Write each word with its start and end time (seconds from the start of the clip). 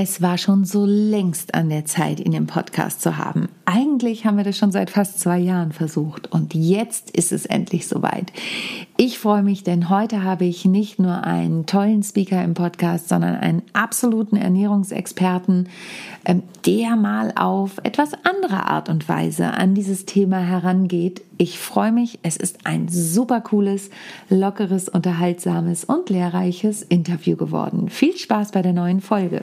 Es 0.00 0.22
war 0.22 0.38
schon 0.38 0.64
so 0.64 0.86
längst 0.86 1.54
an 1.54 1.70
der 1.70 1.84
Zeit, 1.84 2.20
ihn 2.20 2.32
im 2.32 2.46
Podcast 2.46 3.02
zu 3.02 3.16
haben. 3.16 3.48
Eigentlich 3.64 4.24
haben 4.24 4.36
wir 4.36 4.44
das 4.44 4.56
schon 4.56 4.70
seit 4.70 4.90
fast 4.90 5.18
zwei 5.18 5.40
Jahren 5.40 5.72
versucht 5.72 6.30
und 6.30 6.54
jetzt 6.54 7.10
ist 7.10 7.32
es 7.32 7.46
endlich 7.46 7.88
soweit. 7.88 8.32
Ich 8.96 9.18
freue 9.18 9.42
mich, 9.42 9.64
denn 9.64 9.88
heute 9.88 10.22
habe 10.22 10.44
ich 10.44 10.64
nicht 10.64 11.00
nur 11.00 11.24
einen 11.24 11.66
tollen 11.66 12.04
Speaker 12.04 12.44
im 12.44 12.54
Podcast, 12.54 13.08
sondern 13.08 13.34
einen 13.34 13.62
absoluten 13.72 14.36
Ernährungsexperten, 14.36 15.68
ähm, 16.24 16.44
der 16.64 16.94
mal 16.94 17.32
auf 17.34 17.78
etwas 17.82 18.12
andere 18.22 18.68
Art 18.68 18.88
und 18.88 19.08
Weise 19.08 19.50
an 19.50 19.74
dieses 19.74 20.06
Thema 20.06 20.38
herangeht. 20.38 21.22
Ich 21.38 21.58
freue 21.58 21.90
mich, 21.90 22.20
es 22.22 22.36
ist 22.36 22.66
ein 22.66 22.86
super 22.86 23.40
cooles, 23.40 23.90
lockeres, 24.30 24.88
unterhaltsames 24.88 25.84
und 25.84 26.08
lehrreiches 26.08 26.82
Interview 26.82 27.34
geworden. 27.36 27.88
Viel 27.88 28.16
Spaß 28.16 28.52
bei 28.52 28.62
der 28.62 28.72
neuen 28.72 29.00
Folge. 29.00 29.42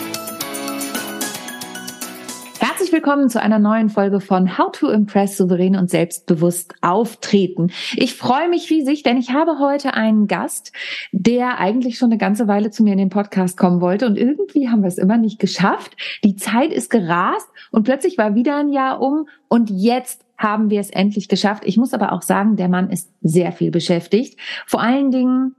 Willkommen 3.01 3.29
zu 3.29 3.41
einer 3.41 3.57
neuen 3.57 3.89
Folge 3.89 4.19
von 4.19 4.59
How 4.59 4.71
to 4.73 4.87
Impress 4.87 5.35
souverän 5.35 5.75
und 5.75 5.89
selbstbewusst 5.89 6.75
auftreten. 6.81 7.71
Ich 7.95 8.13
freue 8.13 8.47
mich 8.47 8.69
riesig, 8.69 9.01
denn 9.01 9.17
ich 9.17 9.31
habe 9.31 9.57
heute 9.57 9.95
einen 9.95 10.27
Gast, 10.27 10.71
der 11.11 11.57
eigentlich 11.57 11.97
schon 11.97 12.11
eine 12.11 12.19
ganze 12.19 12.47
Weile 12.47 12.69
zu 12.69 12.83
mir 12.83 12.91
in 12.91 12.99
den 12.99 13.09
Podcast 13.09 13.57
kommen 13.57 13.81
wollte 13.81 14.05
und 14.05 14.19
irgendwie 14.19 14.69
haben 14.69 14.83
wir 14.83 14.87
es 14.87 14.99
immer 14.99 15.17
nicht 15.17 15.39
geschafft. 15.39 15.97
Die 16.23 16.35
Zeit 16.35 16.71
ist 16.71 16.91
gerast 16.91 17.49
und 17.71 17.85
plötzlich 17.85 18.19
war 18.19 18.35
wieder 18.35 18.57
ein 18.57 18.71
Jahr 18.71 19.01
um 19.01 19.27
und 19.47 19.71
jetzt 19.71 20.23
haben 20.37 20.69
wir 20.69 20.79
es 20.79 20.91
endlich 20.91 21.27
geschafft. 21.27 21.63
Ich 21.65 21.77
muss 21.77 21.95
aber 21.95 22.11
auch 22.11 22.21
sagen, 22.21 22.55
der 22.55 22.69
Mann 22.69 22.91
ist 22.91 23.09
sehr 23.23 23.51
viel 23.51 23.71
beschäftigt. 23.71 24.39
Vor 24.67 24.79
allen 24.79 25.09
Dingen 25.09 25.55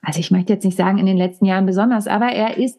also 0.00 0.20
ich 0.20 0.30
möchte 0.30 0.52
jetzt 0.52 0.64
nicht 0.64 0.78
sagen 0.78 0.98
in 0.98 1.06
den 1.06 1.18
letzten 1.18 1.44
Jahren 1.44 1.66
besonders, 1.66 2.06
aber 2.06 2.26
er 2.26 2.56
ist 2.56 2.78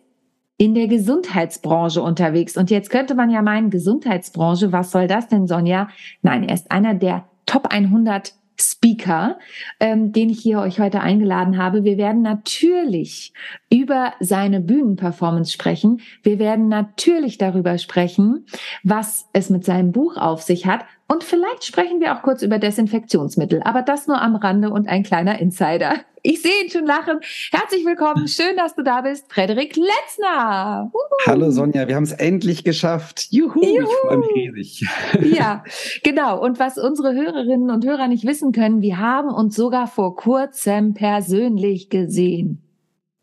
in 0.58 0.74
der 0.74 0.88
Gesundheitsbranche 0.88 2.02
unterwegs. 2.02 2.56
Und 2.58 2.70
jetzt 2.70 2.90
könnte 2.90 3.16
man 3.16 3.30
ja 3.30 3.42
meinen, 3.42 3.70
Gesundheitsbranche, 3.70 4.72
was 4.72 4.92
soll 4.92 5.08
das 5.08 5.28
denn, 5.28 5.48
Sonja? 5.48 5.90
Nein, 6.22 6.44
er 6.44 6.56
ist 6.56 6.72
einer 6.72 6.94
der 6.94 7.26
Top 7.46 7.68
100 7.68 8.34
Speaker, 8.60 9.38
ähm, 9.80 10.12
den 10.14 10.30
ich 10.30 10.40
hier 10.40 10.60
euch 10.60 10.80
heute 10.80 11.02
eingeladen 11.02 11.58
habe. 11.58 11.84
Wir 11.84 11.98
werden 11.98 12.22
natürlich 12.22 13.34
über 13.70 14.14
seine 14.20 14.62
Bühnenperformance 14.62 15.52
sprechen. 15.52 16.02
Wir 16.24 16.40
werden 16.40 16.70
natürlich 16.70 17.38
darüber 17.38 17.78
sprechen, 17.78 18.46
was 18.84 19.28
es 19.34 19.50
mit 19.50 19.66
seinem 19.66 19.92
Buch 19.92 20.16
auf 20.16 20.42
sich 20.42 20.66
hat. 20.66 20.86
Und 21.08 21.24
vielleicht 21.24 21.64
sprechen 21.64 22.00
wir 22.00 22.16
auch 22.16 22.24
kurz 22.24 22.42
über 22.42 22.58
Desinfektionsmittel, 22.58 23.62
aber 23.64 23.84
das 23.84 24.08
nur 24.08 24.20
am 24.20 24.36
Rande 24.36 24.72
und 24.72 24.88
ein 24.88 25.04
kleiner 25.04 25.40
Insider. 25.40 25.94
Ich 26.24 26.42
sehe 26.42 26.64
ihn 26.64 26.72
schon 26.72 26.88
lachen. 26.88 27.20
Herzlich 27.52 27.86
willkommen, 27.86 28.28
schön, 28.28 28.58
dass 28.58 28.74
du 28.74 28.82
da 28.84 29.02
bist, 29.02 29.32
Frederik 29.32 29.76
Letzner. 29.76 30.90
Uhu. 30.92 31.00
Hallo 31.28 31.52
Sonja, 31.52 31.88
wir 31.88 31.96
haben 31.96 32.06
es 32.06 32.14
endlich 32.14 32.64
geschafft. 32.64 33.28
Juhu, 33.30 33.62
Juhu. 33.62 33.84
ich 33.84 33.96
freue 34.02 34.18
mich 34.18 34.30
riesig. 34.36 34.88
Ja, 35.38 35.64
genau. 36.02 36.44
Und 36.44 36.58
was 36.58 36.80
unsere 36.80 37.14
Hörerinnen 37.14 37.70
und 37.70 37.86
Hörer 37.86 38.08
nicht 38.08 38.26
wissen 38.26 38.52
können, 38.52 38.82
wir 38.82 38.98
haben 38.98 39.30
uns 39.30 39.56
sogar 39.56 39.86
vor 39.86 40.16
kurzem 40.16 40.96
persönlich 40.96 41.92
gesehen. 41.92 42.64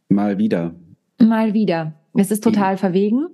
Mal 0.08 0.38
wieder. 0.38 0.76
Mal 1.20 1.54
wieder. 1.54 1.94
Es 2.14 2.30
ist 2.30 2.44
total 2.44 2.76
verwegen. 2.76 3.26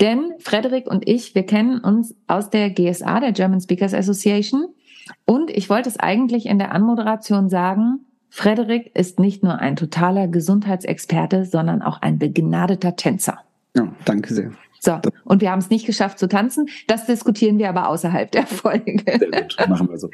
Denn 0.00 0.32
Frederik 0.38 0.86
und 0.86 1.08
ich, 1.08 1.34
wir 1.34 1.44
kennen 1.44 1.80
uns 1.80 2.14
aus 2.26 2.50
der 2.50 2.70
GSA, 2.70 3.20
der 3.20 3.32
German 3.32 3.60
Speakers 3.60 3.94
Association. 3.94 4.68
Und 5.24 5.50
ich 5.50 5.70
wollte 5.70 5.88
es 5.88 5.98
eigentlich 5.98 6.46
in 6.46 6.58
der 6.58 6.72
Anmoderation 6.72 7.48
sagen, 7.48 8.00
Frederik 8.30 8.94
ist 8.94 9.18
nicht 9.18 9.42
nur 9.42 9.58
ein 9.58 9.76
totaler 9.76 10.28
Gesundheitsexperte, 10.28 11.44
sondern 11.44 11.82
auch 11.82 12.02
ein 12.02 12.18
begnadeter 12.18 12.94
Tänzer. 12.96 13.38
Ja, 13.74 13.88
danke 14.04 14.34
sehr. 14.34 14.52
So, 14.80 14.98
und 15.24 15.40
wir 15.40 15.50
haben 15.50 15.58
es 15.58 15.70
nicht 15.70 15.86
geschafft 15.86 16.18
zu 16.18 16.28
tanzen. 16.28 16.68
Das 16.86 17.06
diskutieren 17.06 17.58
wir 17.58 17.68
aber 17.68 17.88
außerhalb 17.88 18.30
der 18.30 18.46
Folge. 18.46 19.02
Sehr 19.06 19.42
gut, 19.42 19.56
machen 19.68 19.88
wir 19.88 19.98
so. 19.98 20.10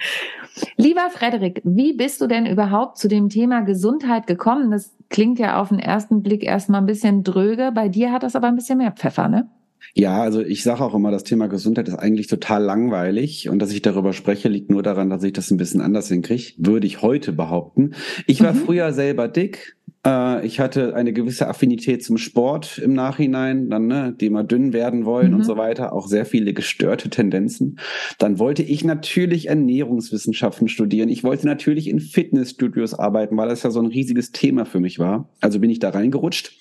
Lieber 0.77 1.09
Frederik, 1.11 1.61
wie 1.65 1.93
bist 1.93 2.21
du 2.21 2.27
denn 2.27 2.47
überhaupt 2.47 2.99
zu 2.99 3.09
dem 3.09 3.29
Thema 3.29 3.61
Gesundheit 3.61 4.27
gekommen? 4.27 4.71
Das 4.71 4.95
klingt 5.11 5.39
ja 5.39 5.61
auf 5.61 5.69
den 5.69 5.79
ersten 5.79 6.23
Blick 6.23 6.43
erstmal 6.45 6.81
ein 6.81 6.87
bisschen 6.87 7.25
dröge. 7.25 7.73
Bei 7.75 7.89
dir 7.89 8.13
hat 8.13 8.23
das 8.23 8.37
aber 8.37 8.49
ein 8.49 8.57
bisschen 8.57 8.79
mehr 8.79 8.93
Pfeffer, 8.93 9.29
ne? 9.29 9.49
Ja, 9.93 10.23
also 10.23 10.41
ich 10.41 10.63
sage 10.63 10.83
auch 10.83 10.95
immer, 10.95 11.11
das 11.11 11.25
Thema 11.25 11.47
Gesundheit 11.47 11.89
ist 11.89 11.95
eigentlich 11.95 12.27
total 12.27 12.63
langweilig 12.63 13.49
und 13.49 13.59
dass 13.61 13.71
ich 13.71 13.83
darüber 13.83 14.13
spreche, 14.13 14.49
liegt 14.49 14.71
nur 14.71 14.83
daran, 14.83 15.11
dass 15.11 15.23
ich 15.23 15.33
das 15.33 15.51
ein 15.51 15.57
bisschen 15.59 15.81
anders 15.81 16.09
hinkriege, 16.09 16.55
würde 16.57 16.87
ich 16.87 17.03
heute 17.03 17.33
behaupten. 17.33 17.93
Ich 18.27 18.43
war 18.43 18.55
mhm. 18.55 18.59
früher 18.59 18.93
selber 18.93 19.29
dick, 19.29 19.77
äh, 20.05 20.47
ich 20.47 20.61
hatte 20.61 20.95
eine 20.95 21.13
gewisse 21.13 21.49
Affinität 21.49 22.05
zum 22.05 22.19
Sport 22.19 22.79
im 22.79 22.93
Nachhinein, 22.93 23.71
dann, 23.71 23.87
ne, 23.87 24.15
die 24.19 24.31
mal 24.31 24.45
dünn 24.45 24.73
werden 24.73 25.05
wollen 25.05 25.31
mhm. 25.31 25.37
und 25.37 25.45
so 25.45 25.57
weiter, 25.57 25.93
auch 25.93 26.07
sehr 26.07 26.27
viele 26.27 26.53
gestörte 26.53 27.11
Tendenzen. 27.11 27.79
Dann 28.19 28.39
wollte 28.39 28.63
ich 28.63 28.85
natürlich 28.85 29.49
Ernährungswissenschaften 29.49 30.69
studieren. 30.69 31.09
Ich 31.09 31.25
wollte 31.25 31.47
natürlich 31.47 31.89
in 31.89 32.01
Fitnessstudios 32.01 32.95
arbeiten, 32.95 33.37
weil 33.37 33.49
das 33.49 33.63
ja 33.63 33.71
so 33.71 33.81
ein 33.81 33.87
riesiges 33.87 34.33
Thema 34.33 34.65
für 34.65 34.81
mich 34.81 34.99
war. 34.99 35.29
Also 35.41 35.61
bin 35.61 35.71
ich 35.71 35.79
da 35.79 35.91
reingerutscht 35.91 36.53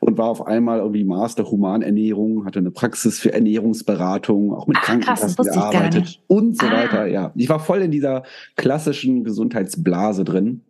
und 0.00 0.18
war 0.18 0.28
auf 0.28 0.46
einmal 0.46 0.78
irgendwie 0.78 1.04
Master 1.04 1.50
Humanernährung, 1.50 2.44
hatte 2.44 2.58
eine 2.58 2.70
Praxis 2.70 3.18
für 3.18 3.32
Ernährungsberatung, 3.32 4.52
auch 4.52 4.66
mit 4.66 4.78
Ach, 4.80 4.84
Krankenkassen 4.84 5.36
krass, 5.36 5.46
gearbeitet 5.46 6.20
und 6.26 6.58
so 6.58 6.66
ah. 6.66 6.72
weiter. 6.72 7.06
Ja, 7.06 7.32
ich 7.34 7.48
war 7.48 7.60
voll 7.60 7.82
in 7.82 7.90
dieser 7.90 8.22
klassischen 8.56 9.24
Gesundheitsblase 9.24 10.24
drin. 10.24 10.62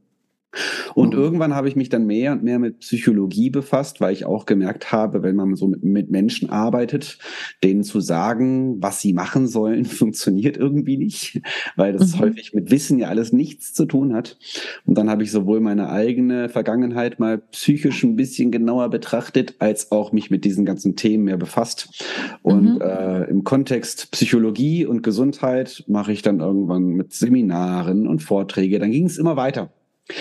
Und 0.94 1.12
mhm. 1.12 1.20
irgendwann 1.20 1.54
habe 1.54 1.68
ich 1.68 1.76
mich 1.76 1.88
dann 1.88 2.06
mehr 2.06 2.32
und 2.32 2.42
mehr 2.42 2.58
mit 2.58 2.80
Psychologie 2.80 3.50
befasst, 3.50 4.00
weil 4.00 4.12
ich 4.12 4.24
auch 4.24 4.46
gemerkt 4.46 4.92
habe, 4.92 5.22
wenn 5.22 5.36
man 5.36 5.54
so 5.54 5.68
mit, 5.68 5.84
mit 5.84 6.10
Menschen 6.10 6.50
arbeitet, 6.50 7.18
denen 7.62 7.82
zu 7.82 8.00
sagen, 8.00 8.82
was 8.82 9.00
sie 9.00 9.12
machen 9.12 9.46
sollen, 9.46 9.84
funktioniert 9.84 10.56
irgendwie 10.56 10.96
nicht, 10.96 11.40
weil 11.76 11.92
das 11.92 12.14
mhm. 12.14 12.20
häufig 12.20 12.54
mit 12.54 12.70
Wissen 12.70 12.98
ja 12.98 13.08
alles 13.08 13.32
nichts 13.32 13.74
zu 13.74 13.84
tun 13.84 14.14
hat. 14.14 14.38
Und 14.84 14.96
dann 14.96 15.10
habe 15.10 15.22
ich 15.22 15.30
sowohl 15.30 15.60
meine 15.60 15.90
eigene 15.90 16.48
Vergangenheit 16.48 17.20
mal 17.20 17.38
psychisch 17.38 18.02
ein 18.02 18.16
bisschen 18.16 18.50
genauer 18.50 18.88
betrachtet, 18.88 19.56
als 19.58 19.92
auch 19.92 20.12
mich 20.12 20.30
mit 20.30 20.44
diesen 20.44 20.64
ganzen 20.64 20.96
Themen 20.96 21.24
mehr 21.24 21.36
befasst. 21.36 22.04
Und 22.42 22.76
mhm. 22.76 22.80
äh, 22.80 23.24
im 23.24 23.44
Kontext 23.44 24.10
Psychologie 24.12 24.86
und 24.86 25.02
Gesundheit 25.02 25.84
mache 25.86 26.12
ich 26.12 26.22
dann 26.22 26.40
irgendwann 26.40 26.84
mit 26.88 27.12
Seminaren 27.12 28.06
und 28.06 28.22
Vorträge. 28.22 28.78
Dann 28.78 28.90
ging 28.90 29.06
es 29.06 29.18
immer 29.18 29.36
weiter. 29.36 29.70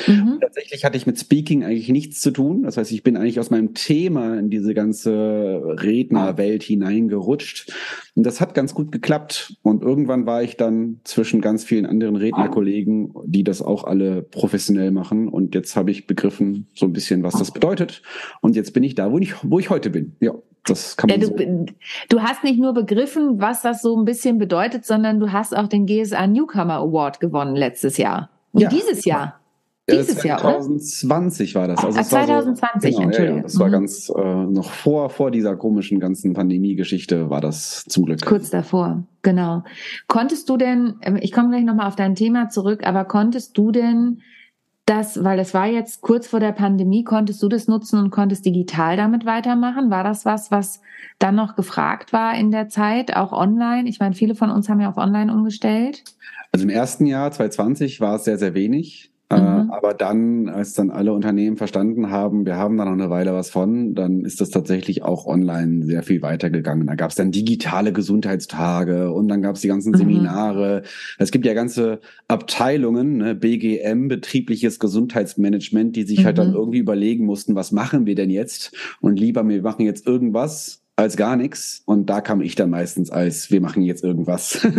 Mhm. 0.08 0.40
Tatsächlich 0.42 0.84
hatte 0.84 0.98
ich 0.98 1.06
mit 1.06 1.20
Speaking 1.20 1.64
eigentlich 1.64 1.90
nichts 1.90 2.20
zu 2.20 2.32
tun. 2.32 2.64
Das 2.64 2.78
heißt, 2.78 2.92
ich 2.92 3.04
bin 3.04 3.18
eigentlich 3.18 3.40
aus 3.40 3.52
meinem 3.52 3.74
Thema 3.74 4.38
in 4.40 4.50
diese 4.50 4.74
ganze 4.74 5.62
Rednerwelt 5.80 6.64
hineingerutscht. 6.64 7.72
Und 8.16 8.26
das 8.26 8.42
hat 8.42 8.56
ganz 8.56 8.74
gut 8.74 8.92
geklappt. 8.92 9.58
Und 9.62 9.84
irgendwann 9.84 10.26
war 10.26 10.42
ich 10.42 10.58
dann 10.58 11.02
zwischen 11.04 11.42
ganz 11.42 11.64
vielen 11.64 11.86
anderen 11.86 12.16
Rednerkollegen, 12.16 13.14
die 13.26 13.44
das 13.44 13.62
auch 13.62 13.84
alle 13.84 14.24
professionell 14.24 14.92
machen. 14.92 15.28
Und 15.28 15.54
jetzt 15.54 15.76
habe 15.76 15.92
ich 15.92 16.08
begriffen, 16.08 16.68
so 16.74 16.86
ein 16.86 16.94
bisschen, 16.94 17.22
was 17.24 17.36
das 17.36 17.52
bedeutet. 17.52 18.02
Und 18.42 18.56
jetzt 18.56 18.74
bin 18.74 18.84
ich 18.84 18.96
da, 18.96 19.12
wo 19.12 19.20
ich, 19.20 19.36
wo 19.44 19.60
ich 19.60 19.70
heute 19.70 19.90
bin. 19.90 20.16
Ja. 20.20 20.34
Das 20.68 20.98
kann 20.98 21.12
man 21.12 21.22
ja, 21.22 21.28
du, 21.28 21.38
so. 21.38 21.66
du 22.10 22.22
hast 22.24 22.44
nicht 22.44 22.60
nur 22.60 22.74
begriffen, 22.74 23.40
was 23.40 23.62
das 23.62 23.84
so 23.84 23.96
ein 23.96 24.04
bisschen 24.04 24.40
bedeutet, 24.40 24.84
sondern 24.84 25.20
du 25.20 25.32
hast 25.32 25.56
auch 25.56 25.68
den 25.68 25.86
GSA 25.86 26.26
Newcomer 26.26 26.78
Award 26.78 27.20
gewonnen 27.20 27.56
letztes 27.56 27.98
Jahr. 27.98 28.32
Und 28.52 28.62
ja. 28.62 28.70
dieses 28.70 29.06
Jahr. 29.06 29.40
Dieses 29.90 30.18
2020 30.18 31.54
Jahr, 31.54 31.66
oder? 31.66 31.76
war 31.76 31.76
das. 31.76 31.86
Also 31.86 32.00
ah, 32.00 32.04
2020, 32.04 32.64
war 32.64 32.80
so, 32.82 32.90
genau, 32.90 33.04
Entschuldigung. 33.04 33.38
Ja, 33.38 33.44
das 33.44 33.60
war 33.60 33.68
mhm. 33.68 33.72
ganz 33.72 34.10
äh, 34.10 34.46
noch 34.46 34.72
vor 34.72 35.10
vor 35.10 35.30
dieser 35.30 35.56
komischen 35.56 36.00
ganzen 36.00 36.34
Pandemie-Geschichte 36.34 37.30
war 37.30 37.42
das 37.42 37.86
zum 37.88 38.06
Glück. 38.06 38.26
Kurz 38.26 38.50
davor, 38.50 39.04
genau. 39.22 39.64
Konntest 40.08 40.50
du 40.50 40.58
denn? 40.58 40.96
Ähm, 41.02 41.18
ich 41.22 41.32
komme 41.32 41.50
gleich 41.50 41.64
nochmal 41.64 41.88
auf 41.88 41.96
dein 41.96 42.16
Thema 42.16 42.50
zurück, 42.50 42.86
aber 42.86 43.06
konntest 43.06 43.58
du 43.58 43.72
denn 43.72 44.22
das, 44.86 45.24
weil 45.24 45.38
das 45.38 45.54
war 45.54 45.68
jetzt 45.68 46.02
kurz 46.02 46.28
vor 46.28 46.40
der 46.40 46.52
Pandemie, 46.52 47.04
konntest 47.04 47.42
du 47.42 47.50
das 47.50 47.68
nutzen 47.68 48.00
und 48.00 48.12
konntest 48.12 48.46
digital 48.46 48.98
damit 48.98 49.26
weitermachen? 49.26 49.90
War 49.90 50.04
das 50.04 50.26
was, 50.26 50.52
was 50.52 50.82
dann 51.18 51.36
noch 51.36 51.56
gefragt 51.56 52.14
war 52.14 52.36
in 52.36 52.52
der 52.52 52.70
Zeit, 52.70 53.16
auch 53.16 53.32
online? 53.32 53.90
Ich 53.90 54.00
meine, 54.00 54.14
viele 54.14 54.36
von 54.36 54.52
uns 54.52 54.70
haben 54.70 54.80
ja 54.80 54.90
auf 54.90 54.98
online 54.98 55.34
umgestellt. 55.34 56.04
Also 56.52 56.64
im 56.64 56.70
ersten 56.70 57.06
Jahr 57.06 57.32
2020 57.32 58.00
war 58.00 58.16
es 58.16 58.26
sehr, 58.26 58.38
sehr 58.38 58.54
wenig. 58.54 59.12
Äh, 59.30 59.40
mhm. 59.40 59.72
aber 59.72 59.96
dann, 59.96 60.50
als 60.50 60.74
dann 60.74 60.92
alle 60.92 61.12
Unternehmen 61.12 61.58
verstanden 61.58 62.12
haben, 62.12 62.46
wir 62.46 62.58
haben 62.58 62.78
da 62.78 62.86
noch 62.86 62.92
eine 62.92 63.10
Weile 63.10 63.34
was 63.34 63.50
von, 63.50 63.96
dann 63.96 64.24
ist 64.24 64.40
das 64.40 64.52
tatsächlich 64.52 65.02
auch 65.02 65.26
online 65.26 65.84
sehr 65.84 66.04
viel 66.04 66.22
weitergegangen. 66.22 66.86
Da 66.86 66.94
gab 66.94 67.10
es 67.10 67.16
dann 67.16 67.32
digitale 67.32 67.92
Gesundheitstage 67.92 69.12
und 69.12 69.28
dann 69.28 69.42
gab 69.42 69.56
es 69.56 69.62
die 69.62 69.68
ganzen 69.68 69.94
mhm. 69.94 69.98
Seminare. 69.98 70.84
Es 71.18 71.32
gibt 71.32 71.46
ja 71.46 71.56
ganze 71.56 72.02
Abteilungen, 72.28 73.18
ne, 73.18 73.34
BGM, 73.34 74.10
betriebliches 74.10 74.80
Gesundheitsmanagement, 74.80 75.96
die 75.96 76.04
sich 76.04 76.20
mhm. 76.20 76.26
halt 76.26 76.38
dann 76.38 76.50
mhm. 76.50 76.56
irgendwie 76.56 76.80
überlegen 76.80 77.26
mussten, 77.26 77.56
was 77.56 77.72
machen 77.72 78.06
wir 78.06 78.14
denn 78.14 78.30
jetzt? 78.30 78.74
Und 79.02 79.20
lieber, 79.20 79.48
wir 79.48 79.64
machen 79.64 79.86
jetzt 79.86 80.06
irgendwas, 80.06 80.84
als 80.98 81.18
gar 81.18 81.36
nichts. 81.36 81.82
Und 81.86 82.10
da 82.10 82.22
kam 82.22 82.42
ich 82.42 82.56
dann 82.56 82.70
meistens 82.70 83.10
als, 83.10 83.52
wir 83.52 83.60
machen 83.60 83.82
jetzt 83.82 84.04
irgendwas. 84.04 84.60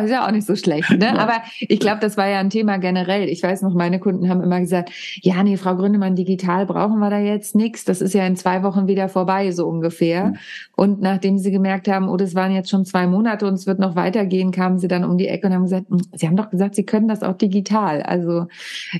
Ja, 0.00 0.04
ist 0.06 0.10
ja 0.10 0.26
auch 0.26 0.32
nicht 0.32 0.46
so 0.46 0.56
schlecht, 0.56 0.90
ne? 0.90 1.18
Aber 1.18 1.42
ich 1.60 1.80
glaube, 1.80 2.00
das 2.00 2.16
war 2.16 2.28
ja 2.28 2.40
ein 2.40 2.50
Thema 2.50 2.78
generell. 2.78 3.28
Ich 3.28 3.42
weiß 3.42 3.62
noch, 3.62 3.74
meine 3.74 3.98
Kunden 3.98 4.28
haben 4.28 4.42
immer 4.42 4.60
gesagt, 4.60 4.90
ja, 5.20 5.42
nee, 5.42 5.56
Frau 5.56 5.76
Gründemann, 5.76 6.16
digital 6.16 6.66
brauchen 6.66 6.98
wir 6.98 7.10
da 7.10 7.18
jetzt 7.18 7.54
nichts. 7.54 7.84
Das 7.84 8.00
ist 8.00 8.14
ja 8.14 8.26
in 8.26 8.36
zwei 8.36 8.62
Wochen 8.62 8.86
wieder 8.86 9.08
vorbei, 9.08 9.50
so 9.52 9.66
ungefähr. 9.66 10.26
Mhm. 10.26 10.36
Und 10.76 11.00
nachdem 11.00 11.38
sie 11.38 11.50
gemerkt 11.50 11.88
haben, 11.88 12.08
oh, 12.08 12.16
das 12.16 12.34
waren 12.34 12.52
jetzt 12.52 12.70
schon 12.70 12.84
zwei 12.84 13.06
Monate 13.06 13.46
und 13.46 13.54
es 13.54 13.66
wird 13.66 13.78
noch 13.78 13.96
weitergehen, 13.96 14.50
kamen 14.50 14.78
sie 14.78 14.88
dann 14.88 15.04
um 15.04 15.18
die 15.18 15.28
Ecke 15.28 15.46
und 15.46 15.54
haben 15.54 15.64
gesagt, 15.64 15.90
hm, 15.90 16.00
sie 16.14 16.26
haben 16.26 16.36
doch 16.36 16.50
gesagt, 16.50 16.74
sie 16.74 16.84
können 16.84 17.08
das 17.08 17.22
auch 17.22 17.36
digital. 17.36 18.02
Also 18.02 18.46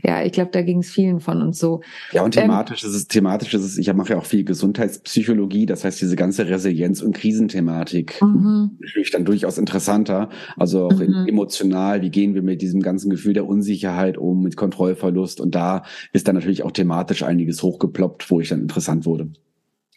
ja, 0.03 0.23
ich 0.23 0.33
glaube, 0.33 0.51
da 0.53 0.63
ging 0.63 0.81
es 0.81 0.91
vielen 0.91 1.21
von 1.21 1.41
uns 1.43 1.59
so. 1.59 1.81
Ja, 2.13 2.23
und 2.23 2.33
thematisch 2.33 2.85
ähm, 2.85 2.91
ist 2.91 2.97
es, 2.97 3.09
thematisch 3.09 3.55
ist 3.55 3.65
es, 3.65 3.79
ich 3.79 3.93
mache 3.95 4.13
ja 4.13 4.19
auch 4.19 4.27
viel 4.27 4.45
Gesundheitspsychologie, 4.45 5.67
das 5.67 5.85
heißt, 5.85 6.01
diese 6.01 6.17
ganze 6.17 6.49
Resilienz- 6.49 7.03
und 7.03 7.15
Krisenthematik 7.15 8.21
mhm. 8.21 8.79
ist 9.01 9.15
dann 9.15 9.25
durchaus 9.25 9.59
interessanter. 9.59 10.29
Also 10.57 10.90
auch 10.91 10.99
mhm. 10.99 11.27
emotional, 11.27 12.03
wie 12.03 12.11
gehen 12.11 12.35
wir 12.35 12.43
mit 12.43 12.63
diesem 12.63 12.81
ganzen 12.81 13.11
Gefühl 13.11 13.35
der 13.35 13.47
Unsicherheit 13.47 14.19
um, 14.19 14.43
mit 14.43 14.57
Kontrollverlust. 14.57 15.41
Und 15.41 15.55
da 15.55 15.85
ist 16.13 16.29
dann 16.29 16.35
natürlich 16.35 16.63
auch 16.63 16.73
thematisch 16.73 17.23
einiges 17.23 17.63
hochgeploppt, 17.63 18.31
wo 18.31 18.41
ich 18.41 18.49
dann 18.49 18.61
interessant 18.61 19.07
wurde. 19.07 19.31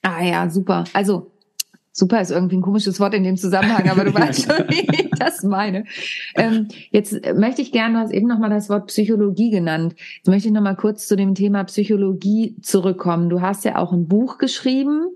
Ah 0.02 0.24
ja, 0.24 0.50
super. 0.50 0.84
Also 0.94 1.32
super 1.94 2.20
ist 2.20 2.32
irgendwie 2.32 2.58
ein 2.58 2.62
komisches 2.62 3.00
Wort 3.00 3.14
in 3.14 3.24
dem 3.24 3.38
Zusammenhang, 3.38 3.90
aber 3.90 4.04
du 4.04 4.14
weißt 4.14 4.52
schon, 4.52 4.68
wie 4.70 4.88
ich 4.92 5.10
das 5.18 5.44
meine. 5.44 5.86
Ähm, 6.36 6.68
jetzt 6.92 7.14
möchte 7.36 7.62
ich 7.62 7.72
gerne, 7.72 7.96
du 7.96 8.00
hast 8.02 8.12
eben 8.12 8.28
nochmal 8.28 8.50
das 8.50 8.70
Wort 8.70 8.88
Psychologie 8.88 9.52
genannt. 9.52 9.96
Jetzt 10.18 10.28
möchte 10.28 10.48
ich 10.50 10.54
nochmal 10.54 10.76
kurz 10.76 11.08
zu 11.08 11.16
dem 11.16 11.36
Thema 11.36 11.64
Psychologie 11.66 12.58
zurückkommen. 12.62 13.30
Du 13.30 13.42
hast 13.42 13.64
ja 13.64 13.78
auch 13.78 13.94
ein 13.94 14.08
Buch 14.08 14.40
geschrieben, 14.40 15.12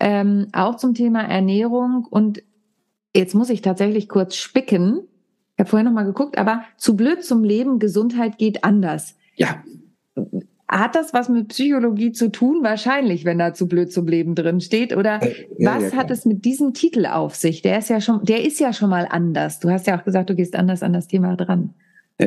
ähm, 0.00 0.48
auch 0.52 0.76
zum 0.76 0.94
Thema 0.94 1.22
Ernährung 1.22 2.06
und 2.10 2.42
Jetzt 3.14 3.34
muss 3.34 3.50
ich 3.50 3.62
tatsächlich 3.62 4.08
kurz 4.08 4.36
spicken. 4.36 5.00
Ich 5.54 5.60
habe 5.60 5.70
vorher 5.70 5.84
noch 5.84 5.92
mal 5.94 6.04
geguckt, 6.04 6.38
aber 6.38 6.64
zu 6.76 6.96
blöd 6.96 7.24
zum 7.24 7.44
Leben, 7.44 7.78
Gesundheit 7.78 8.38
geht 8.38 8.64
anders. 8.64 9.16
Ja. 9.34 9.62
Hat 10.68 10.94
das 10.94 11.12
was 11.12 11.28
mit 11.28 11.48
Psychologie 11.48 12.12
zu 12.12 12.30
tun? 12.30 12.62
Wahrscheinlich, 12.62 13.24
wenn 13.24 13.38
da 13.38 13.52
zu 13.52 13.66
blöd 13.66 13.92
zum 13.92 14.06
Leben 14.06 14.36
drin 14.36 14.60
steht. 14.60 14.96
Oder 14.96 15.20
äh, 15.20 15.46
ja, 15.58 15.74
was 15.74 15.92
ja, 15.92 15.98
hat 15.98 16.10
es 16.12 16.24
mit 16.24 16.44
diesem 16.44 16.74
Titel 16.74 17.06
auf 17.06 17.34
sich? 17.34 17.62
Der 17.62 17.78
ist 17.78 17.90
ja 17.90 18.00
schon, 18.00 18.24
der 18.24 18.44
ist 18.44 18.60
ja 18.60 18.72
schon 18.72 18.90
mal 18.90 19.08
anders. 19.10 19.58
Du 19.58 19.68
hast 19.68 19.88
ja 19.88 19.98
auch 19.98 20.04
gesagt, 20.04 20.30
du 20.30 20.36
gehst 20.36 20.54
anders 20.54 20.84
an 20.84 20.92
das 20.92 21.08
Thema 21.08 21.36
dran. 21.36 21.74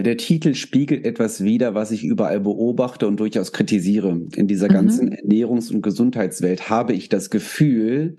Der 0.01 0.17
Titel 0.17 0.55
spiegelt 0.55 1.05
etwas 1.05 1.43
wider, 1.43 1.75
was 1.75 1.91
ich 1.91 2.03
überall 2.03 2.39
beobachte 2.39 3.07
und 3.07 3.19
durchaus 3.19 3.51
kritisiere. 3.51 4.19
In 4.35 4.47
dieser 4.47 4.67
mhm. 4.67 4.73
ganzen 4.73 5.13
Ernährungs- 5.13 5.71
und 5.71 5.83
Gesundheitswelt 5.83 6.67
habe 6.69 6.93
ich 6.93 7.09
das 7.09 7.29
Gefühl, 7.29 8.17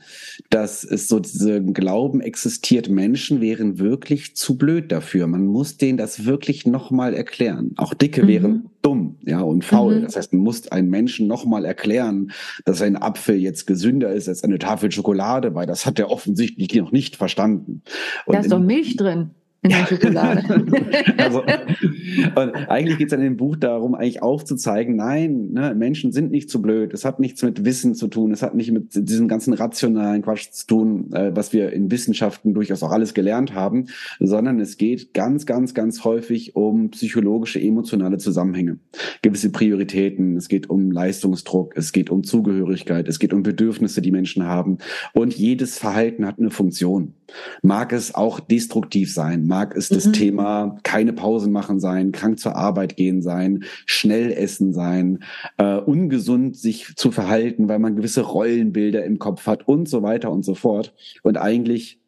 dass 0.51 0.85
es 0.85 1.09
so 1.09 1.19
diesen 1.19 1.75
Glauben 1.75 2.21
existiert, 2.21 2.89
Menschen 2.89 3.41
wären 3.41 3.81
wirklich 3.81 4.37
zu 4.37 4.57
blöd 4.57 4.93
dafür. 4.93 5.27
Man 5.27 5.47
muss 5.47 5.77
denen 5.77 5.99
das 5.99 6.25
wirklich 6.25 6.65
nochmal 6.65 7.13
erklären. 7.13 7.73
Auch 7.77 7.93
Dicke 7.93 8.23
mhm. 8.23 8.29
wären 8.29 8.71
dumm, 8.83 9.17
ja, 9.23 9.41
und 9.41 9.65
faul. 9.65 9.99
Mhm. 9.99 10.03
Das 10.03 10.17
heißt, 10.17 10.33
man 10.33 10.43
muss 10.43 10.71
einen 10.71 10.91
Menschen 10.91 11.27
nochmal 11.27 11.65
erklären, 11.65 12.31
dass 12.65 12.83
ein 12.83 12.97
Apfel 12.97 13.37
jetzt 13.37 13.67
gesünder 13.67 14.13
ist 14.13 14.29
als 14.29 14.45
eine 14.45 14.59
Tafel 14.59 14.93
Schokolade, 14.93 15.57
weil 15.57 15.67
das 15.67 15.87
hat 15.87 15.99
er 15.99 16.11
offensichtlich 16.11 16.73
noch 16.77 16.93
nicht 16.93 17.17
verstanden. 17.17 17.83
Und 18.27 18.35
da 18.35 18.41
ist 18.41 18.53
doch 18.53 18.61
Milch 18.61 18.97
drin 18.97 19.31
in 19.65 19.71
der 19.71 19.87
Schokolade. 19.87 20.43
also, 21.17 21.43
und 22.35 22.55
eigentlich 22.69 22.99
geht 22.99 23.07
es 23.09 23.13
in 23.15 23.21
dem 23.21 23.37
Buch 23.37 23.57
darum, 23.57 23.95
eigentlich 23.95 24.23
aufzuzeigen, 24.23 24.95
nein, 24.95 25.53
ne, 25.53 25.75
Menschen 25.75 26.13
sind 26.13 26.31
nicht 26.31 26.51
zu 26.51 26.61
blöd. 26.61 26.93
Es 26.93 27.05
hat 27.07 27.19
nichts 27.19 27.43
mit 27.43 27.65
Wissen 27.65 27.95
zu 27.95 28.09
tun. 28.09 28.31
Es 28.31 28.43
hat 28.43 28.55
nicht 28.55 28.71
mit 28.73 28.95
diesem 28.95 29.27
ganzen 29.27 29.55
rationalen 29.55 30.21
Quatsch 30.21 30.51
zu 30.51 30.67
tun, 30.67 31.13
äh, 31.15 31.35
was 31.35 31.55
wir 31.55 31.73
in 31.73 31.91
Wissenschaften 31.91 32.53
durchaus 32.53 32.83
auch 32.83 32.93
alles 32.93 33.15
gelernt 33.15 33.55
haben, 33.55 33.87
sondern 34.21 34.61
es 34.61 34.77
geht 34.77 35.15
ganz, 35.15 35.47
ganz, 35.47 35.73
ganz 35.73 36.05
häufig 36.05 36.55
um 36.55 36.91
psychologische, 36.91 37.59
emotionale 37.59 38.19
Zusammenhänge, 38.19 38.79
gewisse 39.23 39.51
Prioritäten. 39.51 40.37
Es 40.37 40.49
geht 40.49 40.69
um 40.69 40.91
Leistungsdruck, 40.91 41.75
es 41.75 41.93
geht 41.93 42.11
um 42.11 42.23
Zugehörigkeit, 42.23 43.09
es 43.09 43.19
geht 43.19 43.33
um 43.33 43.43
Bedürfnisse, 43.43 44.03
die 44.03 44.11
Menschen 44.11 44.45
haben. 44.45 44.77
Und 45.15 45.35
jedes 45.35 45.79
Verhalten 45.79 46.27
hat 46.27 46.39
eine 46.39 46.51
Funktion. 46.51 47.15
Mag 47.63 47.93
es 47.93 48.15
auch 48.15 48.41
destruktiv 48.41 49.13
sein, 49.13 49.47
mag 49.47 49.77
es 49.77 49.91
mhm. 49.91 49.95
das 49.95 50.13
Thema 50.13 50.79
keine 50.83 51.13
Pausen 51.13 51.53
machen 51.53 51.81
sein, 51.81 52.13
krank 52.13 52.39
zur 52.39 52.57
Arbeit 52.57 52.97
gehen 52.97 53.23
sein, 53.23 53.65
schnell 53.87 54.33
essen 54.33 54.73
sein, 54.73 55.21
äh, 55.59 55.77
ungesund 55.77 56.57
sich 56.57 56.95
zu 56.97 57.11
verhalten, 57.11 57.69
weil 57.69 57.79
man 57.79 57.97
gewisse 57.97 58.23
Rollenbilder 58.23 59.05
im 59.05 59.19
Kopf 59.19 59.47
hat 59.47 59.69
und 59.69 59.89
so 59.89 60.03
weiter 60.03 60.31
und 60.31 60.45
so 60.45 60.55
fort. 60.55 60.95
Und 61.23 61.37
eigentlich 61.37 62.01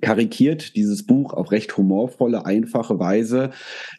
karikiert 0.00 0.76
dieses 0.76 1.06
Buch 1.06 1.32
auf 1.32 1.52
recht 1.52 1.76
humorvolle, 1.76 2.44
einfache 2.44 2.98
Weise 2.98 3.50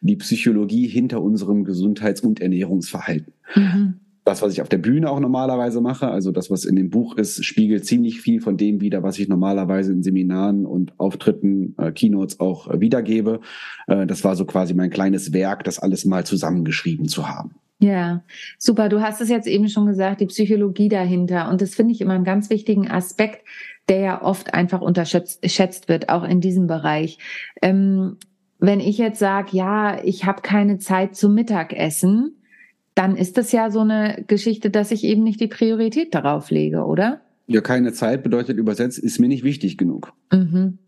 die 0.01 0.17
Psychologie 0.17 0.87
hinter 0.87 1.21
unserem 1.21 1.63
Gesundheits- 1.63 2.21
und 2.21 2.41
Ernährungsverhalten. 2.41 3.33
Mhm 3.55 3.99
das, 4.25 4.41
was 4.41 4.51
ich 4.51 4.61
auf 4.61 4.69
der 4.69 4.79
Bühne 4.79 5.09
auch 5.11 5.19
normalerweise 5.19 5.81
mache, 5.81 6.09
also 6.09 6.31
das, 6.31 6.49
was 6.49 6.65
in 6.65 6.75
dem 6.75 6.89
Buch 6.89 7.15
ist, 7.15 7.45
spiegelt 7.45 7.85
ziemlich 7.85 8.21
viel 8.21 8.41
von 8.41 8.57
dem 8.57 8.81
wider, 8.81 9.03
was 9.03 9.19
ich 9.19 9.27
normalerweise 9.27 9.93
in 9.93 10.01
Seminaren 10.01 10.65
und 10.65 10.99
Auftritten, 10.99 11.75
äh, 11.77 11.91
Keynotes 11.91 12.39
auch 12.39 12.67
äh, 12.67 12.79
wiedergebe. 12.79 13.39
Äh, 13.85 14.07
das 14.07 14.23
war 14.23 14.35
so 14.35 14.45
quasi 14.45 14.73
mein 14.73 14.89
kleines 14.89 15.31
Werk, 15.31 15.63
das 15.63 15.77
alles 15.77 16.05
mal 16.05 16.25
zusammengeschrieben 16.25 17.07
zu 17.07 17.29
haben. 17.29 17.51
Ja, 17.79 18.23
super. 18.57 18.89
Du 18.89 19.01
hast 19.01 19.21
es 19.21 19.29
jetzt 19.29 19.47
eben 19.47 19.69
schon 19.69 19.85
gesagt, 19.85 20.21
die 20.21 20.25
Psychologie 20.25 20.89
dahinter. 20.89 21.49
Und 21.49 21.61
das 21.61 21.75
finde 21.75 21.93
ich 21.93 22.01
immer 22.01 22.13
einen 22.13 22.23
ganz 22.23 22.49
wichtigen 22.49 22.89
Aspekt, 22.89 23.45
der 23.89 23.99
ja 23.99 24.21
oft 24.23 24.55
einfach 24.55 24.81
unterschätzt 24.81 25.87
wird, 25.87 26.09
auch 26.09 26.23
in 26.23 26.41
diesem 26.41 26.65
Bereich. 26.65 27.19
Ähm, 27.61 28.17
wenn 28.57 28.79
ich 28.79 28.97
jetzt 28.97 29.19
sage, 29.19 29.49
ja, 29.51 30.03
ich 30.03 30.25
habe 30.25 30.41
keine 30.41 30.79
Zeit 30.79 31.15
zum 31.15 31.35
Mittagessen, 31.35 32.37
dann 32.95 33.17
ist 33.17 33.37
das 33.37 33.51
ja 33.51 33.69
so 33.69 33.81
eine 33.81 34.23
Geschichte, 34.27 34.69
dass 34.69 34.91
ich 34.91 35.03
eben 35.03 35.23
nicht 35.23 35.39
die 35.39 35.47
Priorität 35.47 36.15
darauf 36.15 36.49
lege, 36.49 36.85
oder? 36.85 37.21
Ja, 37.47 37.61
keine 37.61 37.93
Zeit 37.93 38.23
bedeutet 38.23 38.57
übersetzt, 38.57 38.97
ist 38.97 39.19
mir 39.19 39.27
nicht 39.27 39.43
wichtig 39.43 39.77
genug. 39.77 40.13
Mhm. 40.31 40.79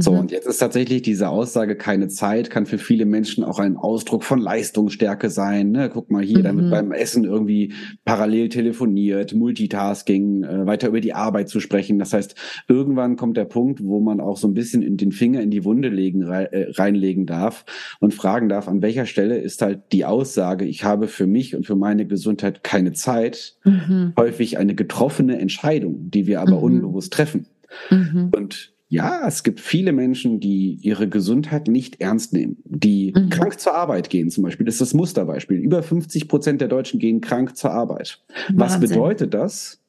So, 0.00 0.12
mhm. 0.12 0.18
und 0.18 0.30
jetzt 0.32 0.46
ist 0.46 0.58
tatsächlich 0.58 1.02
diese 1.02 1.28
Aussage, 1.28 1.76
keine 1.76 2.08
Zeit, 2.08 2.50
kann 2.50 2.66
für 2.66 2.78
viele 2.78 3.04
Menschen 3.06 3.44
auch 3.44 3.60
ein 3.60 3.76
Ausdruck 3.76 4.24
von 4.24 4.40
Leistungsstärke 4.40 5.30
sein. 5.30 5.70
Ne? 5.70 5.88
Guck 5.92 6.10
mal 6.10 6.22
hier, 6.22 6.40
mhm. 6.40 6.42
damit 6.42 6.70
beim 6.70 6.92
Essen 6.92 7.24
irgendwie 7.24 7.74
parallel 8.04 8.48
telefoniert, 8.48 9.34
Multitasking, 9.34 10.42
äh, 10.42 10.66
weiter 10.66 10.88
über 10.88 11.00
die 11.00 11.14
Arbeit 11.14 11.48
zu 11.48 11.60
sprechen. 11.60 12.00
Das 12.00 12.12
heißt, 12.12 12.34
irgendwann 12.66 13.16
kommt 13.16 13.36
der 13.36 13.44
Punkt, 13.44 13.84
wo 13.84 14.00
man 14.00 14.20
auch 14.20 14.36
so 14.36 14.48
ein 14.48 14.54
bisschen 14.54 14.82
in 14.82 14.96
den 14.96 15.12
Finger 15.12 15.40
in 15.40 15.50
die 15.50 15.64
Wunde 15.64 15.90
legen, 15.90 16.22
äh, 16.22 16.70
reinlegen 16.72 17.26
darf 17.26 17.64
und 18.00 18.14
fragen 18.14 18.48
darf, 18.48 18.66
an 18.66 18.82
welcher 18.82 19.06
Stelle 19.06 19.38
ist 19.38 19.62
halt 19.62 19.92
die 19.92 20.04
Aussage, 20.04 20.64
ich 20.64 20.82
habe 20.82 21.06
für 21.06 21.26
mich 21.26 21.54
und 21.54 21.66
für 21.66 21.76
meine 21.76 22.06
Gesundheit 22.06 22.64
keine 22.64 22.92
Zeit, 22.92 23.56
mhm. 23.64 24.12
häufig 24.18 24.58
eine 24.58 24.74
getroffene 24.74 25.38
Entscheidung, 25.38 26.10
die 26.10 26.26
wir 26.26 26.40
aber 26.40 26.56
mhm. 26.56 26.64
unbewusst 26.64 27.12
treffen. 27.12 27.46
Mhm. 27.90 28.30
Und 28.34 28.73
ja, 28.94 29.26
es 29.26 29.42
gibt 29.42 29.60
viele 29.60 29.92
Menschen, 29.92 30.40
die 30.40 30.78
ihre 30.82 31.08
Gesundheit 31.08 31.68
nicht 31.68 32.00
ernst 32.00 32.32
nehmen, 32.32 32.58
die 32.64 33.12
mhm. 33.14 33.28
krank 33.28 33.58
zur 33.58 33.74
Arbeit 33.74 34.08
gehen 34.08 34.30
zum 34.30 34.44
Beispiel. 34.44 34.64
Das 34.64 34.76
ist 34.76 34.80
das 34.80 34.94
Musterbeispiel. 34.94 35.58
Über 35.58 35.82
50 35.82 36.28
Prozent 36.28 36.60
der 36.60 36.68
Deutschen 36.68 37.00
gehen 37.00 37.20
krank 37.20 37.56
zur 37.56 37.72
Arbeit. 37.72 38.22
Wahnsinn. 38.28 38.58
Was 38.58 38.80
bedeutet 38.80 39.34
das? 39.34 39.80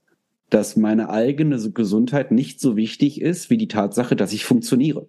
Dass 0.49 0.75
meine 0.75 1.09
eigene 1.09 1.57
Gesundheit 1.71 2.31
nicht 2.31 2.59
so 2.59 2.75
wichtig 2.75 3.21
ist 3.21 3.49
wie 3.49 3.57
die 3.57 3.67
Tatsache, 3.67 4.15
dass 4.15 4.33
ich 4.33 4.43
funktioniere. 4.45 5.07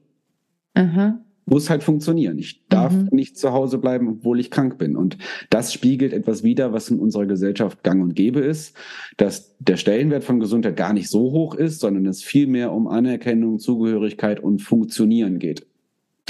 Mhm 0.75 1.25
muss 1.47 1.71
halt 1.71 1.83
funktionieren. 1.85 2.38
Ich 2.38 2.62
darf 2.69 2.93
mhm. 2.93 3.09
nicht 3.12 3.38
zu 3.38 3.53
Hause 3.53 3.79
bleiben, 3.79 4.09
obwohl 4.09 4.41
ich 4.41 4.50
krank 4.50 4.79
bin. 4.79 4.97
Und 4.97 5.17
das 5.49 5.73
spiegelt 5.73 6.12
etwas 6.12 6.43
wider, 6.43 6.73
was 6.73 6.91
in 6.91 6.99
unserer 6.99 7.26
Gesellschaft 7.26 7.83
gang 7.85 8.03
und 8.03 8.15
gäbe 8.15 8.41
ist, 8.41 8.76
dass 9.17 9.57
der 9.59 9.76
Stellenwert 9.76 10.25
von 10.25 10.41
Gesundheit 10.41 10.76
gar 10.76 10.93
nicht 10.93 11.09
so 11.09 11.31
hoch 11.31 11.55
ist, 11.55 11.81
sondern 11.81 12.05
es 12.07 12.23
viel 12.23 12.49
mehr 12.49 12.73
um 12.73 12.88
Anerkennung, 12.88 13.59
Zugehörigkeit 13.59 14.41
und 14.41 14.61
Funktionieren 14.61 15.38
geht. 15.38 15.67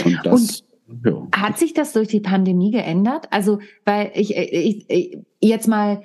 Und 0.04 0.20
das 0.22 0.62
und 0.88 1.04
ja. 1.04 1.26
Hat 1.34 1.58
sich 1.58 1.74
das 1.74 1.92
durch 1.92 2.08
die 2.08 2.20
Pandemie 2.20 2.70
geändert? 2.70 3.26
Also, 3.30 3.58
weil 3.84 4.12
ich, 4.14 4.36
ich, 4.36 4.86
ich 4.88 5.18
jetzt 5.40 5.66
mal 5.66 6.02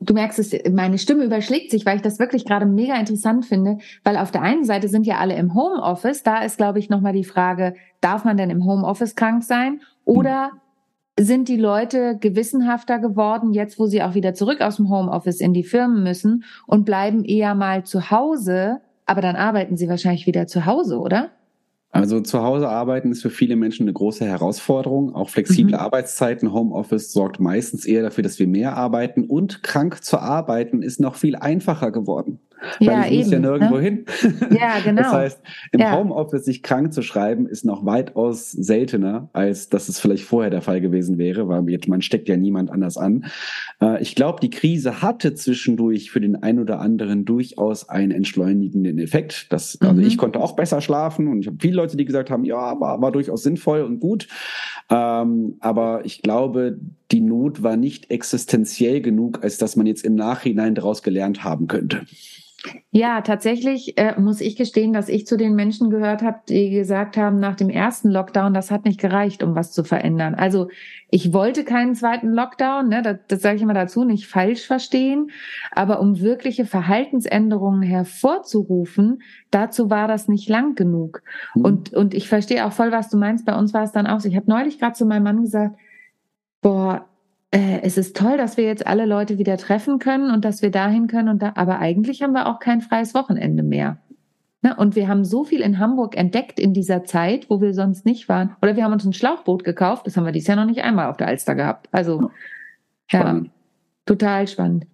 du 0.00 0.14
merkst 0.14 0.38
es, 0.38 0.54
meine 0.70 0.98
Stimme 0.98 1.24
überschlägt 1.24 1.70
sich, 1.70 1.86
weil 1.86 1.96
ich 1.96 2.02
das 2.02 2.18
wirklich 2.18 2.44
gerade 2.44 2.66
mega 2.66 2.96
interessant 2.96 3.46
finde, 3.46 3.78
weil 4.04 4.16
auf 4.16 4.30
der 4.30 4.42
einen 4.42 4.64
Seite 4.64 4.88
sind 4.88 5.06
ja 5.06 5.18
alle 5.18 5.36
im 5.36 5.54
Homeoffice, 5.54 6.22
da 6.22 6.42
ist, 6.42 6.58
glaube 6.58 6.78
ich, 6.78 6.90
nochmal 6.90 7.12
die 7.12 7.24
Frage, 7.24 7.74
darf 8.00 8.24
man 8.24 8.36
denn 8.36 8.50
im 8.50 8.64
Homeoffice 8.64 9.14
krank 9.14 9.42
sein 9.42 9.80
oder 10.04 10.52
sind 11.18 11.48
die 11.48 11.56
Leute 11.56 12.18
gewissenhafter 12.18 12.98
geworden, 12.98 13.54
jetzt 13.54 13.78
wo 13.78 13.86
sie 13.86 14.02
auch 14.02 14.14
wieder 14.14 14.34
zurück 14.34 14.60
aus 14.60 14.76
dem 14.76 14.90
Homeoffice 14.90 15.40
in 15.40 15.54
die 15.54 15.64
Firmen 15.64 16.02
müssen 16.02 16.44
und 16.66 16.84
bleiben 16.84 17.24
eher 17.24 17.54
mal 17.54 17.84
zu 17.84 18.10
Hause, 18.10 18.82
aber 19.06 19.22
dann 19.22 19.36
arbeiten 19.36 19.78
sie 19.78 19.88
wahrscheinlich 19.88 20.26
wieder 20.26 20.46
zu 20.46 20.66
Hause, 20.66 20.98
oder? 20.98 21.30
Also 21.96 22.20
zu 22.20 22.42
Hause 22.42 22.68
arbeiten 22.68 23.10
ist 23.12 23.22
für 23.22 23.30
viele 23.30 23.56
Menschen 23.56 23.84
eine 23.84 23.92
große 23.92 24.24
Herausforderung. 24.24 25.14
Auch 25.14 25.30
flexible 25.30 25.74
mhm. 25.74 25.80
Arbeitszeiten, 25.80 26.52
Homeoffice 26.52 27.12
sorgt 27.12 27.40
meistens 27.40 27.86
eher 27.86 28.02
dafür, 28.02 28.22
dass 28.22 28.38
wir 28.38 28.46
mehr 28.46 28.76
arbeiten 28.76 29.24
und 29.24 29.62
krank 29.62 30.04
zu 30.04 30.18
arbeiten 30.18 30.82
ist 30.82 31.00
noch 31.00 31.14
viel 31.16 31.36
einfacher 31.36 31.90
geworden. 31.90 32.40
Ja, 32.80 32.92
Weil 32.92 33.12
ich 33.12 33.12
eben, 33.12 33.22
muss 33.22 33.30
ja 33.30 33.38
nirgendwo 33.38 33.76
ne? 33.76 33.82
hin. 33.82 34.04
Ja, 34.50 34.78
genau. 34.84 35.02
Das 35.02 35.12
heißt, 35.12 35.40
im 35.72 35.80
ja. 35.80 35.96
Homeoffice 35.96 36.44
sich 36.44 36.62
krank 36.62 36.92
zu 36.92 37.02
schreiben, 37.02 37.46
ist 37.46 37.64
noch 37.64 37.84
weitaus 37.84 38.50
seltener, 38.50 39.28
als 39.32 39.68
dass 39.68 39.88
es 39.88 40.00
vielleicht 40.00 40.24
vorher 40.24 40.50
der 40.50 40.62
Fall 40.62 40.80
gewesen 40.80 41.18
wäre, 41.18 41.48
weil 41.48 41.68
jetzt, 41.70 41.88
man 41.88 42.02
steckt 42.02 42.28
ja 42.28 42.36
niemand 42.36 42.70
anders 42.70 42.96
an. 42.96 43.26
Äh, 43.80 44.02
ich 44.02 44.14
glaube, 44.14 44.40
die 44.40 44.50
Krise 44.50 45.02
hatte 45.02 45.34
zwischendurch 45.34 46.10
für 46.10 46.20
den 46.20 46.42
einen 46.42 46.58
oder 46.58 46.80
anderen 46.80 47.24
durchaus 47.24 47.88
einen 47.88 48.10
entschleunigenden 48.10 48.98
Effekt. 48.98 49.52
Das, 49.52 49.78
also 49.80 50.00
mhm. 50.00 50.06
ich 50.06 50.18
konnte 50.18 50.40
auch 50.40 50.56
besser 50.56 50.80
schlafen 50.80 51.28
und 51.28 51.40
ich 51.40 51.46
habe 51.46 51.58
viele 51.60 51.76
Leute, 51.76 51.96
die 51.96 52.04
gesagt 52.04 52.30
haben, 52.30 52.44
ja, 52.44 52.78
war, 52.80 53.00
war 53.00 53.12
durchaus 53.12 53.42
sinnvoll 53.42 53.82
und 53.82 54.00
gut. 54.00 54.28
Ähm, 54.90 55.56
aber 55.60 56.04
ich 56.04 56.22
glaube, 56.22 56.78
die 57.10 57.20
Not 57.20 57.62
war 57.62 57.76
nicht 57.76 58.10
existenziell 58.10 59.00
genug, 59.00 59.42
als 59.42 59.58
dass 59.58 59.76
man 59.76 59.86
jetzt 59.86 60.04
im 60.04 60.14
Nachhinein 60.14 60.74
daraus 60.74 61.02
gelernt 61.02 61.44
haben 61.44 61.66
könnte. 61.66 62.06
Ja, 62.90 63.20
tatsächlich 63.20 63.98
äh, 63.98 64.18
muss 64.18 64.40
ich 64.40 64.56
gestehen, 64.56 64.92
dass 64.92 65.08
ich 65.08 65.26
zu 65.26 65.36
den 65.36 65.54
Menschen 65.54 65.90
gehört 65.90 66.22
habe, 66.22 66.40
die 66.48 66.70
gesagt 66.70 67.16
haben, 67.16 67.38
nach 67.38 67.56
dem 67.56 67.68
ersten 67.68 68.10
Lockdown, 68.10 68.54
das 68.54 68.70
hat 68.70 68.84
nicht 68.84 69.00
gereicht, 69.00 69.42
um 69.42 69.54
was 69.54 69.72
zu 69.72 69.84
verändern. 69.84 70.34
Also 70.34 70.68
ich 71.10 71.32
wollte 71.32 71.64
keinen 71.64 71.94
zweiten 71.94 72.32
Lockdown, 72.32 72.88
ne, 72.88 73.02
das, 73.02 73.18
das 73.28 73.42
sage 73.42 73.56
ich 73.56 73.62
immer 73.62 73.74
dazu, 73.74 74.04
nicht 74.04 74.26
falsch 74.26 74.66
verstehen, 74.66 75.30
aber 75.72 76.00
um 76.00 76.20
wirkliche 76.20 76.64
Verhaltensänderungen 76.64 77.82
hervorzurufen, 77.82 79.22
dazu 79.50 79.90
war 79.90 80.08
das 80.08 80.28
nicht 80.28 80.48
lang 80.48 80.74
genug. 80.74 81.22
Mhm. 81.54 81.64
Und, 81.64 81.92
und 81.92 82.14
ich 82.14 82.28
verstehe 82.28 82.66
auch 82.66 82.72
voll, 82.72 82.92
was 82.92 83.10
du 83.10 83.16
meinst. 83.16 83.46
Bei 83.46 83.56
uns 83.56 83.74
war 83.74 83.82
es 83.82 83.92
dann 83.92 84.06
auch 84.06 84.20
so. 84.20 84.28
Ich 84.28 84.36
habe 84.36 84.50
neulich 84.50 84.78
gerade 84.78 84.94
zu 84.94 85.06
meinem 85.06 85.24
Mann 85.24 85.42
gesagt, 85.42 85.76
boah, 86.62 87.06
äh, 87.56 87.80
es 87.82 87.96
ist 87.96 88.14
toll, 88.14 88.36
dass 88.36 88.58
wir 88.58 88.64
jetzt 88.64 88.86
alle 88.86 89.06
Leute 89.06 89.38
wieder 89.38 89.56
treffen 89.56 89.98
können 89.98 90.30
und 90.30 90.44
dass 90.44 90.60
wir 90.60 90.70
dahin 90.70 91.06
können 91.06 91.30
und 91.30 91.40
da, 91.40 91.52
aber 91.54 91.78
eigentlich 91.78 92.22
haben 92.22 92.34
wir 92.34 92.48
auch 92.48 92.58
kein 92.58 92.82
freies 92.82 93.14
Wochenende 93.14 93.62
mehr. 93.62 93.96
Ne? 94.60 94.76
Und 94.76 94.94
wir 94.94 95.08
haben 95.08 95.24
so 95.24 95.42
viel 95.42 95.62
in 95.62 95.78
Hamburg 95.78 96.18
entdeckt 96.18 96.60
in 96.60 96.74
dieser 96.74 97.04
Zeit, 97.04 97.48
wo 97.48 97.62
wir 97.62 97.72
sonst 97.72 98.04
nicht 98.04 98.28
waren. 98.28 98.54
Oder 98.60 98.76
wir 98.76 98.84
haben 98.84 98.92
uns 98.92 99.06
ein 99.06 99.14
Schlauchboot 99.14 99.64
gekauft, 99.64 100.06
das 100.06 100.18
haben 100.18 100.26
wir 100.26 100.32
dieses 100.32 100.48
Jahr 100.48 100.58
noch 100.58 100.66
nicht 100.66 100.82
einmal 100.82 101.08
auf 101.08 101.16
der 101.16 101.28
Alster 101.28 101.54
gehabt. 101.54 101.88
Also, 101.92 102.30
ja, 103.10 103.42
total 104.04 104.48
spannend. 104.48 104.86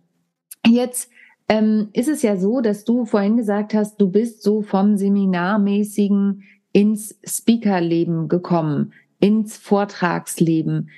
Jetzt 0.64 1.10
ähm, 1.48 1.88
ist 1.94 2.08
es 2.08 2.22
ja 2.22 2.36
so, 2.36 2.60
dass 2.60 2.84
du 2.84 3.06
vorhin 3.06 3.36
gesagt 3.36 3.74
hast, 3.74 4.00
du 4.00 4.08
bist 4.08 4.44
so 4.44 4.62
vom 4.62 4.96
Seminarmäßigen 4.96 6.44
ins 6.72 7.18
Speakerleben 7.24 8.28
gekommen, 8.28 8.92
ins 9.18 9.56
Vortragsleben. 9.56 10.90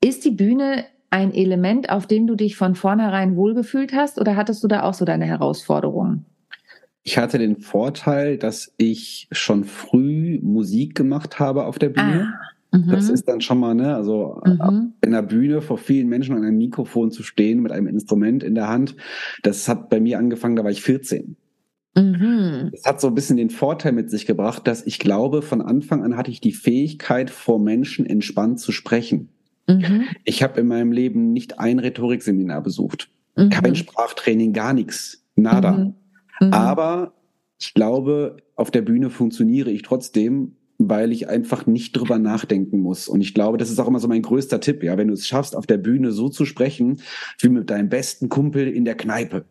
Ist 0.00 0.24
die 0.24 0.30
Bühne 0.30 0.84
ein 1.10 1.34
Element, 1.34 1.90
auf 1.90 2.06
dem 2.06 2.26
du 2.26 2.36
dich 2.36 2.56
von 2.56 2.74
vornherein 2.74 3.36
wohlgefühlt 3.36 3.92
hast 3.92 4.20
oder 4.20 4.36
hattest 4.36 4.62
du 4.62 4.68
da 4.68 4.84
auch 4.84 4.94
so 4.94 5.04
deine 5.04 5.26
Herausforderungen? 5.26 6.24
Ich 7.02 7.18
hatte 7.18 7.38
den 7.38 7.56
Vorteil, 7.56 8.38
dass 8.38 8.72
ich 8.76 9.28
schon 9.32 9.64
früh 9.64 10.38
Musik 10.42 10.94
gemacht 10.94 11.38
habe 11.40 11.64
auf 11.64 11.78
der 11.78 11.88
Bühne. 11.88 12.34
Ah, 12.72 12.78
das 12.86 13.08
mhm. 13.08 13.14
ist 13.14 13.28
dann 13.28 13.40
schon 13.40 13.58
mal, 13.58 13.74
ne, 13.74 13.96
also 13.96 14.40
mhm. 14.44 14.92
in 15.00 15.10
der 15.10 15.22
Bühne 15.22 15.60
vor 15.60 15.78
vielen 15.78 16.08
Menschen 16.08 16.36
an 16.36 16.44
einem 16.44 16.58
Mikrofon 16.58 17.10
zu 17.10 17.22
stehen 17.22 17.60
mit 17.60 17.72
einem 17.72 17.88
Instrument 17.88 18.44
in 18.44 18.54
der 18.54 18.68
Hand. 18.68 18.96
Das 19.42 19.68
hat 19.68 19.90
bei 19.90 19.98
mir 19.98 20.18
angefangen, 20.18 20.56
da 20.56 20.62
war 20.62 20.70
ich 20.70 20.82
14. 20.82 21.36
Mhm. 21.96 22.70
Das 22.70 22.84
hat 22.84 23.00
so 23.00 23.08
ein 23.08 23.14
bisschen 23.14 23.36
den 23.36 23.50
Vorteil 23.50 23.92
mit 23.92 24.10
sich 24.10 24.26
gebracht, 24.26 24.66
dass 24.66 24.86
ich 24.86 25.00
glaube, 25.00 25.42
von 25.42 25.60
Anfang 25.62 26.04
an 26.04 26.16
hatte 26.16 26.30
ich 26.30 26.40
die 26.40 26.52
Fähigkeit, 26.52 27.30
vor 27.30 27.58
Menschen 27.58 28.06
entspannt 28.06 28.60
zu 28.60 28.70
sprechen. 28.70 29.30
Mhm. 29.78 30.04
Ich 30.24 30.42
habe 30.42 30.60
in 30.60 30.66
meinem 30.66 30.92
Leben 30.92 31.32
nicht 31.32 31.58
ein 31.58 31.78
Rhetorikseminar 31.78 32.62
besucht, 32.62 33.10
mhm. 33.36 33.50
kein 33.50 33.74
Sprachtraining, 33.74 34.52
gar 34.52 34.72
nichts, 34.72 35.24
nada. 35.36 35.72
Mhm. 35.72 35.94
mhm. 36.40 36.52
Aber 36.52 37.14
ich 37.58 37.74
glaube, 37.74 38.38
auf 38.56 38.70
der 38.70 38.82
Bühne 38.82 39.10
funktioniere 39.10 39.70
ich 39.70 39.82
trotzdem, 39.82 40.56
weil 40.78 41.12
ich 41.12 41.28
einfach 41.28 41.66
nicht 41.66 41.92
drüber 41.92 42.18
nachdenken 42.18 42.80
muss. 42.80 43.06
Und 43.06 43.20
ich 43.20 43.34
glaube, 43.34 43.58
das 43.58 43.70
ist 43.70 43.78
auch 43.78 43.88
immer 43.88 44.00
so 44.00 44.08
mein 44.08 44.22
größter 44.22 44.60
Tipp, 44.60 44.82
ja, 44.82 44.96
wenn 44.96 45.08
du 45.08 45.14
es 45.14 45.26
schaffst, 45.26 45.54
auf 45.54 45.66
der 45.66 45.76
Bühne 45.76 46.10
so 46.10 46.30
zu 46.30 46.46
sprechen, 46.46 47.02
wie 47.38 47.50
mit 47.50 47.68
deinem 47.68 47.90
besten 47.90 48.30
Kumpel 48.30 48.66
in 48.66 48.86
der 48.86 48.96
Kneipe 48.96 49.44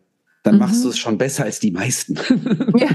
dann 0.43 0.55
mhm. 0.55 0.60
machst 0.60 0.84
du 0.84 0.89
es 0.89 0.98
schon 0.98 1.17
besser 1.17 1.43
als 1.43 1.60
die 1.60 1.72
meisten. 1.72 2.15
Ja. 2.79 2.88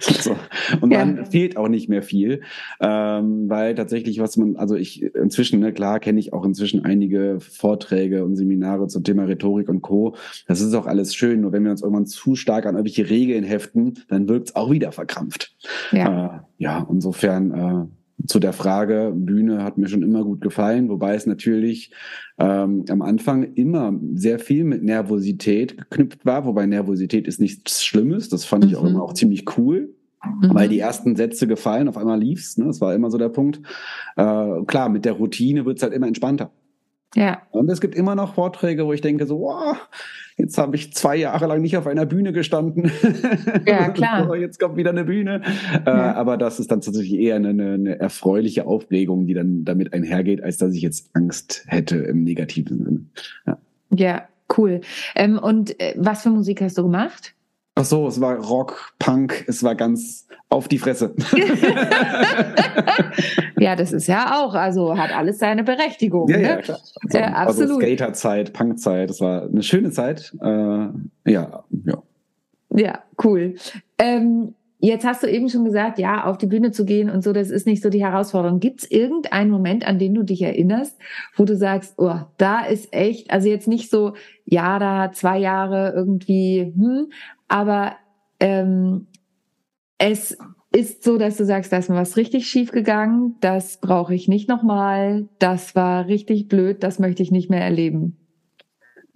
so. 0.00 0.36
Und 0.80 0.92
dann 0.92 1.16
ja. 1.16 1.24
fehlt 1.24 1.56
auch 1.56 1.68
nicht 1.68 1.88
mehr 1.88 2.02
viel, 2.02 2.42
ähm, 2.80 3.48
weil 3.48 3.74
tatsächlich, 3.74 4.20
was 4.20 4.36
man, 4.36 4.56
also 4.56 4.76
ich 4.76 5.02
inzwischen, 5.02 5.60
ne, 5.60 5.72
klar 5.72 6.00
kenne 6.00 6.20
ich 6.20 6.32
auch 6.32 6.44
inzwischen 6.44 6.84
einige 6.84 7.38
Vorträge 7.40 8.24
und 8.24 8.36
Seminare 8.36 8.86
zum 8.86 9.04
Thema 9.04 9.24
Rhetorik 9.24 9.68
und 9.68 9.82
Co. 9.82 10.16
Das 10.46 10.60
ist 10.60 10.74
auch 10.74 10.86
alles 10.86 11.14
schön, 11.14 11.40
nur 11.40 11.52
wenn 11.52 11.64
wir 11.64 11.70
uns 11.70 11.82
irgendwann 11.82 12.06
zu 12.06 12.36
stark 12.36 12.66
an 12.66 12.74
irgendwelche 12.74 13.08
Regeln 13.10 13.44
heften, 13.44 13.94
dann 14.08 14.28
wirkt 14.28 14.48
es 14.48 14.56
auch 14.56 14.70
wieder 14.70 14.92
verkrampft. 14.92 15.54
Ja, 15.92 16.46
äh, 16.58 16.62
ja 16.62 16.86
insofern 16.88 17.50
äh, 17.50 17.86
zu 18.26 18.38
der 18.38 18.52
Frage, 18.52 19.12
Bühne 19.14 19.64
hat 19.64 19.78
mir 19.78 19.88
schon 19.88 20.02
immer 20.02 20.24
gut 20.24 20.40
gefallen, 20.40 20.88
wobei 20.88 21.14
es 21.14 21.26
natürlich 21.26 21.92
ähm, 22.38 22.84
am 22.88 23.02
Anfang 23.02 23.54
immer 23.54 23.98
sehr 24.14 24.38
viel 24.38 24.64
mit 24.64 24.82
Nervosität 24.82 25.76
geknüpft 25.76 26.24
war, 26.24 26.44
wobei 26.46 26.66
Nervosität 26.66 27.26
ist 27.26 27.40
nichts 27.40 27.84
Schlimmes, 27.84 28.28
das 28.28 28.44
fand 28.44 28.64
ich 28.64 28.76
auch 28.76 28.82
mhm. 28.82 28.90
immer 28.90 29.02
auch 29.02 29.14
ziemlich 29.14 29.58
cool. 29.58 29.94
Mhm. 30.24 30.54
Weil 30.54 30.68
die 30.70 30.78
ersten 30.78 31.16
Sätze 31.16 31.46
gefallen, 31.46 31.86
auf 31.86 31.98
einmal 31.98 32.18
lief's, 32.18 32.56
ne? 32.56 32.64
Das 32.64 32.80
war 32.80 32.94
immer 32.94 33.10
so 33.10 33.18
der 33.18 33.28
Punkt. 33.28 33.60
Äh, 34.16 34.64
klar, 34.66 34.88
mit 34.88 35.04
der 35.04 35.12
Routine 35.12 35.66
wird's 35.66 35.82
halt 35.82 35.92
immer 35.92 36.06
entspannter. 36.06 36.50
Ja. 37.14 37.42
Und 37.50 37.70
es 37.70 37.80
gibt 37.80 37.94
immer 37.94 38.14
noch 38.14 38.34
Vorträge, 38.34 38.86
wo 38.86 38.92
ich 38.92 39.00
denke 39.00 39.26
so, 39.26 39.40
wow, 39.40 39.76
jetzt 40.36 40.58
habe 40.58 40.76
ich 40.76 40.92
zwei 40.94 41.16
Jahre 41.16 41.46
lang 41.46 41.62
nicht 41.62 41.76
auf 41.76 41.86
einer 41.86 42.06
Bühne 42.06 42.32
gestanden. 42.32 42.90
Ja, 43.66 43.88
klar. 43.90 44.34
jetzt 44.36 44.58
kommt 44.58 44.76
wieder 44.76 44.90
eine 44.90 45.04
Bühne. 45.04 45.42
Äh, 45.72 45.90
ja. 45.90 46.10
Äh, 46.12 46.14
aber 46.14 46.36
das 46.36 46.58
ist 46.58 46.70
dann 46.70 46.80
tatsächlich 46.80 47.18
eher 47.18 47.36
eine, 47.36 47.50
eine, 47.50 47.98
erfreuliche 47.98 48.66
Aufregung, 48.66 49.26
die 49.26 49.34
dann 49.34 49.64
damit 49.64 49.92
einhergeht, 49.92 50.42
als 50.42 50.58
dass 50.58 50.74
ich 50.74 50.82
jetzt 50.82 51.10
Angst 51.14 51.64
hätte 51.68 51.96
im 51.98 52.24
negativen 52.24 52.84
Sinne. 52.84 53.00
Ja, 53.46 53.58
ja 53.94 54.28
cool. 54.58 54.80
Ähm, 55.14 55.38
und 55.38 55.78
äh, 55.80 55.94
was 55.96 56.22
für 56.22 56.30
Musik 56.30 56.60
hast 56.62 56.78
du 56.78 56.82
gemacht? 56.82 57.33
Ach 57.76 57.84
so, 57.84 58.06
es 58.06 58.20
war 58.20 58.36
Rock, 58.36 58.92
Punk, 59.00 59.44
es 59.48 59.64
war 59.64 59.74
ganz 59.74 60.28
auf 60.48 60.68
die 60.68 60.78
Fresse. 60.78 61.12
ja, 63.58 63.74
das 63.74 63.92
ist 63.92 64.06
ja 64.06 64.40
auch, 64.40 64.54
also 64.54 64.96
hat 64.96 65.12
alles 65.12 65.40
seine 65.40 65.64
Berechtigung. 65.64 66.28
Ja, 66.28 66.36
ne? 66.36 66.42
ja 66.44 66.56
klar. 66.58 66.78
Also, 67.02 67.18
äh, 67.18 67.22
absolut. 67.22 67.70
Also 67.70 67.80
Skaterzeit, 67.80 68.52
Punkzeit, 68.52 69.10
das 69.10 69.20
war 69.20 69.42
eine 69.42 69.64
schöne 69.64 69.90
Zeit. 69.90 70.32
Äh, 70.40 70.46
ja, 70.46 71.64
ja. 71.84 72.02
Ja, 72.76 73.04
cool. 73.22 73.54
Ähm, 73.98 74.54
Jetzt 74.84 75.06
hast 75.06 75.22
du 75.22 75.30
eben 75.30 75.48
schon 75.48 75.64
gesagt, 75.64 75.98
ja, 75.98 76.24
auf 76.24 76.36
die 76.36 76.46
Bühne 76.46 76.70
zu 76.70 76.84
gehen 76.84 77.08
und 77.08 77.24
so, 77.24 77.32
das 77.32 77.48
ist 77.48 77.66
nicht 77.66 77.82
so 77.82 77.88
die 77.88 78.04
Herausforderung. 78.04 78.60
Gibt 78.60 78.82
es 78.82 78.90
irgendeinen 78.90 79.50
Moment, 79.50 79.86
an 79.86 79.98
den 79.98 80.12
du 80.12 80.24
dich 80.24 80.42
erinnerst, 80.42 80.98
wo 81.36 81.46
du 81.46 81.56
sagst, 81.56 81.94
oh, 81.96 82.16
da 82.36 82.66
ist 82.66 82.92
echt, 82.92 83.30
also 83.30 83.48
jetzt 83.48 83.66
nicht 83.66 83.88
so, 83.88 84.12
ja, 84.44 84.78
da 84.78 85.10
zwei 85.10 85.38
Jahre 85.38 85.94
irgendwie, 85.96 86.70
hm, 86.76 87.06
aber 87.54 87.92
ähm, 88.40 89.06
es 89.98 90.36
ist 90.72 91.04
so, 91.04 91.18
dass 91.18 91.36
du 91.36 91.44
sagst, 91.44 91.72
da 91.72 91.76
ist 91.76 91.88
mir 91.88 91.94
was 91.94 92.16
richtig 92.16 92.48
schief 92.48 92.72
gegangen, 92.72 93.36
das 93.40 93.78
brauche 93.80 94.12
ich 94.12 94.26
nicht 94.26 94.48
nochmal, 94.48 95.28
das 95.38 95.76
war 95.76 96.08
richtig 96.08 96.48
blöd, 96.48 96.82
das 96.82 96.98
möchte 96.98 97.22
ich 97.22 97.30
nicht 97.30 97.50
mehr 97.50 97.60
erleben. 97.60 98.16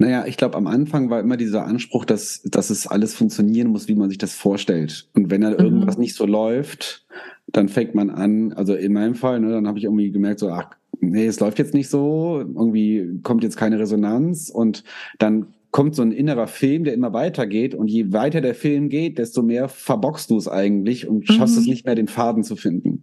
Naja, 0.01 0.25
ich 0.25 0.37
glaube, 0.37 0.57
am 0.57 0.69
Anfang 0.69 1.11
war 1.11 1.19
immer 1.19 1.37
dieser 1.37 1.65
Anspruch, 1.65 2.05
dass, 2.05 2.43
dass 2.45 2.71
es 2.71 2.87
alles 2.87 3.13
funktionieren 3.13 3.71
muss, 3.71 3.89
wie 3.89 3.97
man 3.97 4.09
sich 4.09 4.19
das 4.19 4.35
vorstellt. 4.35 5.09
Und 5.17 5.33
wenn 5.33 5.41
dann 5.41 5.55
mhm. 5.55 5.59
irgendwas 5.59 5.99
nicht 5.99 6.15
so 6.15 6.25
läuft, 6.25 7.09
dann 7.49 7.69
fängt 7.69 7.97
man 7.97 8.09
an, 8.09 8.53
also 8.53 8.77
in 8.77 8.93
meinem 8.93 9.17
Fall, 9.17 9.41
ne, 9.41 9.51
dann 9.51 9.67
habe 9.67 9.79
ich 9.79 9.85
irgendwie 9.85 10.13
gemerkt, 10.13 10.39
so, 10.39 10.51
ach, 10.51 10.71
nee, 11.01 11.27
es 11.27 11.41
läuft 11.41 11.59
jetzt 11.59 11.75
nicht 11.75 11.91
so, 11.91 12.39
irgendwie 12.39 13.19
kommt 13.25 13.43
jetzt 13.43 13.57
keine 13.57 13.81
Resonanz 13.81 14.49
und 14.49 14.85
dann 15.19 15.55
kommt 15.71 15.95
so 15.95 16.03
ein 16.03 16.13
innerer 16.13 16.47
Film, 16.47 16.85
der 16.85 16.95
immer 16.95 17.13
weitergeht 17.13 17.75
und 17.75 17.89
je 17.89 18.13
weiter 18.13 18.41
der 18.41 18.55
Film 18.55 18.89
geht, 18.89 19.19
desto 19.19 19.43
mehr 19.43 19.69
verbockst 19.69 20.31
du 20.31 20.37
es 20.37 20.49
eigentlich 20.49 21.07
und 21.07 21.27
schaffst 21.27 21.57
mhm. 21.57 21.63
es 21.63 21.67
nicht 21.67 21.87
mehr, 21.87 21.95
den 21.95 22.09
Faden 22.09 22.43
zu 22.43 22.57
finden. 22.57 23.03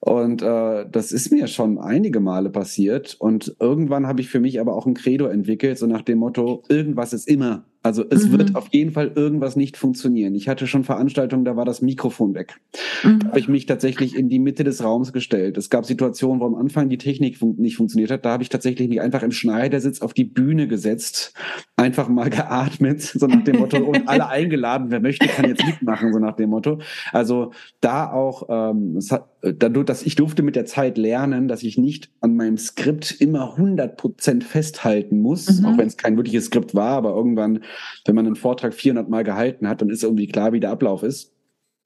Und 0.00 0.42
äh, 0.42 0.86
das 0.90 1.12
ist 1.12 1.32
mir 1.32 1.48
schon 1.48 1.78
einige 1.78 2.20
Male 2.20 2.50
passiert. 2.50 3.16
Und 3.18 3.56
irgendwann 3.60 4.06
habe 4.06 4.20
ich 4.20 4.28
für 4.28 4.40
mich 4.40 4.60
aber 4.60 4.74
auch 4.74 4.86
ein 4.86 4.94
Credo 4.94 5.26
entwickelt, 5.26 5.76
so 5.78 5.86
nach 5.86 6.02
dem 6.02 6.18
Motto, 6.18 6.62
irgendwas 6.68 7.12
ist 7.12 7.28
immer. 7.28 7.64
Also 7.82 8.04
es 8.10 8.26
mhm. 8.26 8.32
wird 8.32 8.56
auf 8.56 8.68
jeden 8.72 8.92
Fall 8.92 9.12
irgendwas 9.14 9.54
nicht 9.54 9.76
funktionieren. 9.76 10.34
Ich 10.34 10.48
hatte 10.48 10.66
schon 10.66 10.82
Veranstaltungen, 10.82 11.44
da 11.44 11.56
war 11.56 11.64
das 11.64 11.80
Mikrofon 11.80 12.34
weg. 12.34 12.56
Mhm. 13.04 13.20
Da 13.20 13.28
habe 13.28 13.38
ich 13.38 13.48
mich 13.48 13.66
tatsächlich 13.66 14.16
in 14.16 14.28
die 14.28 14.40
Mitte 14.40 14.64
des 14.64 14.82
Raums 14.82 15.12
gestellt. 15.12 15.56
Es 15.56 15.70
gab 15.70 15.86
Situationen, 15.86 16.40
wo 16.40 16.46
am 16.46 16.56
Anfang 16.56 16.88
die 16.88 16.98
Technik 16.98 17.38
fun 17.38 17.54
nicht 17.58 17.76
funktioniert 17.76 18.10
hat. 18.10 18.24
Da 18.24 18.30
habe 18.30 18.42
ich 18.42 18.48
tatsächlich 18.48 18.88
mich 18.88 19.00
einfach 19.00 19.22
im 19.22 19.30
Schneidersitz 19.30 20.02
auf 20.02 20.12
die 20.12 20.24
Bühne 20.24 20.66
gesetzt, 20.66 21.34
einfach 21.76 22.08
mal 22.08 22.30
geatmet, 22.30 23.00
so 23.00 23.26
nach 23.26 23.44
dem 23.44 23.58
Motto, 23.58 23.78
und 23.78 24.08
alle 24.08 24.26
eingeladen, 24.28 24.90
wer 24.90 25.00
möchte, 25.00 25.28
kann 25.28 25.48
jetzt 25.48 25.64
mitmachen, 25.64 26.12
so 26.12 26.18
nach 26.18 26.34
dem 26.34 26.50
Motto. 26.50 26.80
Also 27.12 27.52
da 27.80 28.10
auch, 28.10 28.48
ähm, 28.50 28.96
es 28.96 29.12
hat, 29.12 29.28
dadurch, 29.40 29.86
dass 29.86 30.02
ich 30.02 30.16
durfte 30.16 30.42
mit 30.42 30.56
der 30.56 30.66
Zeit 30.66 30.98
lernen, 30.98 31.46
dass 31.46 31.62
ich 31.62 31.78
nicht 31.78 32.10
an 32.20 32.34
meinem 32.34 32.58
Skript 32.58 33.20
immer 33.20 33.52
100 33.52 33.96
Prozent 33.96 34.42
festhalten 34.42 35.20
muss, 35.20 35.60
mhm. 35.60 35.66
auch 35.66 35.78
wenn 35.78 35.86
es 35.86 35.96
kein 35.96 36.16
wirkliches 36.16 36.46
Skript 36.46 36.74
war, 36.74 36.96
aber 36.96 37.10
irgendwann 37.10 37.60
wenn 38.04 38.14
man 38.14 38.26
einen 38.26 38.36
Vortrag 38.36 38.74
400 38.74 39.08
Mal 39.08 39.24
gehalten 39.24 39.68
hat, 39.68 39.80
dann 39.82 39.90
ist 39.90 40.02
irgendwie 40.02 40.28
klar, 40.28 40.52
wie 40.52 40.60
der 40.60 40.70
Ablauf 40.70 41.02
ist. 41.02 41.32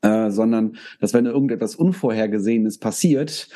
Äh, 0.04 0.30
sondern 0.32 0.76
dass 1.00 1.14
wenn 1.14 1.26
irgendetwas 1.26 1.76
Unvorhergesehenes 1.76 2.78
passiert, 2.78 3.48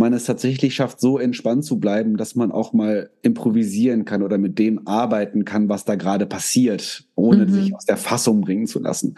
man 0.00 0.12
es 0.12 0.24
tatsächlich 0.24 0.74
schafft, 0.74 0.98
so 0.98 1.18
entspannt 1.18 1.64
zu 1.64 1.78
bleiben, 1.78 2.16
dass 2.16 2.34
man 2.34 2.50
auch 2.50 2.72
mal 2.72 3.10
improvisieren 3.22 4.04
kann 4.04 4.22
oder 4.22 4.38
mit 4.38 4.58
dem 4.58 4.88
arbeiten 4.88 5.44
kann, 5.44 5.68
was 5.68 5.84
da 5.84 5.94
gerade 5.94 6.26
passiert, 6.26 7.04
ohne 7.14 7.46
mhm. 7.46 7.52
sich 7.52 7.74
aus 7.74 7.84
der 7.84 7.98
Fassung 7.98 8.40
bringen 8.40 8.66
zu 8.66 8.80
lassen. 8.80 9.14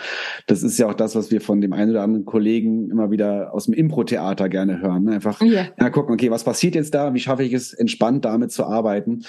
Das 0.47 0.62
ist 0.62 0.79
ja 0.79 0.89
auch 0.89 0.95
das, 0.95 1.15
was 1.15 1.31
wir 1.31 1.41
von 1.41 1.61
dem 1.61 1.73
einen 1.73 1.93
oder 1.93 2.03
anderen 2.03 2.27
Kollegen 2.27 2.91
immer 2.91 3.11
wieder 3.11 3.55
aus 3.55 3.67
dem 3.67 3.75
Impro-Theater 3.75 4.49
gerne 4.49 4.83
hören. 4.83 5.09
Einfach, 5.09 5.41
ja. 5.41 5.69
ja, 5.79 5.91
gucken, 5.91 6.12
okay, 6.12 6.31
was 6.31 6.45
passiert 6.45 6.75
jetzt 6.75 6.95
da? 6.95 7.15
Wie 7.15 7.21
schaffe 7.21 7.45
ich 7.45 7.53
es, 7.53 7.73
entspannt 7.73 8.25
damit 8.25 8.53
zu 8.53 8.65
arbeiten? 8.65 9.23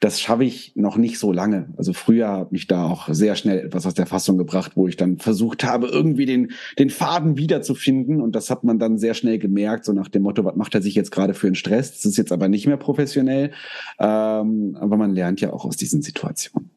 Das 0.00 0.20
schaffe 0.20 0.44
ich 0.44 0.74
noch 0.76 0.96
nicht 0.96 1.18
so 1.18 1.32
lange. 1.32 1.70
Also 1.76 1.92
früher 1.92 2.28
hat 2.28 2.52
mich 2.52 2.66
da 2.66 2.84
auch 2.84 3.08
sehr 3.10 3.34
schnell 3.34 3.58
etwas 3.58 3.86
aus 3.86 3.94
der 3.94 4.06
Fassung 4.06 4.36
gebracht, 4.36 4.72
wo 4.74 4.86
ich 4.86 4.96
dann 4.96 5.16
versucht 5.18 5.64
habe, 5.64 5.88
irgendwie 5.88 6.26
den, 6.26 6.52
den 6.78 6.90
Faden 6.90 7.38
wiederzufinden. 7.38 8.20
Und 8.20 8.36
das 8.36 8.50
hat 8.50 8.62
man 8.62 8.78
dann 8.78 8.98
sehr 8.98 9.14
schnell 9.14 9.38
gemerkt, 9.38 9.86
so 9.86 9.92
nach 9.94 10.08
dem 10.08 10.22
Motto, 10.22 10.44
was 10.44 10.54
macht 10.54 10.74
er 10.74 10.82
sich 10.82 10.97
jetzt 10.98 11.10
gerade 11.10 11.34
für 11.34 11.46
einen 11.46 11.56
Stress. 11.56 11.92
Das 11.92 12.04
ist 12.04 12.18
jetzt 12.18 12.32
aber 12.32 12.48
nicht 12.48 12.66
mehr 12.66 12.76
professionell. 12.76 13.52
Ähm, 13.98 14.76
aber 14.78 14.96
man 14.96 15.14
lernt 15.14 15.40
ja 15.40 15.52
auch 15.52 15.64
aus 15.64 15.76
diesen 15.76 16.02
Situationen. 16.02 16.70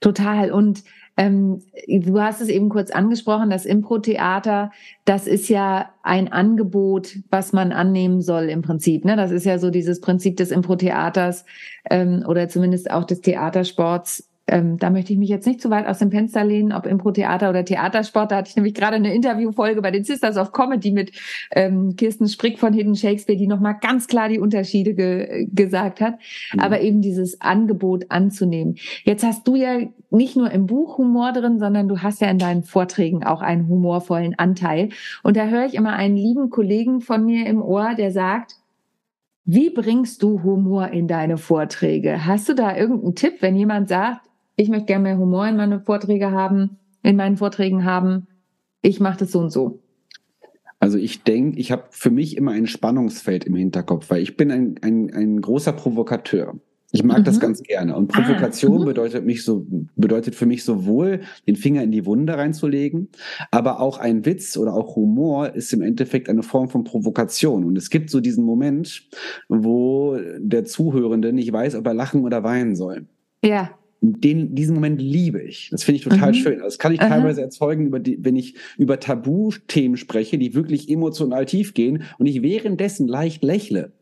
Total. 0.00 0.52
Und 0.52 0.84
ähm, 1.16 1.62
du 1.88 2.20
hast 2.20 2.40
es 2.40 2.48
eben 2.48 2.68
kurz 2.68 2.90
angesprochen, 2.90 3.48
das 3.48 3.64
Impro-Theater, 3.64 4.70
das 5.06 5.26
ist 5.26 5.48
ja 5.48 5.90
ein 6.02 6.30
Angebot, 6.30 7.16
was 7.30 7.52
man 7.52 7.72
annehmen 7.72 8.20
soll 8.20 8.44
im 8.44 8.62
Prinzip. 8.62 9.04
Ne? 9.04 9.16
Das 9.16 9.30
ist 9.30 9.44
ja 9.44 9.58
so 9.58 9.70
dieses 9.70 10.00
Prinzip 10.00 10.36
des 10.36 10.50
Impro-Theaters 10.50 11.46
ähm, 11.90 12.22
oder 12.28 12.48
zumindest 12.48 12.90
auch 12.90 13.04
des 13.04 13.22
Theatersports 13.22 14.28
ähm, 14.48 14.78
da 14.78 14.90
möchte 14.90 15.12
ich 15.12 15.18
mich 15.18 15.28
jetzt 15.28 15.46
nicht 15.46 15.60
zu 15.60 15.70
weit 15.70 15.86
aus 15.86 15.98
dem 15.98 16.10
Fenster 16.10 16.44
lehnen, 16.44 16.72
ob 16.72 16.86
Impro-Theater 16.86 17.50
oder 17.50 17.64
Theatersport. 17.64 18.30
Da 18.30 18.36
hatte 18.36 18.50
ich 18.50 18.56
nämlich 18.56 18.74
gerade 18.74 18.96
eine 18.96 19.12
Interviewfolge 19.12 19.82
bei 19.82 19.90
den 19.90 20.04
Sisters 20.04 20.36
of 20.36 20.52
Comedy 20.52 20.92
mit 20.92 21.12
ähm, 21.50 21.96
Kirsten 21.96 22.28
Sprick 22.28 22.58
von 22.58 22.72
Hidden 22.72 22.94
Shakespeare, 22.94 23.38
die 23.38 23.48
nochmal 23.48 23.76
ganz 23.80 24.06
klar 24.06 24.28
die 24.28 24.38
Unterschiede 24.38 24.94
ge 24.94 25.48
gesagt 25.52 26.00
hat. 26.00 26.18
Mhm. 26.52 26.60
Aber 26.60 26.80
eben 26.80 27.02
dieses 27.02 27.40
Angebot 27.40 28.06
anzunehmen. 28.08 28.76
Jetzt 29.04 29.24
hast 29.24 29.48
du 29.48 29.56
ja 29.56 29.80
nicht 30.10 30.36
nur 30.36 30.50
im 30.52 30.66
Buch 30.66 30.98
Humor 30.98 31.32
drin, 31.32 31.58
sondern 31.58 31.88
du 31.88 31.98
hast 31.98 32.20
ja 32.20 32.30
in 32.30 32.38
deinen 32.38 32.62
Vorträgen 32.62 33.24
auch 33.24 33.42
einen 33.42 33.68
humorvollen 33.68 34.38
Anteil. 34.38 34.90
Und 35.24 35.36
da 35.36 35.46
höre 35.46 35.66
ich 35.66 35.74
immer 35.74 35.94
einen 35.94 36.16
lieben 36.16 36.50
Kollegen 36.50 37.00
von 37.00 37.24
mir 37.24 37.46
im 37.46 37.60
Ohr, 37.60 37.94
der 37.96 38.12
sagt, 38.12 38.56
wie 39.44 39.70
bringst 39.70 40.22
du 40.22 40.42
Humor 40.42 40.88
in 40.88 41.06
deine 41.06 41.36
Vorträge? 41.36 42.26
Hast 42.26 42.48
du 42.48 42.54
da 42.54 42.76
irgendeinen 42.76 43.14
Tipp, 43.14 43.34
wenn 43.40 43.54
jemand 43.54 43.88
sagt, 43.88 44.26
ich 44.56 44.68
möchte 44.68 44.86
gerne 44.86 45.04
mehr 45.04 45.18
Humor 45.18 45.46
in 45.46 45.56
meine 45.56 45.80
Vorträge 45.80 46.30
haben, 46.32 46.78
in 47.02 47.16
meinen 47.16 47.36
Vorträgen 47.36 47.84
haben. 47.84 48.26
Ich 48.82 49.00
mache 49.00 49.18
das 49.18 49.32
so 49.32 49.40
und 49.40 49.50
so. 49.50 49.82
Also 50.78 50.98
ich 50.98 51.22
denke, 51.22 51.58
ich 51.58 51.72
habe 51.72 51.84
für 51.90 52.10
mich 52.10 52.36
immer 52.36 52.52
ein 52.52 52.66
Spannungsfeld 52.66 53.44
im 53.44 53.54
Hinterkopf, 53.54 54.10
weil 54.10 54.22
ich 54.22 54.36
bin 54.36 54.50
ein, 54.50 54.76
ein, 54.82 55.12
ein 55.12 55.40
großer 55.40 55.72
Provokateur. 55.72 56.54
Ich 56.92 57.02
mag 57.02 57.18
mhm. 57.18 57.24
das 57.24 57.40
ganz 57.40 57.62
gerne. 57.62 57.96
Und 57.96 58.08
Provokation 58.08 58.82
ah, 58.82 58.84
bedeutet 58.84 59.24
mich 59.24 59.44
so, 59.44 59.66
bedeutet 59.96 60.34
für 60.34 60.46
mich 60.46 60.64
sowohl 60.64 61.20
den 61.46 61.56
Finger 61.56 61.82
in 61.82 61.90
die 61.90 62.06
Wunde 62.06 62.36
reinzulegen, 62.36 63.08
aber 63.50 63.80
auch 63.80 63.98
ein 63.98 64.24
Witz 64.24 64.56
oder 64.56 64.74
auch 64.74 64.96
Humor 64.96 65.54
ist 65.54 65.72
im 65.72 65.82
Endeffekt 65.82 66.28
eine 66.28 66.42
Form 66.42 66.68
von 66.68 66.84
Provokation. 66.84 67.64
Und 67.64 67.76
es 67.76 67.90
gibt 67.90 68.08
so 68.08 68.20
diesen 68.20 68.44
Moment, 68.44 69.08
wo 69.48 70.16
der 70.38 70.64
Zuhörende 70.64 71.32
nicht 71.32 71.52
weiß, 71.52 71.74
ob 71.74 71.86
er 71.86 71.94
lachen 71.94 72.22
oder 72.24 72.44
weinen 72.44 72.76
soll. 72.76 73.06
Ja 73.42 73.70
den, 74.14 74.54
diesen 74.54 74.74
Moment 74.74 75.00
liebe 75.00 75.42
ich. 75.42 75.68
Das 75.70 75.84
finde 75.84 75.96
ich 75.98 76.04
total 76.04 76.32
mhm. 76.32 76.34
schön. 76.34 76.58
Das 76.60 76.78
kann 76.78 76.92
ich 76.92 77.00
Aha. 77.00 77.08
teilweise 77.08 77.42
erzeugen, 77.42 77.86
über 77.86 78.00
die, 78.00 78.18
wenn 78.24 78.36
ich 78.36 78.54
über 78.76 79.00
Tabuthemen 79.00 79.96
spreche, 79.96 80.38
die 80.38 80.54
wirklich 80.54 80.88
emotional 80.88 81.46
tief 81.46 81.74
gehen 81.74 82.04
und 82.18 82.26
ich 82.26 82.42
währenddessen 82.42 83.08
leicht 83.08 83.42
lächle 83.42 83.92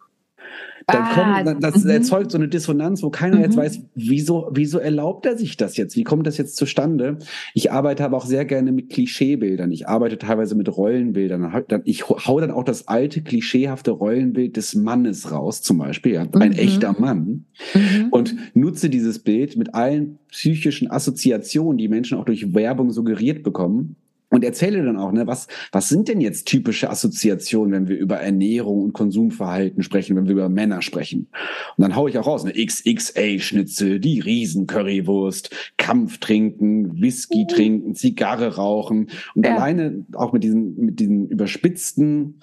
dann 0.87 1.03
ah, 1.03 1.43
kommt, 1.43 1.65
das 1.65 1.85
mhm. 1.85 1.91
erzeugt 1.91 2.31
so 2.31 2.39
eine 2.39 2.49
Dissonanz, 2.49 3.03
wo 3.03 3.11
keiner 3.11 3.41
jetzt 3.41 3.57
mhm. 3.57 3.61
weiß, 3.61 3.81
wieso, 3.95 4.51
wieso 4.53 4.79
erlaubt 4.79 5.25
er 5.25 5.39
sich 5.39 5.57
das 5.57 5.77
jetzt? 5.77 5.97
Wie 5.97 6.05
kommt 6.05 6.27
das 6.27 6.37
jetzt 6.37 6.57
zustande? 6.57 7.19
Ich 7.55 7.73
arbeite 7.73 8.05
aber 8.05 8.17
auch 8.19 8.27
sehr 8.27 8.45
gerne 8.45 8.71
mit 8.71 8.91
Klischeebildern. 8.91 9.73
Ich 9.73 9.89
arbeite 9.89 10.19
teilweise 10.19 10.55
mit 10.55 10.75
Rollenbildern. 10.75 11.65
Ich 11.85 12.09
hau 12.09 12.41
dann 12.41 12.51
auch 12.51 12.65
das 12.65 12.87
alte, 12.87 13.23
klischeehafte 13.23 13.93
Rollenbild 13.93 14.57
des 14.57 14.75
Mannes 14.75 15.33
raus, 15.33 15.63
zum 15.63 15.79
Beispiel, 15.79 16.13
ja, 16.15 16.23
ein 16.23 16.51
mhm. 16.51 16.59
echter 16.59 16.95
Mann, 16.99 17.47
mhm. 17.75 18.09
und 18.11 18.37
nutze 18.55 18.91
dieses 18.91 19.21
Bild 19.21 19.57
mit 19.57 19.75
allen 19.75 20.19
psychischen 20.31 20.91
Assoziationen, 20.91 21.79
die 21.79 21.89
Menschen 21.89 22.19
auch 22.19 22.25
durch 22.25 22.55
Werbung 22.55 22.91
suggeriert 22.91 23.43
bekommen 23.43 23.97
und 24.35 24.43
erzähle 24.43 24.83
dann 24.83 24.97
auch, 24.97 25.13
ne, 25.13 25.29
was, 25.29 25.47
was 25.71 25.89
sind 25.89 26.09
denn 26.09 26.21
jetzt 26.21 26.47
typische 26.47 26.91
Assoziationen, 26.91 27.73
wenn 27.73 27.89
wir 27.89 27.97
über 27.97 28.17
Ernährung 28.17 28.83
und 28.83 28.93
Konsumverhalten 28.93 29.85
sprechen, 29.85 30.17
wenn 30.17 30.25
wir 30.25 30.33
über 30.33 30.49
Männer 30.49 30.83
sprechen? 30.83 31.29
Und 31.77 31.83
dann 31.83 31.95
hau 31.95 32.09
ich 32.09 32.19
auch 32.19 32.27
raus, 32.27 32.43
ne, 32.43 32.53
XXA-Schnitzel, 32.53 34.01
die 34.01 34.19
Riesen-Currywurst, 34.19 35.55
Kampf 35.77 36.19
trinken, 36.19 37.01
Whisky 37.01 37.45
mhm. 37.45 37.49
trinken, 37.49 37.95
Zigarre 37.95 38.57
rauchen. 38.57 39.11
Und 39.37 39.47
ja. 39.47 39.55
alleine 39.55 40.05
auch 40.15 40.33
mit 40.33 40.43
diesen, 40.43 40.85
mit 40.85 40.99
diesen 40.99 41.29
überspitzten, 41.29 42.41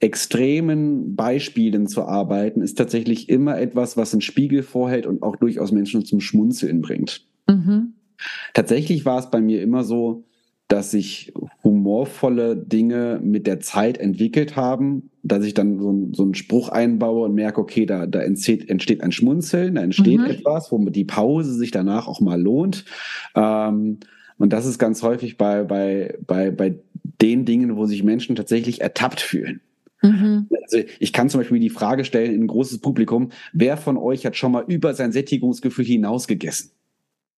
extremen 0.00 1.14
Beispielen 1.14 1.86
zu 1.86 2.02
arbeiten, 2.02 2.60
ist 2.60 2.76
tatsächlich 2.76 3.28
immer 3.28 3.56
etwas, 3.56 3.96
was 3.96 4.12
einen 4.12 4.20
Spiegel 4.20 4.64
vorhält 4.64 5.06
und 5.06 5.22
auch 5.22 5.36
durchaus 5.36 5.70
Menschen 5.70 6.04
zum 6.04 6.18
Schmunzeln 6.18 6.80
bringt. 6.80 7.24
Mhm. 7.46 7.92
Tatsächlich 8.52 9.04
war 9.04 9.20
es 9.20 9.30
bei 9.30 9.40
mir 9.40 9.62
immer 9.62 9.84
so, 9.84 10.24
dass 10.68 10.90
sich 10.90 11.32
humorvolle 11.62 12.56
Dinge 12.56 13.20
mit 13.22 13.46
der 13.46 13.60
Zeit 13.60 13.98
entwickelt 13.98 14.56
haben, 14.56 15.10
dass 15.22 15.44
ich 15.44 15.54
dann 15.54 15.78
so, 15.78 16.08
so 16.12 16.22
einen 16.22 16.34
Spruch 16.34 16.68
einbaue 16.68 17.26
und 17.26 17.34
merke, 17.34 17.60
okay, 17.60 17.86
da, 17.86 18.06
da 18.06 18.20
entsteht, 18.20 18.68
entsteht 18.68 19.02
ein 19.02 19.12
Schmunzeln, 19.12 19.74
da 19.74 19.82
entsteht 19.82 20.20
mhm. 20.20 20.26
etwas, 20.26 20.72
wo 20.72 20.78
die 20.78 21.04
Pause 21.04 21.54
sich 21.54 21.70
danach 21.70 22.08
auch 22.08 22.20
mal 22.20 22.40
lohnt. 22.40 22.84
Ähm, 23.34 23.98
und 24.38 24.52
das 24.52 24.66
ist 24.66 24.78
ganz 24.78 25.02
häufig 25.02 25.36
bei, 25.36 25.64
bei, 25.64 26.16
bei, 26.26 26.50
bei 26.50 26.78
den 27.20 27.44
Dingen, 27.44 27.76
wo 27.76 27.86
sich 27.86 28.02
Menschen 28.02 28.34
tatsächlich 28.34 28.80
ertappt 28.80 29.20
fühlen. 29.20 29.60
Mhm. 30.02 30.48
Also 30.62 30.78
ich 30.98 31.12
kann 31.12 31.28
zum 31.28 31.40
Beispiel 31.40 31.60
die 31.60 31.70
Frage 31.70 32.04
stellen 32.04 32.34
in 32.34 32.42
ein 32.44 32.48
großes 32.48 32.78
Publikum, 32.78 33.30
wer 33.52 33.76
von 33.76 33.96
euch 33.96 34.26
hat 34.26 34.36
schon 34.36 34.52
mal 34.52 34.64
über 34.66 34.94
sein 34.94 35.12
Sättigungsgefühl 35.12 35.84
hinaus 35.84 36.26
gegessen? 36.26 36.72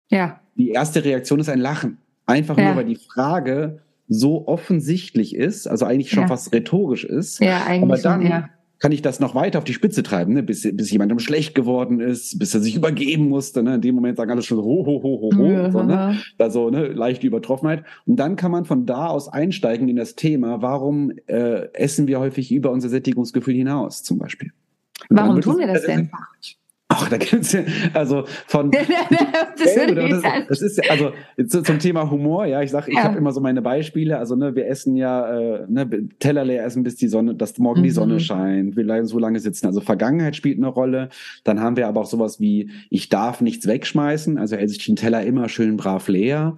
Ja. 0.09 0.41
Die 0.57 0.71
erste 0.71 1.05
Reaktion 1.05 1.41
ist 1.41 1.49
ein 1.49 1.61
Lachen. 1.61 1.99
Einfach 2.27 2.59
ja. 2.59 2.67
nur, 2.67 2.77
weil 2.77 2.85
die 2.85 2.97
Frage 2.97 3.81
so 4.09 4.47
offensichtlich 4.47 5.35
ist, 5.35 5.67
also 5.67 5.85
eigentlich 5.85 6.11
schon 6.11 6.23
ja. 6.23 6.29
fast 6.29 6.53
rhetorisch 6.53 7.05
ist. 7.05 7.41
Ja, 7.41 7.65
eigentlich 7.65 7.83
aber 7.83 7.99
dann 7.99 8.23
schon, 8.23 8.31
ja. 8.31 8.49
kann 8.79 8.93
ich 8.93 9.03
das 9.03 9.21
noch 9.21 9.35
weiter 9.35 9.59
auf 9.59 9.65
die 9.65 9.75
Spitze 9.75 10.03
treiben, 10.03 10.35
ne? 10.35 10.43
bis, 10.43 10.69
bis 10.73 10.91
jemandem 10.91 11.19
schlecht 11.19 11.55
geworden 11.55 12.01
ist, 12.01 12.39
bis 12.39 12.55
er 12.55 12.61
sich 12.61 12.77
übergeben 12.77 13.29
musste. 13.29 13.62
Ne? 13.62 13.77
In 13.77 13.81
dem 13.81 13.95
Moment 13.95 14.17
sagen 14.17 14.31
alle 14.31 14.43
schon 14.43 14.59
ho, 14.59 14.87
ho, 14.87 15.03
ho, 15.03 15.21
ho, 15.23 15.37
ho. 15.37 15.47
Ja. 15.47 15.71
So, 15.71 15.83
ne? 15.83 16.21
Also 16.39 16.71
ne, 16.71 16.87
leichte 16.89 17.27
Übertroffenheit. 17.27 17.85
Und 18.07 18.17
dann 18.17 18.37
kann 18.37 18.53
man 18.53 18.65
von 18.65 18.87
da 18.87 19.07
aus 19.07 19.29
einsteigen 19.29 19.89
in 19.89 19.97
das 19.97 20.15
Thema, 20.15 20.62
warum 20.62 21.12
äh, 21.27 21.73
essen 21.73 22.07
wir 22.07 22.21
häufig 22.21 22.53
über 22.53 22.71
unser 22.71 22.89
Sättigungsgefühl 22.89 23.55
hinaus, 23.55 24.03
zum 24.03 24.19
Beispiel. 24.19 24.53
Und 25.09 25.19
warum 25.19 25.41
tun 25.41 25.59
wir 25.59 25.67
das 25.67 25.85
denn? 25.85 26.11
Ach, 26.99 27.09
da 27.09 27.19
gibt's 27.19 27.53
ja, 27.53 27.61
also 27.93 28.25
von 28.47 28.71
das, 28.71 28.87
das, 29.59 30.23
das 30.49 30.63
ist 30.63 30.79
ja, 30.79 30.91
also 30.91 31.13
zu, 31.47 31.63
zum 31.63 31.79
Thema 31.79 32.11
Humor, 32.11 32.47
ja, 32.47 32.63
ich 32.63 32.71
sage, 32.71 32.91
ich 32.91 32.97
ja. 32.97 33.05
habe 33.05 33.19
immer 33.19 33.33
so 33.33 33.41
meine 33.41 33.61
Beispiele, 33.61 34.19
also 34.19 34.35
ne, 34.35 34.55
wir 34.55 34.67
essen 34.67 34.97
ja, 34.97 35.29
äh, 35.29 35.67
ne, 35.69 36.09
Teller 36.19 36.45
leer 36.45 36.65
essen, 36.65 36.83
bis 36.83 36.97
die 36.97 37.09
Sonne, 37.09 37.35
dass 37.35 37.59
morgen 37.59 37.81
mhm. 37.81 37.85
die 37.85 37.91
Sonne 37.91 38.15
mhm. 38.15 38.21
scheint, 38.21 38.77
wir 38.77 38.85
bleiben 38.85 39.07
so 39.07 39.19
lange 39.19 39.41
sitzen, 39.41 39.67
also 39.67 39.81
Vergangenheit 39.81 40.37
spielt 40.37 40.57
eine 40.57 40.69
Rolle, 40.69 41.11
dann 41.45 41.61
haben 41.61 41.77
wir 41.77 41.87
aber 41.87 42.01
auch 42.01 42.07
sowas 42.07 42.41
wie, 42.41 42.71
ich 42.89 43.09
darf 43.09 43.41
nichts 43.43 43.67
wegschmeißen, 43.67 44.39
also 44.39 44.57
hält 44.57 44.71
sich 44.71 44.85
den 44.85 44.97
Teller 44.97 45.23
immer 45.23 45.49
schön 45.49 45.77
brav 45.77 46.09
leer, 46.09 46.57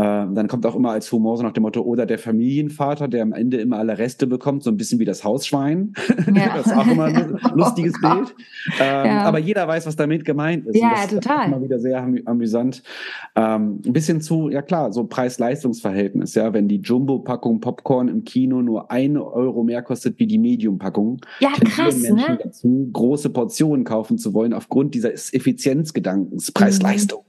dann 0.00 0.46
kommt 0.46 0.66
auch 0.66 0.74
immer 0.74 0.90
als 0.90 1.10
Humor 1.10 1.38
so 1.38 1.42
nach 1.42 1.52
dem 1.52 1.62
Motto, 1.62 1.80
oder 1.80 2.04
der 2.04 2.18
Familienvater, 2.18 3.08
der 3.08 3.22
am 3.22 3.32
Ende 3.32 3.56
immer 3.56 3.78
alle 3.78 3.96
Reste 3.96 4.26
bekommt, 4.26 4.62
so 4.62 4.70
ein 4.70 4.76
bisschen 4.76 4.98
wie 4.98 5.06
das 5.06 5.24
Hausschwein. 5.24 5.94
Ja. 6.34 6.56
das 6.56 6.66
ist 6.66 6.76
auch 6.76 6.86
immer 6.86 7.04
ein 7.04 7.38
lustiges 7.54 7.94
oh 8.02 8.08
Bild. 8.08 8.34
Ähm, 8.80 9.06
ja. 9.06 9.22
Aber 9.22 9.38
jeder 9.38 9.66
weiß, 9.66 9.86
was 9.86 9.96
damit 9.96 10.24
gemeint 10.24 10.66
ist. 10.66 10.76
Ja, 10.76 10.90
das 10.94 11.08
total. 11.08 11.42
Ist 11.42 11.46
immer 11.46 11.62
wieder 11.62 11.78
sehr 11.78 12.06
amüsant. 12.26 12.82
Ähm, 13.36 13.80
ein 13.86 13.92
bisschen 13.92 14.20
zu, 14.20 14.50
ja 14.50 14.60
klar, 14.60 14.92
so 14.92 15.04
Preis-Leistungs-Verhältnis, 15.04 16.34
ja, 16.34 16.52
wenn 16.52 16.68
die 16.68 16.80
Jumbo-Packung 16.80 17.60
Popcorn 17.60 18.08
im 18.08 18.24
Kino 18.24 18.60
nur 18.60 18.90
ein 18.90 19.16
Euro 19.16 19.62
mehr 19.62 19.82
kostet 19.82 20.18
wie 20.18 20.26
die 20.26 20.38
Medium-Packung. 20.38 21.20
Ja, 21.40 21.52
krass, 21.52 21.96
Menschen 21.96 22.34
ne? 22.34 22.38
dazu, 22.42 22.90
große 22.92 23.30
Portionen 23.30 23.84
kaufen 23.84 24.18
zu 24.18 24.34
wollen, 24.34 24.52
aufgrund 24.52 24.94
dieses 24.94 25.32
Effizienzgedankens, 25.32 26.52
Preis-Leistung. 26.52 27.20
Mhm. 27.20 27.25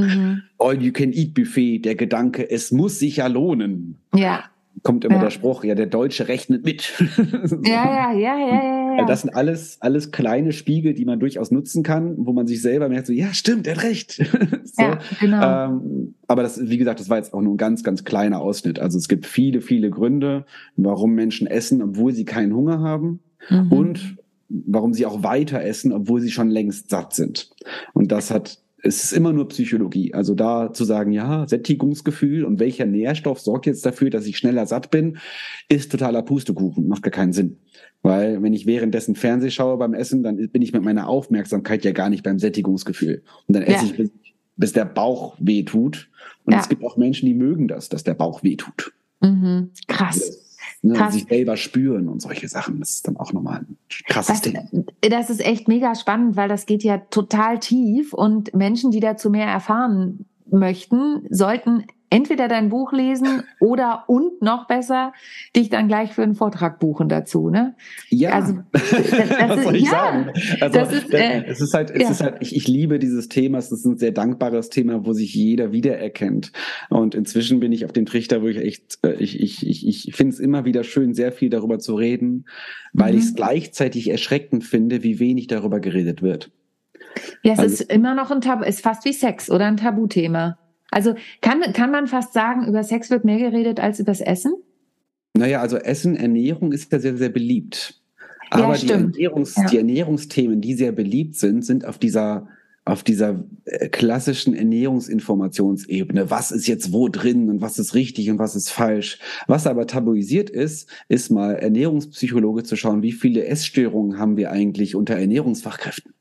Mhm. 0.00 0.42
All-You-Can-Eat-Buffet, 0.58 1.80
der 1.80 1.94
Gedanke, 1.94 2.50
es 2.50 2.72
muss 2.72 2.98
sich 2.98 3.16
ja 3.16 3.26
lohnen. 3.26 3.98
Ja. 4.14 4.44
Kommt 4.82 5.04
immer 5.04 5.16
ja. 5.16 5.22
der 5.22 5.30
Spruch, 5.30 5.64
ja, 5.64 5.74
der 5.74 5.86
Deutsche 5.86 6.28
rechnet 6.28 6.64
mit. 6.64 6.82
so. 7.44 7.56
ja, 7.64 8.12
ja, 8.12 8.12
ja, 8.12 8.38
ja, 8.38 8.96
ja, 8.96 9.04
Das 9.06 9.22
sind 9.22 9.34
alles, 9.34 9.78
alles 9.80 10.12
kleine 10.12 10.52
Spiegel, 10.52 10.94
die 10.94 11.04
man 11.04 11.18
durchaus 11.18 11.50
nutzen 11.50 11.82
kann, 11.82 12.14
wo 12.18 12.32
man 12.32 12.46
sich 12.46 12.62
selber 12.62 12.88
merkt, 12.88 13.06
so, 13.08 13.12
ja, 13.12 13.34
stimmt, 13.34 13.66
er 13.66 13.76
hat 13.76 13.82
recht. 13.82 14.12
so. 14.64 14.82
Ja, 14.82 14.98
genau. 15.20 15.66
Ähm, 15.66 16.14
aber 16.28 16.42
das, 16.42 16.68
wie 16.68 16.78
gesagt, 16.78 17.00
das 17.00 17.08
war 17.08 17.16
jetzt 17.16 17.34
auch 17.34 17.42
nur 17.42 17.54
ein 17.54 17.58
ganz, 17.58 17.82
ganz 17.82 18.04
kleiner 18.04 18.40
Ausschnitt. 18.40 18.78
Also 18.78 18.98
es 18.98 19.08
gibt 19.08 19.26
viele, 19.26 19.60
viele 19.60 19.90
Gründe, 19.90 20.44
warum 20.76 21.14
Menschen 21.14 21.46
essen, 21.46 21.82
obwohl 21.82 22.12
sie 22.12 22.24
keinen 22.24 22.54
Hunger 22.54 22.80
haben. 22.80 23.20
Mhm. 23.50 23.72
Und 23.72 24.16
warum 24.48 24.94
sie 24.94 25.06
auch 25.06 25.22
weiter 25.22 25.62
essen, 25.62 25.92
obwohl 25.92 26.20
sie 26.20 26.30
schon 26.30 26.50
längst 26.50 26.90
satt 26.90 27.14
sind. 27.14 27.50
Und 27.92 28.12
das 28.12 28.30
hat 28.30 28.58
es 28.82 29.04
ist 29.04 29.12
immer 29.12 29.32
nur 29.32 29.48
Psychologie. 29.48 30.14
Also 30.14 30.34
da 30.34 30.72
zu 30.72 30.84
sagen, 30.84 31.12
ja, 31.12 31.46
Sättigungsgefühl 31.48 32.44
und 32.44 32.60
welcher 32.60 32.86
Nährstoff 32.86 33.40
sorgt 33.40 33.66
jetzt 33.66 33.84
dafür, 33.84 34.10
dass 34.10 34.26
ich 34.26 34.36
schneller 34.36 34.66
satt 34.66 34.90
bin, 34.90 35.18
ist 35.68 35.90
totaler 35.90 36.22
Pustekuchen, 36.22 36.86
macht 36.86 37.02
gar 37.02 37.10
keinen 37.10 37.32
Sinn. 37.32 37.58
Weil 38.02 38.42
wenn 38.42 38.54
ich 38.54 38.66
währenddessen 38.66 39.16
Fernseh 39.16 39.50
schaue 39.50 39.78
beim 39.78 39.94
Essen, 39.94 40.22
dann 40.22 40.36
bin 40.36 40.62
ich 40.62 40.72
mit 40.72 40.84
meiner 40.84 41.08
Aufmerksamkeit 41.08 41.84
ja 41.84 41.92
gar 41.92 42.08
nicht 42.08 42.22
beim 42.22 42.38
Sättigungsgefühl. 42.38 43.22
Und 43.46 43.56
dann 43.56 43.64
esse 43.64 43.86
ja. 43.86 43.90
ich, 43.90 43.96
bis, 43.96 44.10
bis, 44.56 44.72
der 44.72 44.84
Bauch 44.84 45.36
weh 45.40 45.64
tut. 45.64 46.08
Und 46.44 46.52
ja. 46.52 46.60
es 46.60 46.68
gibt 46.68 46.84
auch 46.84 46.96
Menschen, 46.96 47.26
die 47.26 47.34
mögen 47.34 47.66
das, 47.66 47.88
dass 47.88 48.04
der 48.04 48.14
Bauch 48.14 48.44
weh 48.44 48.56
tut. 48.56 48.92
Mhm. 49.20 49.70
Krass 49.88 50.47
ne, 50.82 51.10
sich 51.10 51.24
selber 51.24 51.56
spüren 51.56 52.08
und 52.08 52.20
solche 52.20 52.48
Sachen. 52.48 52.80
Das 52.80 52.90
ist 52.90 53.06
dann 53.06 53.16
auch 53.16 53.32
nochmal 53.32 53.60
ein 53.60 53.76
krasses 54.06 54.36
Was, 54.36 54.40
Ding. 54.42 54.86
Das 55.00 55.30
ist 55.30 55.44
echt 55.44 55.68
mega 55.68 55.94
spannend, 55.94 56.36
weil 56.36 56.48
das 56.48 56.66
geht 56.66 56.82
ja 56.82 56.98
total 56.98 57.58
tief 57.58 58.12
und 58.12 58.54
Menschen, 58.54 58.90
die 58.90 59.00
dazu 59.00 59.30
mehr 59.30 59.46
erfahren 59.46 60.26
möchten, 60.50 61.26
sollten 61.30 61.84
entweder 62.10 62.48
dein 62.48 62.68
Buch 62.68 62.92
lesen 62.92 63.42
oder 63.60 64.04
und 64.06 64.40
noch 64.42 64.66
besser 64.66 65.12
dich 65.54 65.68
dann 65.68 65.88
gleich 65.88 66.12
für 66.12 66.22
einen 66.22 66.34
Vortrag 66.34 66.78
buchen 66.78 67.08
dazu, 67.08 67.50
ne? 67.50 67.74
Ja. 68.08 68.30
Also 68.30 68.54
das, 68.72 68.90
das 68.90 69.48
Was 69.48 69.64
soll 69.64 69.76
ich 69.76 69.84
ja, 69.84 69.90
sagen? 69.90 70.30
Also 70.60 70.78
das 70.78 70.92
ist, 70.92 71.14
äh, 71.14 71.44
es 71.46 71.60
ist 71.60 71.74
halt, 71.74 71.90
es 71.90 72.02
ja. 72.02 72.10
ist 72.10 72.20
halt, 72.22 72.36
ich, 72.40 72.56
ich 72.56 72.68
liebe 72.68 72.98
dieses 72.98 73.28
Thema. 73.28 73.58
Es 73.58 73.72
ist 73.72 73.84
ein 73.84 73.98
sehr 73.98 74.12
dankbares 74.12 74.70
Thema, 74.70 75.04
wo 75.04 75.12
sich 75.12 75.34
jeder 75.34 75.72
wiedererkennt. 75.72 76.52
Und 76.88 77.14
inzwischen 77.14 77.60
bin 77.60 77.72
ich 77.72 77.84
auf 77.84 77.92
dem 77.92 78.06
Trichter, 78.06 78.42
wo 78.42 78.48
ich 78.48 78.58
echt, 78.58 78.98
äh, 79.04 79.14
ich, 79.14 79.40
ich, 79.40 79.66
ich, 79.66 79.88
ich 79.88 80.16
finde 80.16 80.34
es 80.34 80.40
immer 80.40 80.64
wieder 80.64 80.84
schön, 80.84 81.14
sehr 81.14 81.32
viel 81.32 81.50
darüber 81.50 81.78
zu 81.78 81.94
reden, 81.94 82.46
weil 82.92 83.12
mhm. 83.12 83.18
ich 83.18 83.24
es 83.24 83.34
gleichzeitig 83.34 84.10
erschreckend 84.10 84.64
finde, 84.64 85.02
wie 85.02 85.18
wenig 85.18 85.46
darüber 85.46 85.80
geredet 85.80 86.22
wird. 86.22 86.50
Ja, 87.42 87.52
es 87.52 87.58
also, 87.58 87.74
ist 87.74 87.92
immer 87.92 88.14
noch 88.14 88.30
ein 88.30 88.40
Tabu, 88.40 88.64
ist 88.64 88.80
fast 88.80 89.04
wie 89.04 89.12
Sex 89.12 89.50
oder 89.50 89.66
ein 89.66 89.76
Tabuthema. 89.76 90.58
Also 90.90 91.14
kann, 91.40 91.60
kann 91.72 91.90
man 91.90 92.06
fast 92.06 92.32
sagen, 92.32 92.66
über 92.66 92.82
Sex 92.82 93.10
wird 93.10 93.24
mehr 93.24 93.38
geredet 93.38 93.80
als 93.80 94.00
übers 94.00 94.20
Essen? 94.20 94.54
Naja, 95.34 95.60
also 95.60 95.76
Essen, 95.76 96.16
Ernährung 96.16 96.72
ist 96.72 96.90
ja 96.92 96.98
sehr, 96.98 97.16
sehr 97.16 97.28
beliebt. 97.28 98.00
Aber 98.50 98.74
ja, 98.74 98.76
die, 98.76 98.88
Ernährungs-, 98.92 99.60
ja. 99.60 99.68
die 99.68 99.76
Ernährungsthemen, 99.76 100.60
die 100.60 100.74
sehr 100.74 100.92
beliebt 100.92 101.36
sind, 101.36 101.64
sind 101.64 101.84
auf 101.84 101.98
dieser 101.98 102.48
auf 102.88 103.02
dieser 103.02 103.44
äh, 103.66 103.88
klassischen 103.88 104.54
Ernährungsinformationsebene. 104.54 106.30
Was 106.30 106.50
ist 106.50 106.66
jetzt 106.66 106.90
wo 106.90 107.08
drin 107.08 107.50
und 107.50 107.60
was 107.60 107.78
ist 107.78 107.94
richtig 107.94 108.30
und 108.30 108.38
was 108.38 108.56
ist 108.56 108.70
falsch? 108.70 109.18
Was 109.46 109.66
aber 109.66 109.86
tabuisiert 109.86 110.48
ist, 110.48 110.88
ist 111.08 111.30
mal 111.30 111.52
Ernährungspsychologe 111.56 112.62
zu 112.62 112.76
schauen, 112.76 113.02
wie 113.02 113.12
viele 113.12 113.44
Essstörungen 113.44 114.18
haben 114.18 114.38
wir 114.38 114.50
eigentlich 114.50 114.96
unter 114.96 115.16
Ernährungsfachkräften? 115.16 116.14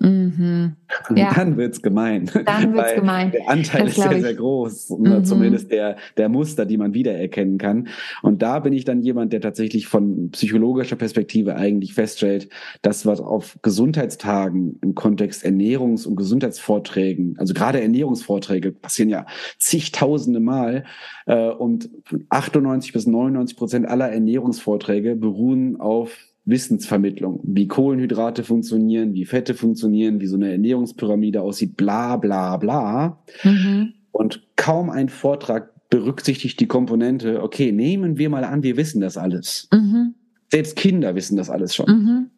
Mhm. 0.00 0.76
Ja. 1.14 1.32
Dann 1.34 1.58
wird's 1.58 1.82
gemein. 1.82 2.28
Dann 2.46 2.74
wird's 2.74 2.94
gemein. 2.94 3.30
Der 3.32 3.48
Anteil 3.50 3.82
das 3.82 3.98
ist 3.98 4.02
sehr, 4.02 4.20
sehr 4.20 4.34
groß. 4.34 4.90
Mhm. 4.98 5.24
Zumindest 5.24 5.70
der, 5.70 5.96
der 6.16 6.30
Muster, 6.30 6.64
die 6.64 6.78
man 6.78 6.94
wiedererkennen 6.94 7.58
kann. 7.58 7.88
Und 8.22 8.40
da 8.40 8.60
bin 8.60 8.72
ich 8.72 8.86
dann 8.86 9.02
jemand, 9.02 9.34
der 9.34 9.42
tatsächlich 9.42 9.86
von 9.86 10.30
psychologischer 10.30 10.96
Perspektive 10.96 11.56
eigentlich 11.56 11.92
feststellt, 11.92 12.48
dass 12.80 13.04
was 13.04 13.20
auf 13.20 13.58
Gesundheitstagen 13.60 14.78
im 14.82 14.94
Kontext 14.94 15.44
Ernährungs- 15.44 16.06
und 16.06 16.16
Gesundheitsvorträgen, 16.16 17.36
also 17.38 17.52
gerade 17.52 17.82
Ernährungsvorträge 17.82 18.72
passieren 18.72 19.10
ja 19.10 19.26
zigtausende 19.58 20.40
Mal, 20.40 20.84
äh, 21.26 21.50
und 21.50 21.90
98 22.30 22.92
bis 22.92 23.06
99 23.06 23.56
Prozent 23.56 23.86
aller 23.86 24.10
Ernährungsvorträge 24.10 25.14
beruhen 25.14 25.78
auf 25.78 26.16
Wissensvermittlung, 26.44 27.40
wie 27.44 27.68
Kohlenhydrate 27.68 28.44
funktionieren, 28.44 29.14
wie 29.14 29.24
Fette 29.24 29.54
funktionieren, 29.54 30.20
wie 30.20 30.26
so 30.26 30.36
eine 30.36 30.50
Ernährungspyramide 30.52 31.42
aussieht, 31.42 31.76
bla 31.76 32.16
bla 32.16 32.56
bla. 32.56 33.22
Mhm. 33.44 33.94
Und 34.10 34.42
kaum 34.56 34.90
ein 34.90 35.08
Vortrag 35.08 35.88
berücksichtigt 35.90 36.60
die 36.60 36.66
Komponente, 36.66 37.42
okay, 37.42 37.72
nehmen 37.72 38.16
wir 38.16 38.30
mal 38.30 38.44
an, 38.44 38.62
wir 38.62 38.76
wissen 38.76 39.00
das 39.00 39.16
alles. 39.16 39.68
Mhm. 39.72 40.14
Selbst 40.50 40.76
Kinder 40.76 41.14
wissen 41.14 41.36
das 41.36 41.50
alles 41.50 41.74
schon. 41.74 41.86
Mhm. 41.86 42.30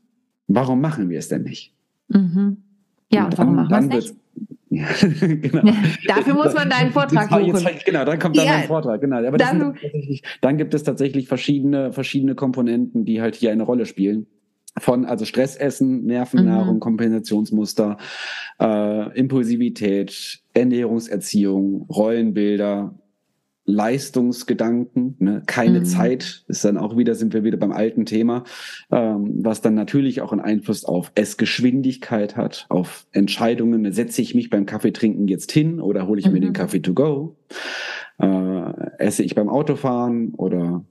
Warum 0.49 0.81
machen 0.81 1.09
wir 1.09 1.19
es 1.19 1.29
denn 1.29 1.43
nicht? 1.43 1.75
Mhm. 2.09 2.59
Ja, 3.11 3.25
und, 3.25 3.33
und 3.33 3.39
warum 3.39 3.55
machen 3.55 3.91
wir 3.91 3.99
es 3.99 4.11
nicht? 4.11 4.22
Genau. 5.43 5.73
Dafür 6.07 6.35
muss 6.35 6.55
man 6.55 6.71
deinen 6.71 6.93
Vortrag 6.93 7.29
buchen. 7.29 7.47
Jetzt, 7.47 7.85
genau, 7.85 8.05
dann 8.05 8.19
kommt 8.19 8.37
dann 8.37 8.47
ja, 8.47 8.53
mein 8.59 8.67
Vortrag. 8.67 9.01
Genau. 9.01 9.17
Aber 9.17 9.37
dann, 9.37 9.77
dann 10.41 10.57
gibt 10.57 10.75
es 10.75 10.83
tatsächlich 10.83 11.29
verschiedene, 11.29 11.93
verschiedene 11.93 12.35
Komponenten, 12.35 13.05
die 13.05 13.21
halt 13.21 13.35
hier 13.35 13.53
eine 13.53 13.63
Rolle 13.63 13.87
spielen. 13.87 14.27
Von 14.79 15.05
also 15.05 15.27
Stressessen, 15.27 16.05
Nervennahrung, 16.07 16.77
mhm. 16.77 16.81
Kompensationsmuster, 16.81 17.99
äh, 18.59 19.19
Impulsivität, 19.19 20.41
Ernährungserziehung, 20.55 21.87
Rollenbilder, 21.91 22.95
Leistungsgedanken, 23.65 25.17
ne? 25.21 25.43
keine 25.47 25.81
mhm. 25.81 25.85
Zeit, 25.85 26.45
ist 26.49 26.65
dann 26.65 26.77
auch 26.77 26.97
wieder, 26.97 27.15
sind 27.15 27.33
wir 27.33 27.45
wieder 27.45 27.57
beim 27.57 27.71
alten 27.73 28.07
Thema, 28.07 28.43
ähm, 28.91 29.39
was 29.45 29.61
dann 29.61 29.75
natürlich 29.75 30.21
auch 30.21 30.33
einen 30.33 30.41
Einfluss 30.41 30.85
auf 30.85 31.13
Essgeschwindigkeit 31.15 32.37
hat, 32.37 32.67
auf 32.69 33.07
Entscheidungen, 33.13 33.93
setze 33.93 34.21
ich 34.21 34.35
mich 34.35 34.51
beim 34.51 34.67
Kaffeetrinken 34.67 35.29
jetzt 35.29 35.53
hin 35.53 35.81
oder 35.81 36.09
hole 36.09 36.19
ich 36.19 36.27
mhm. 36.27 36.33
mir 36.33 36.41
den 36.41 36.49
mhm. 36.51 36.55
Kaffee 36.55 36.81
to 36.81 36.93
go, 36.93 37.37
äh, 38.19 38.73
esse 38.99 39.23
ich 39.23 39.37
beim 39.37 39.49
Autofahren 39.49 40.35
oder 40.35 40.85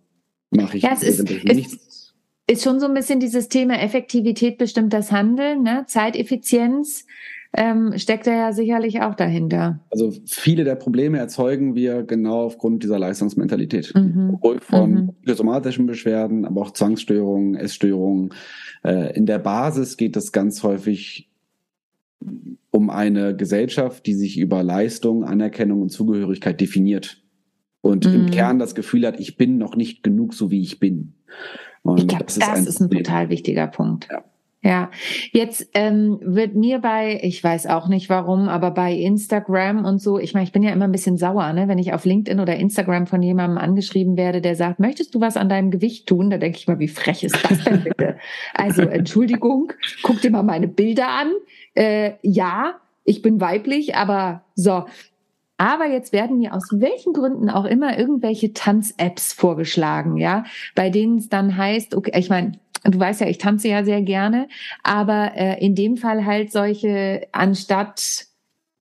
mache 0.49 0.77
ich 0.77 0.83
ja, 0.83 0.93
es 0.93 1.03
ist, 1.03 1.29
nichts. 1.43 2.13
Ist 2.47 2.63
schon 2.63 2.79
so 2.79 2.87
ein 2.87 2.93
bisschen 2.93 3.19
dieses 3.19 3.49
Thema 3.49 3.81
Effektivität 3.81 4.57
bestimmt 4.57 4.91
das 4.93 5.11
Handeln, 5.11 5.61
ne? 5.63 5.85
Zeiteffizienz, 5.87 7.05
ähm, 7.53 7.93
steckt 7.97 8.27
er 8.27 8.35
ja 8.35 8.53
sicherlich 8.53 9.01
auch 9.01 9.15
dahinter. 9.15 9.79
Also 9.89 10.13
viele 10.25 10.63
der 10.63 10.75
Probleme 10.75 11.17
erzeugen 11.17 11.75
wir 11.75 12.03
genau 12.03 12.45
aufgrund 12.45 12.83
dieser 12.83 12.97
Leistungsmentalität. 12.97 13.93
Mhm. 13.93 14.39
von 14.61 14.91
mhm. 15.25 15.33
somatischen 15.33 15.85
Beschwerden, 15.85 16.45
aber 16.45 16.61
auch 16.61 16.71
Zwangsstörungen, 16.71 17.55
Essstörungen. 17.55 18.33
Äh, 18.83 19.15
in 19.17 19.25
der 19.25 19.39
Basis 19.39 19.97
geht 19.97 20.15
es 20.15 20.31
ganz 20.31 20.63
häufig 20.63 21.29
um 22.69 22.89
eine 22.89 23.35
Gesellschaft, 23.35 24.05
die 24.05 24.13
sich 24.13 24.37
über 24.39 24.63
Leistung, 24.63 25.25
Anerkennung 25.25 25.81
und 25.81 25.89
Zugehörigkeit 25.89 26.61
definiert. 26.61 27.21
Und 27.81 28.05
mhm. 28.05 28.13
im 28.13 28.31
Kern 28.31 28.59
das 28.59 28.75
Gefühl 28.75 29.05
hat, 29.05 29.19
ich 29.19 29.37
bin 29.37 29.57
noch 29.57 29.75
nicht 29.75 30.03
genug 30.03 30.33
so, 30.33 30.51
wie 30.51 30.61
ich 30.61 30.79
bin. 30.79 31.15
Und 31.83 31.99
ich 31.99 32.07
glaube, 32.07 32.25
das, 32.25 32.37
ist, 32.37 32.47
das 32.47 32.57
ein, 32.59 32.65
ist 32.65 32.79
ein 32.79 32.89
total 32.89 33.29
wichtiger 33.29 33.67
Punkt. 33.67 34.07
Ja. 34.09 34.23
Ja, 34.63 34.91
jetzt 35.31 35.69
ähm, 35.73 36.19
wird 36.21 36.53
mir 36.53 36.77
bei, 36.79 37.19
ich 37.23 37.43
weiß 37.43 37.65
auch 37.65 37.87
nicht 37.87 38.09
warum, 38.09 38.47
aber 38.47 38.69
bei 38.69 38.93
Instagram 38.93 39.85
und 39.85 39.99
so, 39.99 40.19
ich 40.19 40.35
meine, 40.35 40.43
ich 40.43 40.51
bin 40.51 40.61
ja 40.61 40.71
immer 40.71 40.85
ein 40.85 40.91
bisschen 40.91 41.17
sauer, 41.17 41.51
ne, 41.53 41.67
wenn 41.67 41.79
ich 41.79 41.93
auf 41.93 42.05
LinkedIn 42.05 42.39
oder 42.39 42.55
Instagram 42.57 43.07
von 43.07 43.23
jemandem 43.23 43.57
angeschrieben 43.57 44.17
werde, 44.17 44.39
der 44.39 44.55
sagt, 44.55 44.79
möchtest 44.79 45.15
du 45.15 45.21
was 45.21 45.35
an 45.35 45.49
deinem 45.49 45.71
Gewicht 45.71 46.05
tun? 46.05 46.29
Da 46.29 46.37
denke 46.37 46.59
ich 46.59 46.67
mal, 46.67 46.77
wie 46.77 46.89
frech 46.89 47.23
ist 47.23 47.43
das 47.49 47.63
denn 47.63 47.83
bitte? 47.83 48.17
also 48.53 48.83
Entschuldigung, 48.83 49.73
guck 50.03 50.21
dir 50.21 50.29
mal 50.29 50.43
meine 50.43 50.67
Bilder 50.67 51.07
an. 51.07 51.31
Äh, 51.73 52.13
ja, 52.21 52.75
ich 53.03 53.23
bin 53.23 53.41
weiblich, 53.41 53.95
aber 53.95 54.43
so. 54.53 54.85
Aber 55.57 55.87
jetzt 55.87 56.13
werden 56.13 56.37
mir 56.37 56.53
aus 56.53 56.69
welchen 56.71 57.13
Gründen 57.13 57.49
auch 57.49 57.65
immer 57.65 57.97
irgendwelche 57.97 58.53
Tanz-Apps 58.53 59.33
vorgeschlagen, 59.33 60.17
ja, 60.17 60.43
bei 60.75 60.89
denen 60.91 61.17
es 61.17 61.29
dann 61.29 61.57
heißt, 61.57 61.95
okay, 61.95 62.11
ich 62.15 62.29
meine, 62.29 62.53
du 62.83 62.99
weißt 62.99 63.21
ja, 63.21 63.27
ich 63.27 63.37
tanze 63.37 63.67
ja 63.67 63.83
sehr 63.83 64.01
gerne, 64.01 64.47
aber 64.83 65.31
äh, 65.35 65.63
in 65.63 65.75
dem 65.75 65.97
Fall 65.97 66.25
halt 66.25 66.51
solche, 66.51 67.27
anstatt 67.31 68.25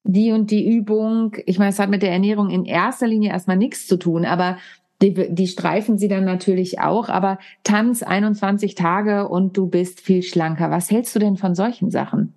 die 0.04 0.32
und 0.32 0.50
die 0.50 0.68
Übung. 0.68 1.36
Ich 1.46 1.58
meine, 1.58 1.70
es 1.70 1.78
hat 1.78 1.90
mit 1.90 2.02
der 2.02 2.12
Ernährung 2.12 2.50
in 2.50 2.64
erster 2.64 3.06
Linie 3.06 3.30
erstmal 3.30 3.56
nichts 3.56 3.86
zu 3.86 3.96
tun, 3.96 4.24
aber 4.24 4.58
die, 5.02 5.34
die 5.34 5.46
streifen 5.46 5.98
sie 5.98 6.08
dann 6.08 6.24
natürlich 6.24 6.80
auch. 6.80 7.08
Aber 7.08 7.38
Tanz 7.64 8.02
21 8.02 8.74
Tage 8.74 9.28
und 9.28 9.56
du 9.56 9.66
bist 9.66 10.00
viel 10.00 10.22
schlanker. 10.22 10.70
Was 10.70 10.90
hältst 10.90 11.14
du 11.14 11.18
denn 11.18 11.36
von 11.36 11.54
solchen 11.54 11.90
Sachen? 11.90 12.34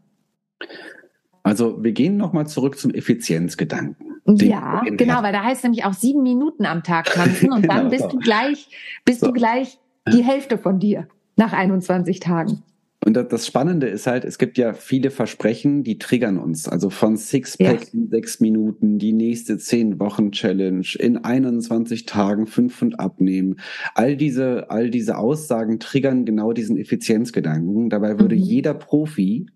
Also 1.43 1.83
wir 1.83 1.91
gehen 1.91 2.15
nochmal 2.15 2.47
zurück 2.47 2.77
zum 2.77 2.93
Effizienzgedanken. 2.93 4.13
Ja, 4.25 4.81
genau, 4.85 5.21
weil 5.21 5.33
da 5.33 5.43
heißt 5.43 5.63
nämlich 5.65 5.83
auch 5.83 5.91
sieben 5.91 6.23
Minuten 6.23 6.65
am 6.65 6.83
Tag 6.83 7.05
tanzen 7.13 7.51
und 7.51 7.63
genau, 7.63 7.73
dann 7.73 7.89
bist 7.89 8.03
so. 8.03 8.09
du 8.09 8.19
gleich, 8.19 8.69
bist 9.03 9.19
so. 9.19 9.27
du 9.27 9.33
gleich 9.33 9.77
die 10.07 10.23
Hälfte 10.23 10.57
von 10.57 10.79
dir 10.79 11.07
nach 11.35 11.53
21 11.53 12.19
Tagen. 12.19 12.63
Und 13.05 13.15
das 13.15 13.45
Spannende 13.45 13.87
ist 13.87 14.07
halt, 14.07 14.23
es 14.23 14.37
gibt 14.37 14.57
ja 14.57 14.71
viele 14.71 15.11
Versprechen, 15.11 15.83
die 15.83 15.97
triggern 15.97 16.37
uns. 16.37 16.69
Also 16.69 16.89
von 16.89 17.17
Sixpack 17.17 17.81
ja. 17.81 17.89
in 17.93 18.09
sechs 18.09 18.39
Minuten, 18.39 18.97
die 18.97 19.11
nächste 19.11 19.57
zehn 19.57 19.99
Wochen 19.99 20.31
Challenge, 20.31 20.87
in 20.99 21.17
21 21.17 22.05
Tagen 22.05 22.47
fünf 22.47 22.77
Pfund 22.77 22.99
abnehmen. 23.01 23.57
All 23.93 24.15
diese, 24.15 24.69
all 24.69 24.89
diese 24.89 25.17
Aussagen 25.17 25.79
triggern 25.79 26.23
genau 26.23 26.53
diesen 26.53 26.77
Effizienzgedanken. 26.77 27.89
Dabei 27.89 28.19
würde 28.19 28.35
mhm. 28.35 28.41
jeder 28.41 28.73
Profi 28.73 29.47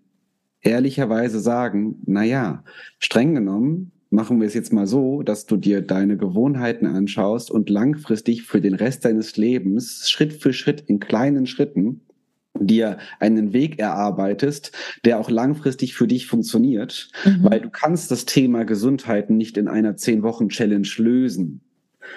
ehrlicherweise 0.60 1.40
sagen, 1.40 2.02
na 2.04 2.24
ja, 2.24 2.64
streng 2.98 3.34
genommen 3.34 3.92
machen 4.10 4.40
wir 4.40 4.46
es 4.46 4.54
jetzt 4.54 4.72
mal 4.72 4.86
so, 4.86 5.22
dass 5.22 5.46
du 5.46 5.56
dir 5.56 5.82
deine 5.82 6.16
Gewohnheiten 6.16 6.86
anschaust 6.86 7.50
und 7.50 7.70
langfristig 7.70 8.42
für 8.42 8.60
den 8.60 8.74
Rest 8.74 9.04
deines 9.04 9.36
Lebens 9.36 10.08
Schritt 10.08 10.32
für 10.32 10.52
Schritt 10.52 10.82
in 10.86 11.00
kleinen 11.00 11.46
Schritten 11.46 12.00
dir 12.60 12.98
einen 13.20 13.52
Weg 13.52 13.78
erarbeitest, 13.78 14.72
der 15.04 15.20
auch 15.20 15.30
langfristig 15.30 15.94
für 15.94 16.08
dich 16.08 16.26
funktioniert, 16.26 17.10
mhm. 17.24 17.44
weil 17.44 17.60
du 17.60 17.70
kannst 17.70 18.10
das 18.10 18.24
Thema 18.24 18.64
Gesundheiten 18.64 19.36
nicht 19.36 19.56
in 19.56 19.68
einer 19.68 19.96
zehn 19.96 20.22
Wochen 20.22 20.48
Challenge 20.48 20.88
lösen. 20.96 21.60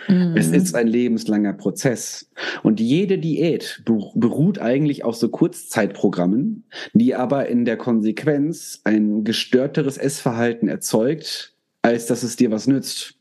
Mhm. 0.08 0.36
Es 0.36 0.50
ist 0.50 0.76
ein 0.76 0.88
lebenslanger 0.88 1.54
Prozess. 1.54 2.32
Und 2.64 2.80
jede 2.80 3.18
Diät 3.18 3.84
beruht 4.16 4.60
eigentlich 4.60 5.04
auf 5.04 5.16
so 5.16 5.30
Kurzzeitprogrammen, 5.30 6.64
die 6.94 7.14
aber 7.14 7.48
in 7.48 7.66
der 7.66 7.78
Konsequenz 7.78 8.82
ein 8.84 9.24
gestörteres 9.24 9.98
Essverhalten 9.98 10.68
erzeugt, 10.68 11.56
als 11.82 12.06
dass 12.06 12.24
es 12.24 12.36
dir 12.36 12.52
was 12.52 12.68
nützt. 12.68 13.16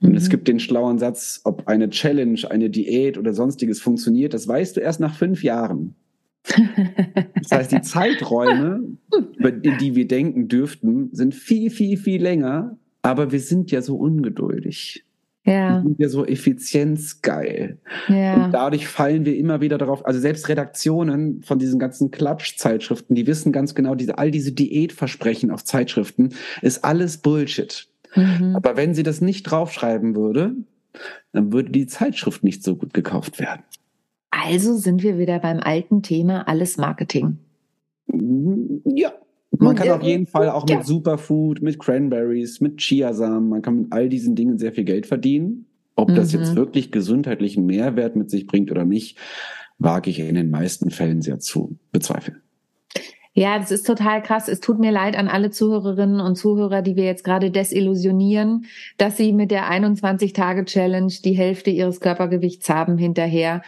Und 0.00 0.10
mhm. 0.10 0.16
es 0.16 0.28
gibt 0.28 0.46
den 0.48 0.60
schlauen 0.60 0.98
Satz, 0.98 1.40
ob 1.44 1.66
eine 1.66 1.90
Challenge, 1.90 2.40
eine 2.48 2.70
Diät 2.70 3.18
oder 3.18 3.34
sonstiges 3.34 3.80
funktioniert, 3.80 4.34
das 4.34 4.46
weißt 4.46 4.76
du 4.76 4.80
erst 4.80 5.00
nach 5.00 5.14
fünf 5.14 5.42
Jahren. 5.42 5.94
Das 7.42 7.58
heißt, 7.58 7.72
die 7.72 7.82
Zeiträume, 7.82 8.96
in 9.62 9.78
die 9.78 9.94
wir 9.94 10.08
denken 10.08 10.48
dürften, 10.48 11.10
sind 11.12 11.34
viel, 11.34 11.68
viel, 11.68 11.98
viel 11.98 12.22
länger, 12.22 12.78
aber 13.02 13.32
wir 13.32 13.40
sind 13.40 13.70
ja 13.70 13.82
so 13.82 13.96
ungeduldig. 13.96 15.04
Ja. 15.44 15.74
Wir 15.74 15.82
sind 15.82 16.00
ja 16.00 16.08
so 16.08 16.24
effizienzgeil. 16.24 17.78
Ja. 18.08 18.44
Und 18.46 18.52
dadurch 18.52 18.88
fallen 18.88 19.26
wir 19.26 19.36
immer 19.36 19.60
wieder 19.60 19.76
darauf, 19.76 20.06
also 20.06 20.18
selbst 20.18 20.48
Redaktionen 20.48 21.42
von 21.42 21.58
diesen 21.58 21.78
ganzen 21.78 22.10
Klatschzeitschriften, 22.10 23.14
die 23.14 23.26
wissen 23.26 23.52
ganz 23.52 23.74
genau, 23.74 23.94
diese, 23.94 24.16
all 24.16 24.30
diese 24.30 24.52
Diätversprechen 24.52 25.50
auf 25.50 25.64
Zeitschriften 25.64 26.30
ist 26.62 26.82
alles 26.82 27.18
Bullshit. 27.18 27.88
Mhm. 28.14 28.56
Aber 28.56 28.76
wenn 28.76 28.94
sie 28.94 29.02
das 29.02 29.20
nicht 29.20 29.44
draufschreiben 29.44 30.14
würde, 30.14 30.54
dann 31.32 31.52
würde 31.52 31.70
die 31.70 31.86
Zeitschrift 31.86 32.44
nicht 32.44 32.62
so 32.62 32.76
gut 32.76 32.94
gekauft 32.94 33.40
werden. 33.40 33.62
Also 34.30 34.76
sind 34.76 35.02
wir 35.02 35.18
wieder 35.18 35.38
beim 35.38 35.60
alten 35.60 36.02
Thema, 36.02 36.48
alles 36.48 36.76
Marketing. 36.76 37.38
Ja. 38.84 39.12
Man 39.56 39.76
kann 39.76 39.90
auf 39.90 40.02
jeden 40.02 40.26
Fall 40.26 40.50
auch 40.50 40.66
mit 40.66 40.84
Superfood, 40.84 41.62
mit 41.62 41.78
Cranberries, 41.78 42.60
mit 42.60 42.78
Chiasamen, 42.78 43.48
man 43.48 43.62
kann 43.62 43.82
mit 43.82 43.92
all 43.92 44.08
diesen 44.08 44.34
Dingen 44.34 44.58
sehr 44.58 44.72
viel 44.72 44.84
Geld 44.84 45.06
verdienen. 45.06 45.66
Ob 45.96 46.12
das 46.12 46.32
jetzt 46.32 46.52
mhm. 46.52 46.56
wirklich 46.56 46.90
gesundheitlichen 46.90 47.64
Mehrwert 47.64 48.16
mit 48.16 48.28
sich 48.28 48.48
bringt 48.48 48.72
oder 48.72 48.84
nicht, 48.84 49.16
wage 49.78 50.10
ich 50.10 50.18
in 50.18 50.34
den 50.34 50.50
meisten 50.50 50.90
Fällen 50.90 51.22
sehr 51.22 51.38
zu 51.38 51.78
bezweifeln. 51.92 52.42
Ja, 53.36 53.58
das 53.58 53.72
ist 53.72 53.86
total 53.86 54.22
krass. 54.22 54.48
Es 54.48 54.60
tut 54.60 54.78
mir 54.78 54.92
leid 54.92 55.16
an 55.16 55.28
alle 55.28 55.50
Zuhörerinnen 55.50 56.20
und 56.20 56.36
Zuhörer, 56.36 56.82
die 56.82 56.94
wir 56.94 57.04
jetzt 57.04 57.24
gerade 57.24 57.50
desillusionieren, 57.50 58.66
dass 58.96 59.16
sie 59.16 59.32
mit 59.32 59.50
der 59.50 59.70
21-Tage-Challenge 59.70 61.12
die 61.24 61.32
Hälfte 61.32 61.70
ihres 61.70 62.00
Körpergewichts 62.00 62.68
haben 62.68 62.96
hinterher 62.96 63.62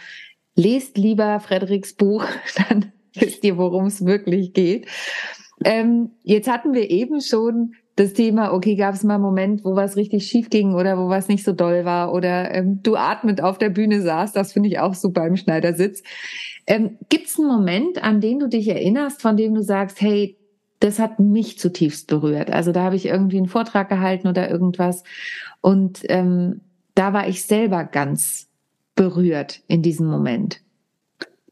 lest 0.57 0.97
lieber 0.97 1.39
Frederiks 1.39 1.93
Buch, 1.93 2.25
dann 2.69 2.91
wisst 3.13 3.43
ihr, 3.45 3.57
worum 3.57 3.85
es 3.85 4.05
wirklich 4.05 4.53
geht. 4.53 4.87
Ähm, 5.63 6.11
jetzt 6.23 6.49
hatten 6.49 6.73
wir 6.73 6.89
eben 6.89 7.21
schon 7.21 7.73
das 7.97 8.13
Thema, 8.13 8.53
okay, 8.53 8.75
gab 8.75 8.93
es 8.93 9.03
mal 9.03 9.15
einen 9.15 9.23
Moment, 9.23 9.65
wo 9.65 9.75
was 9.75 9.97
richtig 9.97 10.27
schief 10.27 10.51
ging 10.51 10.75
oder 10.75 10.99
wo 10.99 11.09
was 11.09 11.27
nicht 11.27 11.43
so 11.43 11.51
doll 11.51 11.83
war 11.83 12.13
oder 12.13 12.53
ähm, 12.53 12.81
du 12.83 12.95
atmend 12.95 13.41
auf 13.41 13.57
der 13.57 13.69
Bühne 13.69 14.03
saßt, 14.03 14.35
das 14.35 14.53
finde 14.53 14.69
ich 14.69 14.79
auch 14.79 14.93
super 14.93 15.25
im 15.25 15.35
Schneidersitz. 15.35 16.03
Ähm, 16.67 16.97
Gibt 17.09 17.25
es 17.25 17.39
einen 17.39 17.47
Moment, 17.47 18.03
an 18.03 18.21
den 18.21 18.37
du 18.37 18.47
dich 18.47 18.67
erinnerst, 18.67 19.21
von 19.21 19.35
dem 19.35 19.55
du 19.55 19.63
sagst, 19.63 19.99
hey, 19.99 20.37
das 20.79 20.99
hat 20.99 21.19
mich 21.19 21.57
zutiefst 21.57 22.07
berührt. 22.07 22.51
Also 22.51 22.71
da 22.71 22.83
habe 22.83 22.95
ich 22.95 23.07
irgendwie 23.07 23.37
einen 23.37 23.47
Vortrag 23.47 23.89
gehalten 23.89 24.27
oder 24.27 24.47
irgendwas 24.47 25.03
und 25.61 26.01
ähm, 26.03 26.61
da 26.93 27.13
war 27.13 27.27
ich 27.27 27.43
selber 27.45 27.83
ganz 27.83 28.47
berührt 28.93 29.61
in 29.67 29.81
diesem 29.81 30.05
Moment? 30.05 30.61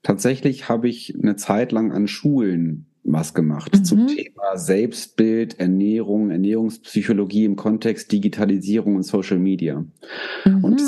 Tatsächlich 0.03 0.69
habe 0.69 0.87
ich 0.87 1.15
eine 1.19 1.35
Zeit 1.37 1.71
lang 1.71 1.91
an 1.91 2.07
Schulen 2.07 2.85
was 3.05 3.33
gemacht 3.33 3.73
mhm. 3.73 3.83
zum 3.85 4.07
Thema 4.07 4.57
Selbstbild, 4.57 5.59
Ernährung, 5.59 6.31
Ernährungspsychologie 6.31 7.45
im 7.45 7.55
Kontext 7.55 8.11
Digitalisierung 8.11 8.95
und 8.95 9.03
Social 9.03 9.39
Media. 9.39 9.85
Mhm. 10.45 10.63
Und 10.63 10.81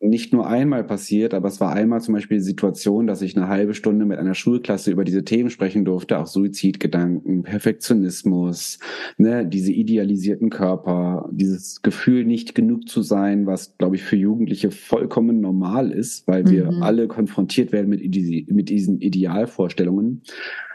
nicht 0.00 0.32
nur 0.32 0.46
einmal 0.46 0.84
passiert, 0.84 1.32
aber 1.32 1.48
es 1.48 1.60
war 1.60 1.72
einmal 1.72 2.00
zum 2.00 2.14
Beispiel 2.14 2.38
die 2.38 2.44
Situation, 2.44 3.06
dass 3.06 3.22
ich 3.22 3.36
eine 3.36 3.48
halbe 3.48 3.74
Stunde 3.74 4.04
mit 4.04 4.18
einer 4.18 4.34
Schulklasse 4.34 4.90
über 4.90 5.04
diese 5.04 5.24
Themen 5.24 5.50
sprechen 5.50 5.84
durfte, 5.84 6.18
auch 6.18 6.26
Suizidgedanken, 6.26 7.42
Perfektionismus, 7.42 8.78
ne, 9.16 9.46
diese 9.46 9.72
idealisierten 9.72 10.50
Körper, 10.50 11.28
dieses 11.32 11.80
Gefühl, 11.82 12.24
nicht 12.24 12.54
genug 12.54 12.88
zu 12.88 13.02
sein, 13.02 13.46
was, 13.46 13.76
glaube 13.78 13.96
ich, 13.96 14.02
für 14.02 14.16
Jugendliche 14.16 14.70
vollkommen 14.70 15.40
normal 15.40 15.90
ist, 15.90 16.28
weil 16.28 16.48
wir 16.50 16.70
mhm. 16.70 16.82
alle 16.82 17.08
konfrontiert 17.08 17.72
werden 17.72 17.88
mit, 17.88 18.02
mit 18.50 18.68
diesen 18.68 19.00
Idealvorstellungen. 19.00 20.22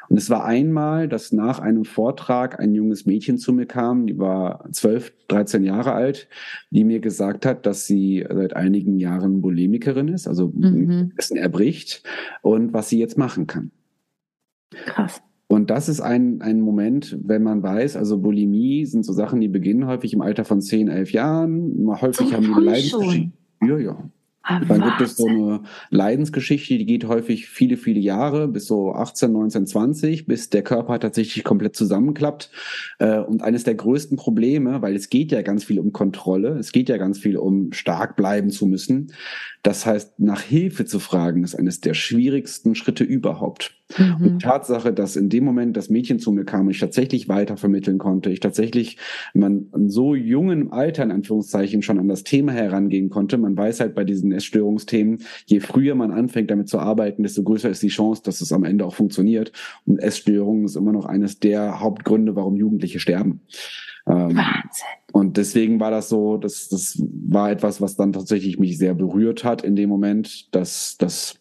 Und 0.09 0.17
es 0.17 0.29
war 0.29 0.43
einmal, 0.43 1.07
dass 1.07 1.31
nach 1.31 1.59
einem 1.59 1.85
Vortrag 1.85 2.59
ein 2.59 2.73
junges 2.73 3.05
Mädchen 3.05 3.37
zu 3.37 3.53
mir 3.53 3.67
kam, 3.67 4.07
die 4.07 4.17
war 4.17 4.67
12, 4.71 5.13
13 5.27 5.63
Jahre 5.63 5.93
alt, 5.93 6.27
die 6.71 6.83
mir 6.83 6.99
gesagt 6.99 7.45
hat, 7.45 7.67
dass 7.67 7.85
sie 7.85 8.25
seit 8.27 8.55
einigen 8.55 8.97
Jahren 8.97 9.41
Bulimikerin 9.41 10.07
ist, 10.07 10.27
also 10.27 10.51
mhm. 10.53 11.13
Essen 11.15 11.37
erbricht 11.37 12.03
und 12.41 12.73
was 12.73 12.89
sie 12.89 12.99
jetzt 12.99 13.17
machen 13.17 13.45
kann. 13.45 13.71
Krass. 14.71 15.21
Und 15.47 15.69
das 15.69 15.89
ist 15.89 16.01
ein, 16.01 16.41
ein 16.41 16.61
Moment, 16.61 17.17
wenn 17.23 17.41
man 17.41 17.63
weiß, 17.63 17.95
also 17.95 18.19
Bulimie 18.19 18.85
sind 18.85 19.03
so 19.03 19.13
Sachen, 19.13 19.41
die 19.41 19.47
beginnen 19.47 19.87
häufig 19.87 20.13
im 20.13 20.21
Alter 20.21 20.45
von 20.45 20.61
10, 20.61 20.89
11 20.89 21.11
Jahren. 21.11 21.87
Häufig 22.01 22.29
so 22.29 22.33
haben 22.33 22.53
die 22.55 22.65
Leidensgeschichte. 22.65 23.31
Ja, 23.63 23.77
ja. 23.77 24.09
Ah, 24.41 24.61
dann 24.61 24.81
gibt 24.81 25.01
es 25.01 25.17
so 25.17 25.27
eine 25.27 25.61
Leidensgeschichte, 25.89 26.77
die 26.77 26.85
geht 26.85 27.05
häufig 27.05 27.49
viele, 27.49 27.77
viele 27.77 27.99
Jahre, 27.99 28.47
bis 28.47 28.67
so 28.67 28.93
18, 28.93 29.31
19, 29.31 29.67
20, 29.67 30.25
bis 30.25 30.49
der 30.49 30.63
Körper 30.63 30.99
tatsächlich 30.99 31.43
komplett 31.43 31.75
zusammenklappt. 31.75 32.49
Äh, 32.99 33.19
und 33.19 33.43
eines 33.43 33.63
der 33.65 33.75
größten 33.75 34.17
Probleme, 34.17 34.81
weil 34.81 34.95
es 34.95 35.09
geht 35.09 35.31
ja 35.31 35.41
ganz 35.41 35.65
viel 35.65 35.79
um 35.79 35.91
Kontrolle, 35.91 36.57
es 36.57 36.71
geht 36.71 36.89
ja 36.89 36.97
ganz 36.97 37.19
viel 37.19 37.37
um 37.37 37.73
stark 37.73 38.15
bleiben 38.15 38.49
zu 38.49 38.65
müssen. 38.65 39.13
Das 39.63 39.85
heißt, 39.85 40.19
nach 40.19 40.41
Hilfe 40.41 40.85
zu 40.85 40.99
fragen, 40.99 41.43
ist 41.43 41.55
eines 41.55 41.81
der 41.81 41.93
schwierigsten 41.93 42.75
Schritte 42.75 43.03
überhaupt. 43.03 43.75
Mhm. 43.97 44.15
Und 44.15 44.23
die 44.23 44.37
Tatsache, 44.37 44.93
dass 44.93 45.17
in 45.17 45.29
dem 45.29 45.43
Moment 45.43 45.75
das 45.75 45.89
Mädchen 45.89 46.19
zu 46.19 46.31
mir 46.31 46.45
kam 46.45 46.69
ich 46.69 46.79
tatsächlich 46.79 47.27
weitervermitteln 47.27 47.97
konnte, 47.97 48.29
ich 48.29 48.39
tatsächlich 48.39 48.97
man 49.33 49.67
in 49.75 49.89
so 49.89 50.15
jungen 50.15 50.71
Alter 50.71 51.03
in 51.03 51.11
Anführungszeichen 51.11 51.81
schon 51.81 51.99
an 51.99 52.07
das 52.07 52.23
Thema 52.23 52.53
herangehen 52.53 53.09
konnte. 53.09 53.37
Man 53.37 53.57
weiß 53.57 53.81
halt 53.81 53.95
bei 53.95 54.03
diesen 54.05 54.31
Essstörungsthemen, 54.31 55.23
je 55.45 55.59
früher 55.59 55.95
man 55.95 56.11
anfängt 56.11 56.51
damit 56.51 56.69
zu 56.69 56.79
arbeiten, 56.79 57.23
desto 57.23 57.43
größer 57.43 57.69
ist 57.69 57.83
die 57.83 57.87
Chance, 57.89 58.21
dass 58.23 58.41
es 58.41 58.53
am 58.53 58.63
Ende 58.63 58.85
auch 58.85 58.95
funktioniert. 58.95 59.51
Und 59.85 59.97
Essstörungen 59.97 60.65
ist 60.65 60.75
immer 60.75 60.93
noch 60.93 61.05
eines 61.05 61.39
der 61.39 61.81
Hauptgründe, 61.81 62.35
warum 62.35 62.55
Jugendliche 62.55 62.99
sterben. 62.99 63.41
Ähm, 64.09 64.35
Wahnsinn. 64.35 64.87
Und 65.11 65.37
deswegen 65.37 65.79
war 65.79 65.91
das 65.91 66.09
so, 66.09 66.37
das, 66.37 66.69
das 66.69 67.01
war 67.01 67.51
etwas, 67.51 67.81
was 67.81 67.95
dann 67.95 68.13
tatsächlich 68.13 68.59
mich 68.59 68.77
sehr 68.77 68.93
berührt 68.93 69.43
hat 69.43 69.63
in 69.63 69.75
dem 69.75 69.89
Moment, 69.89 70.53
dass 70.53 70.97
das 70.97 71.38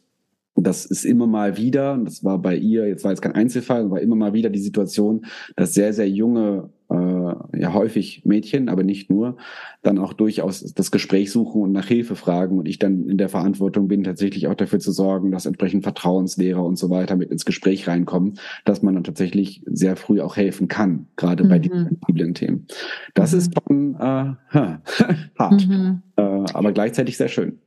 das 0.66 0.86
ist 0.86 1.04
immer 1.04 1.26
mal 1.26 1.56
wieder, 1.56 1.94
und 1.94 2.04
das 2.04 2.24
war 2.24 2.38
bei 2.38 2.56
ihr, 2.56 2.86
jetzt 2.88 3.04
war 3.04 3.12
jetzt 3.12 3.22
kein 3.22 3.34
Einzelfall, 3.34 3.90
war 3.90 4.00
immer 4.00 4.16
mal 4.16 4.32
wieder 4.32 4.50
die 4.50 4.58
Situation, 4.58 5.26
dass 5.56 5.74
sehr, 5.74 5.92
sehr 5.92 6.08
junge 6.08 6.70
äh, 6.90 7.34
ja 7.58 7.72
häufig 7.74 8.22
Mädchen, 8.24 8.68
aber 8.68 8.82
nicht 8.82 9.10
nur, 9.10 9.36
dann 9.82 9.98
auch 9.98 10.12
durchaus 10.12 10.60
das 10.74 10.90
Gespräch 10.90 11.30
suchen 11.30 11.62
und 11.62 11.72
nach 11.72 11.86
Hilfe 11.86 12.16
fragen 12.16 12.58
und 12.58 12.66
ich 12.66 12.78
dann 12.78 13.08
in 13.08 13.18
der 13.18 13.28
Verantwortung 13.28 13.88
bin, 13.88 14.04
tatsächlich 14.04 14.48
auch 14.48 14.54
dafür 14.54 14.78
zu 14.78 14.92
sorgen, 14.92 15.30
dass 15.30 15.46
entsprechend 15.46 15.82
Vertrauenslehrer 15.82 16.64
und 16.64 16.78
so 16.78 16.90
weiter 16.90 17.16
mit 17.16 17.30
ins 17.30 17.44
Gespräch 17.44 17.88
reinkommen, 17.88 18.38
dass 18.64 18.82
man 18.82 18.94
dann 18.94 19.04
tatsächlich 19.04 19.62
sehr 19.66 19.96
früh 19.96 20.20
auch 20.20 20.36
helfen 20.36 20.68
kann, 20.68 21.08
gerade 21.16 21.44
mhm. 21.44 21.48
bei 21.48 21.58
diesen 21.58 21.84
sensiblen 21.84 22.34
Themen. 22.34 22.66
Das 23.14 23.32
mhm. 23.32 23.38
ist 23.38 23.52
schon 23.54 23.94
äh, 23.94 23.98
hart, 25.38 25.68
mhm. 25.68 26.02
äh, 26.16 26.22
aber 26.22 26.72
gleichzeitig 26.72 27.16
sehr 27.16 27.28
schön. 27.28 27.58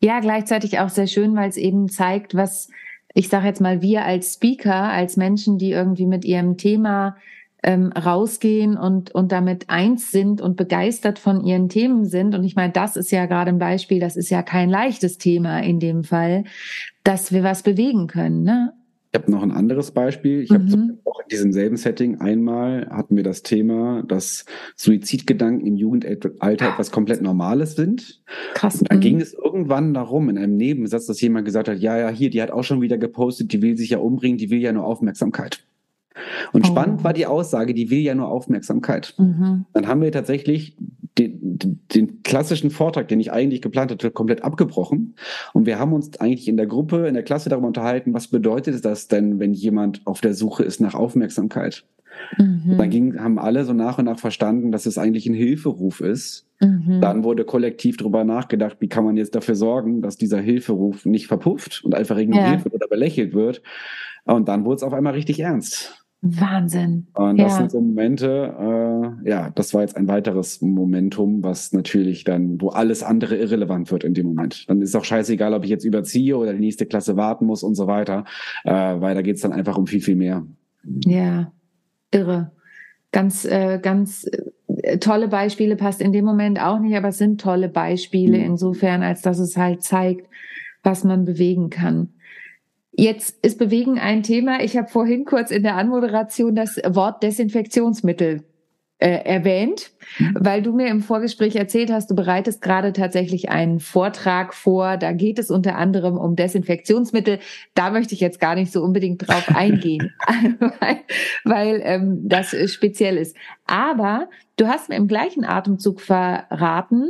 Ja, 0.00 0.20
gleichzeitig 0.20 0.78
auch 0.78 0.88
sehr 0.88 1.06
schön, 1.06 1.36
weil 1.36 1.48
es 1.48 1.56
eben 1.56 1.88
zeigt, 1.88 2.34
was 2.34 2.68
ich 3.14 3.28
sage 3.28 3.46
jetzt 3.46 3.60
mal, 3.60 3.82
wir 3.82 4.04
als 4.04 4.34
Speaker, 4.34 4.90
als 4.90 5.16
Menschen, 5.16 5.58
die 5.58 5.72
irgendwie 5.72 6.06
mit 6.06 6.24
ihrem 6.24 6.56
Thema 6.56 7.16
ähm, 7.62 7.92
rausgehen 7.92 8.76
und, 8.76 9.10
und 9.14 9.32
damit 9.32 9.68
eins 9.68 10.10
sind 10.10 10.40
und 10.40 10.56
begeistert 10.56 11.18
von 11.18 11.44
ihren 11.44 11.68
Themen 11.68 12.06
sind. 12.06 12.34
Und 12.34 12.44
ich 12.44 12.56
meine, 12.56 12.72
das 12.72 12.96
ist 12.96 13.10
ja 13.10 13.26
gerade 13.26 13.50
ein 13.50 13.58
Beispiel, 13.58 14.00
das 14.00 14.16
ist 14.16 14.30
ja 14.30 14.42
kein 14.42 14.70
leichtes 14.70 15.18
Thema 15.18 15.60
in 15.60 15.80
dem 15.80 16.04
Fall, 16.04 16.44
dass 17.04 17.32
wir 17.32 17.42
was 17.42 17.62
bewegen 17.62 18.06
können. 18.06 18.44
Ne? 18.44 18.72
Ich 19.12 19.18
habe 19.18 19.30
noch 19.30 19.42
ein 19.42 19.50
anderes 19.50 19.90
Beispiel. 19.90 20.40
Ich 20.40 20.50
mhm. 20.50 20.54
habe 20.54 20.98
auch 21.04 21.20
in 21.20 21.28
diesem 21.30 21.52
selben 21.52 21.76
Setting 21.76 22.20
einmal 22.20 22.88
hatten 22.90 23.16
wir 23.16 23.24
das 23.24 23.42
Thema, 23.42 24.04
dass 24.04 24.44
Suizidgedanken 24.76 25.66
im 25.66 25.76
Jugendalter 25.76 26.30
etwas 26.40 26.92
komplett 26.92 27.20
Normales 27.20 27.74
sind. 27.74 28.22
Krass. 28.54 28.76
Und 28.76 28.90
dann 28.90 28.98
mhm. 28.98 29.02
ging 29.02 29.20
es 29.20 29.34
irgendwann 29.34 29.94
darum, 29.94 30.28
in 30.28 30.38
einem 30.38 30.56
Nebensatz, 30.56 31.06
dass 31.06 31.20
jemand 31.20 31.44
gesagt 31.44 31.68
hat, 31.68 31.80
ja, 31.80 31.98
ja, 31.98 32.08
hier, 32.08 32.30
die 32.30 32.40
hat 32.40 32.52
auch 32.52 32.62
schon 32.62 32.80
wieder 32.82 32.98
gepostet, 32.98 33.52
die 33.52 33.62
will 33.62 33.76
sich 33.76 33.90
ja 33.90 33.98
umbringen, 33.98 34.38
die 34.38 34.50
will 34.50 34.60
ja 34.60 34.72
nur 34.72 34.84
Aufmerksamkeit. 34.84 35.64
Und 36.52 36.64
oh. 36.64 36.68
spannend 36.68 37.04
war 37.04 37.12
die 37.12 37.26
Aussage, 37.26 37.74
die 37.74 37.90
will 37.90 38.00
ja 38.00 38.14
nur 38.14 38.28
Aufmerksamkeit. 38.28 39.14
Mhm. 39.18 39.66
Dann 39.72 39.86
haben 39.86 40.02
wir 40.02 40.12
tatsächlich 40.12 40.76
den, 41.18 41.58
den, 41.94 42.22
klassischen 42.22 42.70
Vortrag, 42.70 43.08
den 43.08 43.20
ich 43.20 43.32
eigentlich 43.32 43.62
geplant 43.62 43.90
hatte, 43.90 44.10
komplett 44.10 44.44
abgebrochen. 44.44 45.14
Und 45.52 45.66
wir 45.66 45.78
haben 45.78 45.92
uns 45.92 46.18
eigentlich 46.20 46.48
in 46.48 46.56
der 46.56 46.66
Gruppe, 46.66 47.06
in 47.06 47.14
der 47.14 47.22
Klasse 47.22 47.48
darüber 47.48 47.66
unterhalten, 47.66 48.14
was 48.14 48.28
bedeutet 48.28 48.84
das 48.84 49.08
denn, 49.08 49.38
wenn 49.40 49.52
jemand 49.52 50.06
auf 50.06 50.20
der 50.20 50.34
Suche 50.34 50.62
ist 50.62 50.80
nach 50.80 50.94
Aufmerksamkeit? 50.94 51.84
Mhm. 52.38 52.76
Dann 52.78 52.90
ging, 52.90 53.18
haben 53.18 53.38
alle 53.38 53.64
so 53.64 53.72
nach 53.72 53.98
und 53.98 54.04
nach 54.04 54.18
verstanden, 54.18 54.72
dass 54.72 54.86
es 54.86 54.98
eigentlich 54.98 55.26
ein 55.26 55.34
Hilferuf 55.34 56.00
ist. 56.00 56.46
Mhm. 56.60 57.00
Dann 57.00 57.24
wurde 57.24 57.44
kollektiv 57.44 57.96
darüber 57.96 58.24
nachgedacht, 58.24 58.76
wie 58.80 58.88
kann 58.88 59.04
man 59.04 59.16
jetzt 59.16 59.34
dafür 59.34 59.54
sorgen, 59.54 60.02
dass 60.02 60.16
dieser 60.16 60.40
Hilferuf 60.40 61.06
nicht 61.06 61.26
verpufft 61.26 61.82
und 61.84 61.94
einfach 61.94 62.18
ignoriert 62.18 62.58
ja. 62.58 62.64
wird 62.64 62.74
oder 62.74 62.88
belächelt 62.88 63.34
wird. 63.34 63.62
Und 64.24 64.48
dann 64.48 64.64
wurde 64.64 64.76
es 64.76 64.82
auf 64.82 64.92
einmal 64.92 65.14
richtig 65.14 65.40
ernst. 65.40 65.99
Wahnsinn. 66.22 67.06
Und 67.14 67.38
das 67.40 67.52
ja. 67.52 67.58
sind 67.58 67.70
so 67.70 67.80
Momente, 67.80 68.54
äh, 69.24 69.28
ja, 69.28 69.50
das 69.54 69.72
war 69.72 69.80
jetzt 69.80 69.96
ein 69.96 70.06
weiteres 70.06 70.60
Momentum, 70.60 71.42
was 71.42 71.72
natürlich 71.72 72.24
dann, 72.24 72.60
wo 72.60 72.68
alles 72.68 73.02
andere 73.02 73.36
irrelevant 73.36 73.90
wird 73.90 74.04
in 74.04 74.12
dem 74.12 74.26
Moment. 74.26 74.68
Dann 74.68 74.82
ist 74.82 74.94
auch 74.94 75.04
scheißegal, 75.04 75.54
ob 75.54 75.64
ich 75.64 75.70
jetzt 75.70 75.84
überziehe 75.84 76.36
oder 76.36 76.52
die 76.52 76.60
nächste 76.60 76.84
Klasse 76.84 77.16
warten 77.16 77.46
muss 77.46 77.62
und 77.62 77.74
so 77.74 77.86
weiter, 77.86 78.26
äh, 78.64 78.72
weil 78.72 79.14
da 79.14 79.22
geht's 79.22 79.40
dann 79.40 79.52
einfach 79.52 79.78
um 79.78 79.86
viel, 79.86 80.02
viel 80.02 80.16
mehr. 80.16 80.44
Ja, 81.06 81.52
irre. 82.10 82.52
Ganz, 83.12 83.46
äh, 83.46 83.78
ganz 83.82 84.28
äh, 84.66 84.98
tolle 84.98 85.28
Beispiele 85.28 85.76
passt 85.76 86.02
in 86.02 86.12
dem 86.12 86.26
Moment 86.26 86.60
auch 86.60 86.80
nicht, 86.80 86.96
aber 86.96 87.08
es 87.08 87.18
sind 87.18 87.40
tolle 87.40 87.70
Beispiele 87.70 88.38
mhm. 88.38 88.44
insofern, 88.44 89.02
als 89.02 89.22
dass 89.22 89.38
es 89.38 89.56
halt 89.56 89.82
zeigt, 89.82 90.28
was 90.82 91.02
man 91.02 91.24
bewegen 91.24 91.70
kann. 91.70 92.10
Jetzt 93.00 93.38
ist 93.40 93.58
Bewegen 93.58 93.98
ein 93.98 94.22
Thema. 94.22 94.62
Ich 94.62 94.76
habe 94.76 94.86
vorhin 94.86 95.24
kurz 95.24 95.50
in 95.50 95.62
der 95.62 95.76
Anmoderation 95.76 96.54
das 96.54 96.76
Wort 96.86 97.22
Desinfektionsmittel 97.22 98.44
äh, 98.98 99.24
erwähnt, 99.24 99.92
mhm. 100.18 100.36
weil 100.38 100.60
du 100.60 100.74
mir 100.74 100.88
im 100.88 101.00
Vorgespräch 101.00 101.56
erzählt 101.56 101.90
hast, 101.90 102.10
du 102.10 102.14
bereitest 102.14 102.60
gerade 102.60 102.92
tatsächlich 102.92 103.48
einen 103.48 103.80
Vortrag 103.80 104.52
vor. 104.52 104.98
Da 104.98 105.12
geht 105.12 105.38
es 105.38 105.50
unter 105.50 105.76
anderem 105.76 106.18
um 106.18 106.36
Desinfektionsmittel. 106.36 107.38
Da 107.72 107.90
möchte 107.90 108.12
ich 108.12 108.20
jetzt 108.20 108.38
gar 108.38 108.54
nicht 108.54 108.70
so 108.70 108.82
unbedingt 108.82 109.26
drauf 109.26 109.48
eingehen, 109.54 110.12
weil, 110.58 110.98
weil 111.44 111.80
ähm, 111.82 112.28
das 112.28 112.54
speziell 112.70 113.16
ist. 113.16 113.34
Aber 113.66 114.28
du 114.58 114.68
hast 114.68 114.90
mir 114.90 114.96
im 114.96 115.08
gleichen 115.08 115.46
Atemzug 115.46 116.02
verraten, 116.02 117.08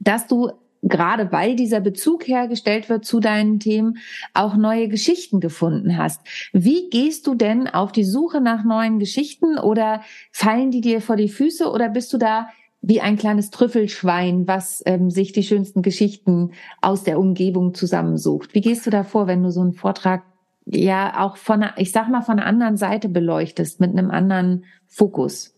dass 0.00 0.26
du 0.26 0.50
gerade 0.82 1.32
weil 1.32 1.56
dieser 1.56 1.80
Bezug 1.80 2.26
hergestellt 2.26 2.88
wird 2.88 3.04
zu 3.04 3.20
deinen 3.20 3.60
Themen, 3.60 3.98
auch 4.34 4.56
neue 4.56 4.88
Geschichten 4.88 5.40
gefunden 5.40 5.96
hast. 5.96 6.20
Wie 6.52 6.88
gehst 6.90 7.26
du 7.26 7.34
denn 7.34 7.68
auf 7.68 7.92
die 7.92 8.04
Suche 8.04 8.40
nach 8.40 8.64
neuen 8.64 8.98
Geschichten 8.98 9.58
oder 9.58 10.02
fallen 10.30 10.70
die 10.70 10.80
dir 10.80 11.00
vor 11.00 11.16
die 11.16 11.28
Füße 11.28 11.70
oder 11.70 11.88
bist 11.88 12.12
du 12.12 12.18
da 12.18 12.48
wie 12.80 13.00
ein 13.00 13.16
kleines 13.16 13.50
Trüffelschwein, 13.50 14.46
was 14.46 14.82
ähm, 14.86 15.10
sich 15.10 15.32
die 15.32 15.42
schönsten 15.42 15.82
Geschichten 15.82 16.52
aus 16.80 17.02
der 17.02 17.18
Umgebung 17.18 17.74
zusammensucht? 17.74 18.54
Wie 18.54 18.60
gehst 18.60 18.86
du 18.86 18.90
da 18.90 19.02
vor, 19.02 19.26
wenn 19.26 19.42
du 19.42 19.50
so 19.50 19.60
einen 19.60 19.72
Vortrag 19.72 20.22
ja 20.64 21.24
auch 21.24 21.36
von, 21.36 21.64
ich 21.76 21.90
sag 21.90 22.08
mal, 22.08 22.22
von 22.22 22.38
einer 22.38 22.46
anderen 22.46 22.76
Seite 22.76 23.08
beleuchtest, 23.08 23.80
mit 23.80 23.90
einem 23.90 24.10
anderen 24.10 24.64
Fokus? 24.86 25.57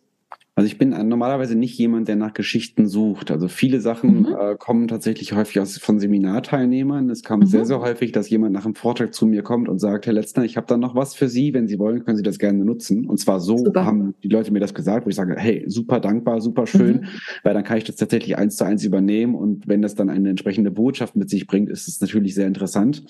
Also 0.61 0.67
ich 0.67 0.77
bin 0.77 0.91
normalerweise 0.91 1.55
nicht 1.55 1.79
jemand, 1.79 2.07
der 2.07 2.17
nach 2.17 2.35
Geschichten 2.35 2.87
sucht. 2.87 3.31
Also 3.31 3.49
viele 3.49 3.81
Sachen 3.81 4.25
mhm. 4.25 4.37
äh, 4.39 4.57
kommen 4.59 4.89
tatsächlich 4.89 5.33
häufig 5.33 5.59
aus 5.59 5.79
von 5.79 5.99
Seminarteilnehmern. 5.99 7.09
Es 7.09 7.23
kam 7.23 7.41
mhm. 7.41 7.47
sehr, 7.47 7.65
sehr 7.65 7.81
häufig, 7.81 8.13
dass 8.13 8.29
jemand 8.29 8.53
nach 8.53 8.67
einem 8.67 8.75
Vortrag 8.75 9.15
zu 9.15 9.25
mir 9.25 9.43
kommt 9.43 9.71
und 9.71 9.79
sagt, 9.79 10.05
Herr 10.05 10.13
Letzner, 10.13 10.45
ich 10.45 10.59
habe 10.59 10.67
da 10.67 10.77
noch 10.77 10.95
was 10.95 11.15
für 11.15 11.31
Sie. 11.31 11.55
Wenn 11.55 11.67
Sie 11.67 11.79
wollen, 11.79 12.05
können 12.05 12.19
Sie 12.19 12.23
das 12.23 12.39
gerne 12.39 12.63
nutzen. 12.63 13.07
Und 13.07 13.17
zwar 13.17 13.41
so 13.41 13.57
super. 13.57 13.87
haben 13.87 14.15
die 14.23 14.29
Leute 14.29 14.53
mir 14.53 14.61
das 14.61 14.75
gesagt, 14.75 15.07
wo 15.07 15.09
ich 15.09 15.17
sage, 15.17 15.35
hey, 15.39 15.65
super 15.67 15.99
dankbar, 15.99 16.43
super 16.43 16.67
schön, 16.67 16.97
mhm. 16.97 17.07
weil 17.43 17.55
dann 17.55 17.65
kann 17.65 17.79
ich 17.79 17.85
das 17.85 17.97
tatsächlich 17.97 18.37
eins 18.37 18.57
zu 18.57 18.65
eins 18.65 18.85
übernehmen. 18.85 19.37
Und 19.37 19.67
wenn 19.67 19.81
das 19.81 19.95
dann 19.95 20.11
eine 20.11 20.29
entsprechende 20.29 20.71
Botschaft 20.71 21.17
mit 21.17 21.31
sich 21.31 21.47
bringt, 21.47 21.71
ist 21.71 21.89
es 21.89 22.03
natürlich 22.03 22.35
sehr 22.35 22.47
interessant. 22.47 23.03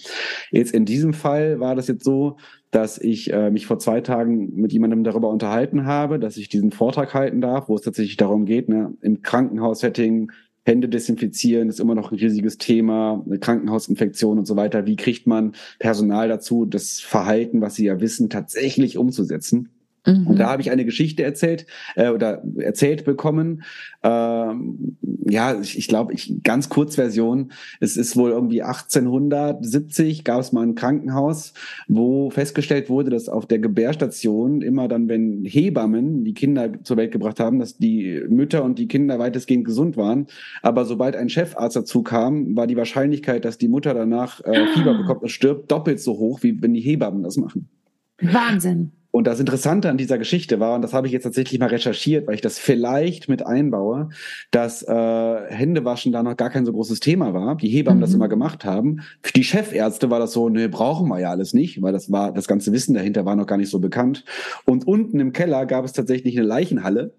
Jetzt 0.53 0.73
in 0.73 0.85
diesem 0.85 1.15
Fall 1.15 1.59
war 1.59 1.75
das 1.75 1.89
jetzt 1.89 2.05
so, 2.05 2.37
dass 2.71 2.99
ich 2.99 3.33
äh, 3.33 3.51
mich 3.51 3.67
vor 3.67 3.79
zwei 3.79 4.01
Tagen 4.01 4.55
mit 4.55 4.73
jemandem 4.73 5.05
darüber 5.05 5.29
unterhalten 5.29 5.87
habe, 5.87 6.19
dass 6.19 6.37
ich 6.37 6.49
diesen 6.49 6.71
Vortrag 6.71 7.15
halten 7.15 7.41
darf, 7.41 7.69
wo 7.69 7.75
es 7.75 7.83
tatsächlich 7.83 8.17
darum 8.17 8.45
geht, 8.45 8.69
ne, 8.69 8.95
im 9.01 9.23
Krankenhaussetting 9.23 10.31
Hände 10.65 10.89
desinfizieren 10.89 11.69
ist 11.69 11.81
immer 11.81 11.95
noch 11.95 12.13
ein 12.13 12.19
riesiges 12.19 12.59
Thema, 12.59 13.25
eine 13.27 13.39
Krankenhausinfektion 13.39 14.39
und 14.39 14.47
so 14.47 14.57
weiter. 14.57 14.87
Wie 14.87 14.97
kriegt 14.97 15.27
man 15.27 15.53
Personal 15.79 16.29
dazu, 16.29 16.67
das 16.67 17.01
Verhalten, 17.01 17.61
was 17.61 17.75
sie 17.75 17.87
ja 17.87 18.01
wissen, 18.01 18.29
tatsächlich 18.29 18.99
umzusetzen? 18.99 19.71
Mhm. 20.07 20.27
Und 20.27 20.39
da 20.39 20.51
habe 20.51 20.63
ich 20.63 20.71
eine 20.71 20.85
Geschichte 20.85 21.23
erzählt 21.23 21.67
äh, 21.97 22.09
oder 22.09 22.43
erzählt 22.59 23.05
bekommen. 23.05 23.63
Ähm, 24.03 24.97
ja, 25.29 25.61
ich, 25.61 25.77
ich 25.77 25.89
glaube, 25.89 26.15
ich, 26.15 26.43
ganz 26.43 26.69
Kurzversion. 26.69 27.53
Es 27.81 27.97
ist 27.97 28.17
wohl 28.17 28.31
irgendwie 28.31 28.63
1870 28.63 30.25
gab 30.25 30.41
es 30.41 30.53
mal 30.53 30.63
ein 30.63 30.75
Krankenhaus, 30.75 31.53
wo 31.89 32.31
festgestellt 32.31 32.89
wurde, 32.89 33.11
dass 33.11 33.29
auf 33.29 33.47
der 33.47 33.59
Gebärstation 33.59 34.63
immer 34.63 34.89
dann, 34.89 35.09
wenn 35.09 35.45
Hebammen 35.45 36.25
die 36.25 36.35
Kinder 36.35 36.83
zur 36.83 36.97
Welt 36.97 37.13
gebracht 37.13 37.41
haben, 37.41 37.59
dass 37.59 37.77
die 37.77 38.23
Mütter 38.29 38.65
und 38.65 38.79
die 38.79 38.89
Kinder 38.89 39.19
weitestgehend 39.19 39.65
gesund 39.65 39.97
waren. 39.97 40.27
Aber 40.63 40.85
sobald 40.85 41.17
ein 41.17 41.29
Chefarzt 41.29 41.77
dazu 41.77 42.03
kam, 42.03 42.57
war 42.57 42.67
die 42.67 42.77
Wahrscheinlichkeit, 42.77 43.45
dass 43.45 43.59
die 43.59 43.69
Mutter 43.69 43.95
danach 43.95 44.41
äh, 44.45 44.67
Fieber 44.75 44.95
bekommt 44.99 45.23
und 45.23 45.29
stirbt, 45.29 45.71
doppelt 45.71 46.01
so 46.01 46.19
hoch, 46.19 46.43
wie 46.43 46.61
wenn 46.63 46.73
die 46.73 46.81
Hebammen 46.81 47.23
das 47.23 47.37
machen. 47.37 47.69
Wahnsinn. 48.21 48.93
Und 49.12 49.27
das 49.27 49.40
Interessante 49.40 49.88
an 49.88 49.96
dieser 49.96 50.18
Geschichte 50.18 50.61
war, 50.61 50.77
und 50.77 50.83
das 50.83 50.92
habe 50.92 51.07
ich 51.07 51.12
jetzt 51.12 51.25
tatsächlich 51.25 51.59
mal 51.59 51.66
recherchiert, 51.66 52.27
weil 52.27 52.37
ich 52.37 52.40
das 52.40 52.59
vielleicht 52.59 53.29
mit 53.29 53.44
einbaue, 53.44 54.11
dass 54.53 54.83
äh, 54.83 54.94
Händewaschen 55.49 56.12
da 56.12 56.23
noch 56.23 56.37
gar 56.37 56.51
kein 56.51 56.64
so 56.64 56.73
großes 56.73 57.01
Thema 57.01 57.35
war. 57.35 57.57
Die 57.57 57.68
Hebammen 57.68 57.99
mhm. 57.99 58.03
das 58.03 58.14
immer 58.14 58.29
gemacht 58.29 58.64
haben. 58.64 59.01
Für 59.23 59.33
die 59.33 59.42
Chefärzte 59.42 60.11
war 60.11 60.20
das 60.20 60.33
so, 60.33 60.49
ne, 60.49 60.68
brauchen 60.68 61.09
wir 61.09 61.18
ja 61.18 61.31
alles 61.31 61.55
nicht, 61.55 61.83
weil 61.83 61.92
das 61.92 62.12
war, 62.12 62.33
das 62.33 62.46
ganze 62.46 62.73
Wissen 62.73 62.94
dahinter 62.94 63.25
war 63.25 63.35
noch 63.35 63.46
gar 63.46 63.57
nicht 63.57 63.70
so 63.70 63.81
bekannt. 63.81 64.25
Und 64.64 64.87
unten 64.87 65.18
im 65.18 65.33
Keller 65.33 65.66
gab 65.66 65.85
es 65.85 65.92
tatsächlich 65.92 66.38
eine 66.38 66.46
Leichenhalle. 66.46 67.12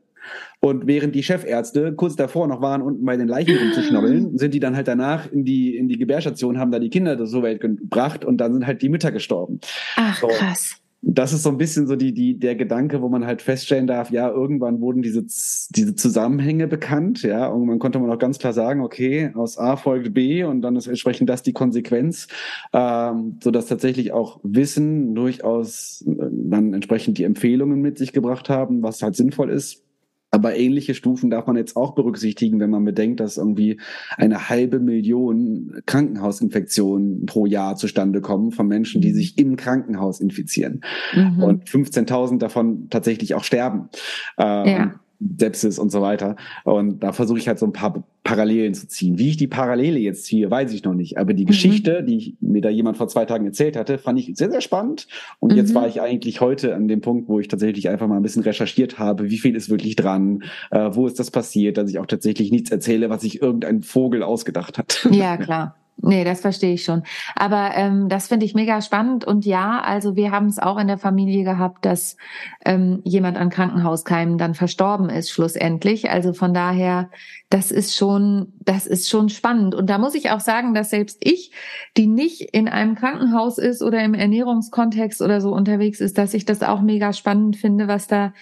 Und 0.59 0.85
während 0.85 1.15
die 1.15 1.23
Chefärzte 1.23 1.93
kurz 1.93 2.15
davor 2.15 2.47
noch 2.47 2.61
waren, 2.61 2.83
unten 2.83 3.03
bei 3.03 3.17
den 3.17 3.27
Leichen 3.27 3.57
rumzuschnobbeln, 3.57 4.37
sind 4.37 4.53
die 4.53 4.59
dann 4.59 4.75
halt 4.75 4.87
danach 4.87 5.29
in 5.31 5.43
die, 5.43 5.75
in 5.75 5.89
die 5.89 5.97
Gebärstation, 5.97 6.59
haben 6.59 6.71
da 6.71 6.79
die 6.79 6.91
Kinder 6.91 7.25
zur 7.25 7.41
Welt 7.43 7.59
gebracht 7.59 8.23
und 8.23 8.37
dann 8.37 8.53
sind 8.53 8.67
halt 8.67 8.81
die 8.81 8.89
Mütter 8.89 9.11
gestorben. 9.11 9.59
Ach, 9.97 10.17
so. 10.21 10.27
krass 10.27 10.80
das 11.03 11.33
ist 11.33 11.41
so 11.43 11.49
ein 11.49 11.57
bisschen 11.57 11.87
so 11.87 11.95
die, 11.95 12.13
die, 12.13 12.37
der 12.37 12.55
Gedanke, 12.55 13.01
wo 13.01 13.09
man 13.09 13.25
halt 13.25 13.41
feststellen 13.41 13.87
darf, 13.87 14.11
ja, 14.11 14.29
irgendwann 14.29 14.81
wurden 14.81 15.01
diese, 15.01 15.23
diese 15.23 15.95
Zusammenhänge 15.95 16.67
bekannt, 16.67 17.23
ja, 17.23 17.49
irgendwann 17.49 17.79
konnte 17.79 17.97
man 17.99 18.11
auch 18.11 18.19
ganz 18.19 18.37
klar 18.37 18.53
sagen, 18.53 18.81
okay, 18.81 19.31
aus 19.33 19.57
A 19.57 19.77
folgt 19.77 20.13
B 20.13 20.43
und 20.43 20.61
dann 20.61 20.75
ist 20.75 20.87
entsprechend 20.87 21.29
das 21.29 21.41
die 21.41 21.53
Konsequenz, 21.53 22.27
ähm, 22.71 23.39
so 23.43 23.49
dass 23.49 23.65
tatsächlich 23.65 24.13
auch 24.13 24.39
Wissen 24.43 25.15
durchaus 25.15 26.03
äh, 26.07 26.27
dann 26.31 26.73
entsprechend 26.73 27.17
die 27.17 27.23
Empfehlungen 27.23 27.81
mit 27.81 27.97
sich 27.97 28.13
gebracht 28.13 28.49
haben, 28.49 28.83
was 28.83 29.01
halt 29.01 29.15
sinnvoll 29.15 29.49
ist. 29.49 29.83
Aber 30.31 30.55
ähnliche 30.55 30.95
Stufen 30.95 31.29
darf 31.29 31.45
man 31.45 31.57
jetzt 31.57 31.75
auch 31.75 31.93
berücksichtigen, 31.93 32.59
wenn 32.61 32.69
man 32.69 32.85
bedenkt, 32.85 33.19
dass 33.19 33.35
irgendwie 33.35 33.79
eine 34.15 34.47
halbe 34.47 34.79
Million 34.79 35.81
Krankenhausinfektionen 35.85 37.25
pro 37.25 37.45
Jahr 37.45 37.75
zustande 37.75 38.21
kommen 38.21 38.51
von 38.51 38.67
Menschen, 38.67 39.01
die 39.01 39.09
mhm. 39.09 39.15
sich 39.15 39.37
im 39.37 39.57
Krankenhaus 39.57 40.21
infizieren. 40.21 40.81
Mhm. 41.13 41.43
Und 41.43 41.65
15.000 41.65 42.39
davon 42.39 42.89
tatsächlich 42.89 43.35
auch 43.35 43.43
sterben. 43.43 43.89
Ähm, 44.37 44.67
ja. 44.67 45.00
Sepsis 45.37 45.79
und 45.79 45.91
so 45.91 46.01
weiter. 46.01 46.35
Und 46.63 47.03
da 47.03 47.11
versuche 47.11 47.37
ich 47.37 47.47
halt 47.47 47.59
so 47.59 47.65
ein 47.65 47.73
paar 47.73 48.03
Parallelen 48.23 48.73
zu 48.73 48.87
ziehen. 48.87 49.17
Wie 49.17 49.29
ich 49.29 49.37
die 49.37 49.47
Parallele 49.47 49.99
jetzt 49.99 50.25
ziehe, 50.25 50.49
weiß 50.49 50.73
ich 50.73 50.83
noch 50.83 50.93
nicht. 50.93 51.17
Aber 51.17 51.33
die 51.33 51.43
mhm. 51.43 51.47
Geschichte, 51.47 52.03
die 52.03 52.17
ich, 52.17 52.35
mir 52.39 52.61
da 52.61 52.69
jemand 52.69 52.97
vor 52.97 53.07
zwei 53.07 53.25
Tagen 53.25 53.45
erzählt 53.45 53.75
hatte, 53.75 53.97
fand 53.97 54.19
ich 54.19 54.31
sehr, 54.35 54.51
sehr 54.51 54.61
spannend. 54.61 55.07
Und 55.39 55.51
mhm. 55.51 55.57
jetzt 55.57 55.73
war 55.73 55.87
ich 55.87 56.01
eigentlich 56.01 56.41
heute 56.41 56.75
an 56.75 56.87
dem 56.87 57.01
Punkt, 57.01 57.29
wo 57.29 57.39
ich 57.39 57.47
tatsächlich 57.47 57.89
einfach 57.89 58.07
mal 58.07 58.17
ein 58.17 58.23
bisschen 58.23 58.43
recherchiert 58.43 58.99
habe, 58.99 59.29
wie 59.29 59.37
viel 59.37 59.55
ist 59.55 59.69
wirklich 59.69 59.95
dran, 59.95 60.43
äh, 60.69 60.89
wo 60.91 61.07
ist 61.07 61.19
das 61.19 61.31
passiert, 61.31 61.77
dass 61.77 61.89
ich 61.89 61.99
auch 61.99 62.05
tatsächlich 62.05 62.51
nichts 62.51 62.71
erzähle, 62.71 63.09
was 63.09 63.21
sich 63.21 63.41
irgendein 63.41 63.81
Vogel 63.81 64.23
ausgedacht 64.23 64.77
hat. 64.77 65.07
Ja, 65.11 65.37
klar. 65.37 65.75
Nee, 66.03 66.23
das 66.23 66.41
verstehe 66.41 66.73
ich 66.73 66.83
schon. 66.83 67.03
Aber 67.35 67.71
ähm, 67.75 68.09
das 68.09 68.27
finde 68.27 68.45
ich 68.45 68.55
mega 68.55 68.81
spannend. 68.81 69.23
Und 69.23 69.45
ja, 69.45 69.81
also 69.81 70.15
wir 70.15 70.31
haben 70.31 70.47
es 70.47 70.57
auch 70.57 70.79
in 70.79 70.87
der 70.87 70.97
Familie 70.97 71.43
gehabt, 71.43 71.85
dass 71.85 72.17
ähm, 72.65 73.01
jemand 73.03 73.37
an 73.37 73.51
Krankenhauskeimen 73.51 74.39
dann 74.39 74.55
verstorben 74.55 75.09
ist, 75.09 75.29
schlussendlich. 75.29 76.09
Also 76.09 76.33
von 76.33 76.55
daher, 76.55 77.11
das 77.51 77.71
ist 77.71 77.95
schon, 77.95 78.53
das 78.61 78.87
ist 78.87 79.09
schon 79.09 79.29
spannend. 79.29 79.75
Und 79.75 79.91
da 79.91 79.99
muss 79.99 80.15
ich 80.15 80.31
auch 80.31 80.39
sagen, 80.39 80.73
dass 80.73 80.89
selbst 80.89 81.17
ich, 81.21 81.51
die 81.97 82.07
nicht 82.07 82.41
in 82.41 82.67
einem 82.67 82.95
Krankenhaus 82.95 83.59
ist 83.59 83.83
oder 83.83 84.03
im 84.03 84.15
Ernährungskontext 84.15 85.21
oder 85.21 85.39
so 85.39 85.53
unterwegs 85.53 85.99
ist, 85.99 86.17
dass 86.17 86.33
ich 86.33 86.45
das 86.45 86.63
auch 86.63 86.81
mega 86.81 87.13
spannend 87.13 87.57
finde, 87.57 87.87
was 87.87 88.07
da 88.07 88.33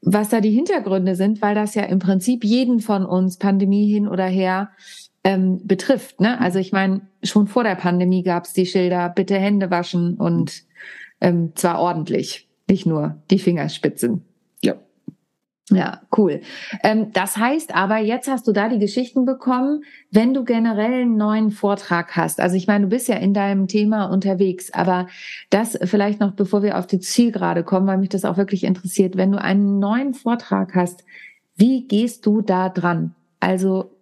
was 0.00 0.28
da 0.28 0.40
die 0.40 0.52
Hintergründe 0.52 1.16
sind, 1.16 1.42
weil 1.42 1.56
das 1.56 1.74
ja 1.74 1.82
im 1.82 1.98
Prinzip 1.98 2.44
jeden 2.44 2.78
von 2.78 3.04
uns, 3.04 3.36
Pandemie 3.36 3.92
hin 3.92 4.06
oder 4.06 4.26
her, 4.26 4.70
ähm, 5.24 5.66
betrifft. 5.66 6.20
Ne? 6.20 6.40
Also 6.40 6.58
ich 6.58 6.72
meine, 6.72 7.02
schon 7.22 7.46
vor 7.46 7.64
der 7.64 7.74
Pandemie 7.74 8.22
gab 8.22 8.44
es 8.44 8.52
die 8.52 8.66
Schilder, 8.66 9.08
bitte 9.08 9.38
Hände 9.38 9.70
waschen 9.70 10.14
und 10.14 10.64
ähm, 11.20 11.52
zwar 11.54 11.80
ordentlich, 11.80 12.48
nicht 12.68 12.86
nur 12.86 13.16
die 13.30 13.38
Fingerspitzen. 13.38 14.24
Ja. 14.62 14.76
Ja, 15.70 16.00
cool. 16.16 16.40
Ähm, 16.82 17.12
das 17.12 17.36
heißt 17.36 17.74
aber, 17.74 17.98
jetzt 17.98 18.26
hast 18.26 18.48
du 18.48 18.52
da 18.52 18.70
die 18.70 18.78
Geschichten 18.78 19.26
bekommen, 19.26 19.82
wenn 20.10 20.32
du 20.32 20.44
generell 20.44 21.02
einen 21.02 21.18
neuen 21.18 21.50
Vortrag 21.50 22.16
hast. 22.16 22.40
Also 22.40 22.56
ich 22.56 22.66
meine, 22.66 22.84
du 22.84 22.90
bist 22.90 23.08
ja 23.08 23.16
in 23.16 23.34
deinem 23.34 23.66
Thema 23.66 24.06
unterwegs, 24.06 24.72
aber 24.72 25.08
das 25.50 25.78
vielleicht 25.82 26.20
noch, 26.20 26.32
bevor 26.32 26.62
wir 26.62 26.78
auf 26.78 26.86
die 26.86 27.00
Zielgerade 27.00 27.64
kommen, 27.64 27.86
weil 27.86 27.98
mich 27.98 28.08
das 28.08 28.24
auch 28.24 28.38
wirklich 28.38 28.64
interessiert. 28.64 29.18
Wenn 29.18 29.32
du 29.32 29.42
einen 29.42 29.78
neuen 29.78 30.14
Vortrag 30.14 30.74
hast, 30.74 31.04
wie 31.56 31.86
gehst 31.86 32.24
du 32.24 32.40
da 32.40 32.70
dran? 32.70 33.14
Also 33.40 33.97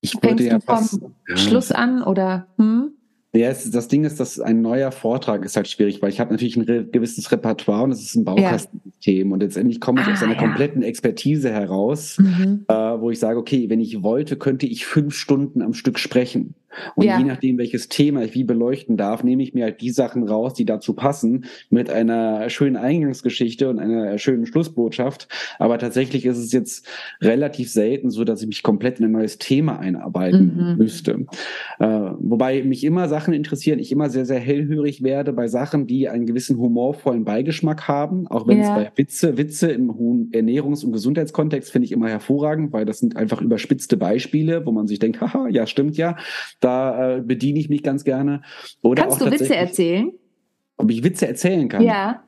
ich 0.00 0.14
würde 0.22 0.44
ja 0.44 0.60
fast, 0.60 1.00
ja. 1.28 1.36
Schluss 1.36 1.72
an 1.72 2.02
oder 2.02 2.46
hm? 2.56 2.92
Ja, 3.32 3.48
es, 3.48 3.70
das 3.70 3.86
Ding 3.86 4.02
ist, 4.04 4.18
dass 4.18 4.40
ein 4.40 4.60
neuer 4.60 4.90
Vortrag 4.90 5.44
ist 5.44 5.54
halt 5.54 5.68
schwierig, 5.68 6.02
weil 6.02 6.08
ich 6.08 6.18
habe 6.18 6.32
natürlich 6.32 6.56
ein 6.56 6.62
re 6.62 6.84
gewisses 6.84 7.30
Repertoire 7.30 7.84
und 7.84 7.92
es 7.92 8.00
ist 8.00 8.16
ein 8.16 8.24
Baukastensystem 8.24 9.28
ja. 9.28 9.32
und 9.32 9.40
letztendlich 9.40 9.80
komme 9.80 10.00
ich 10.00 10.08
ah, 10.08 10.12
aus 10.12 10.22
einer 10.22 10.34
ja. 10.34 10.40
kompletten 10.40 10.82
Expertise 10.82 11.52
heraus, 11.52 12.18
mhm. 12.18 12.64
äh, 12.66 12.74
wo 12.74 13.10
ich 13.10 13.20
sage, 13.20 13.38
okay, 13.38 13.70
wenn 13.70 13.78
ich 13.78 14.02
wollte, 14.02 14.36
könnte 14.36 14.66
ich 14.66 14.84
fünf 14.84 15.14
Stunden 15.14 15.62
am 15.62 15.74
Stück 15.74 16.00
sprechen. 16.00 16.54
Und 16.94 17.04
ja. 17.04 17.18
je 17.18 17.24
nachdem, 17.24 17.58
welches 17.58 17.88
Thema 17.88 18.22
ich 18.24 18.34
wie 18.34 18.44
beleuchten 18.44 18.96
darf, 18.96 19.24
nehme 19.24 19.42
ich 19.42 19.54
mir 19.54 19.64
halt 19.64 19.80
die 19.80 19.90
Sachen 19.90 20.28
raus, 20.28 20.54
die 20.54 20.64
dazu 20.64 20.94
passen, 20.94 21.46
mit 21.68 21.90
einer 21.90 22.48
schönen 22.50 22.76
Eingangsgeschichte 22.76 23.68
und 23.68 23.78
einer 23.78 24.18
schönen 24.18 24.46
Schlussbotschaft. 24.46 25.28
Aber 25.58 25.78
tatsächlich 25.78 26.26
ist 26.26 26.38
es 26.38 26.52
jetzt 26.52 26.86
relativ 27.20 27.70
selten 27.70 28.10
so, 28.10 28.24
dass 28.24 28.42
ich 28.42 28.48
mich 28.48 28.62
komplett 28.62 28.98
in 28.98 29.06
ein 29.06 29.12
neues 29.12 29.38
Thema 29.38 29.78
einarbeiten 29.78 30.56
mhm. 30.56 30.76
müsste. 30.76 31.26
Äh, 31.78 31.86
wobei 32.18 32.62
mich 32.62 32.84
immer 32.84 33.08
Sachen 33.08 33.34
interessieren, 33.34 33.78
ich 33.78 33.92
immer 33.92 34.10
sehr, 34.10 34.26
sehr 34.26 34.38
hellhörig 34.38 35.02
werde 35.02 35.32
bei 35.32 35.48
Sachen, 35.48 35.86
die 35.86 36.08
einen 36.08 36.26
gewissen 36.26 36.58
humorvollen 36.58 37.24
Beigeschmack 37.24 37.88
haben. 37.88 38.26
Auch 38.28 38.46
wenn 38.46 38.58
ja. 38.58 38.64
es 38.64 38.84
bei 38.84 38.92
Witze, 38.96 39.36
Witze 39.36 39.70
im 39.70 39.94
hohen 39.96 40.30
Ernährungs- 40.32 40.84
und 40.84 40.92
Gesundheitskontext 40.92 41.70
finde 41.70 41.86
ich 41.86 41.92
immer 41.92 42.08
hervorragend, 42.08 42.72
weil 42.72 42.84
das 42.84 42.98
sind 42.98 43.16
einfach 43.16 43.40
überspitzte 43.40 43.96
Beispiele, 43.96 44.64
wo 44.66 44.72
man 44.72 44.86
sich 44.86 44.98
denkt, 44.98 45.20
haha, 45.20 45.48
ja, 45.48 45.66
stimmt 45.66 45.96
ja. 45.96 46.16
Da 46.60 47.16
äh, 47.16 47.20
bediene 47.20 47.58
ich 47.58 47.68
mich 47.68 47.82
ganz 47.82 48.04
gerne. 48.04 48.42
Oder 48.82 49.02
Kannst 49.02 49.20
du 49.20 49.30
Witze 49.30 49.56
erzählen? 49.56 50.12
Ob 50.76 50.90
ich 50.90 51.02
Witze 51.02 51.26
erzählen 51.26 51.68
kann? 51.68 51.82
Ja. 51.82 52.22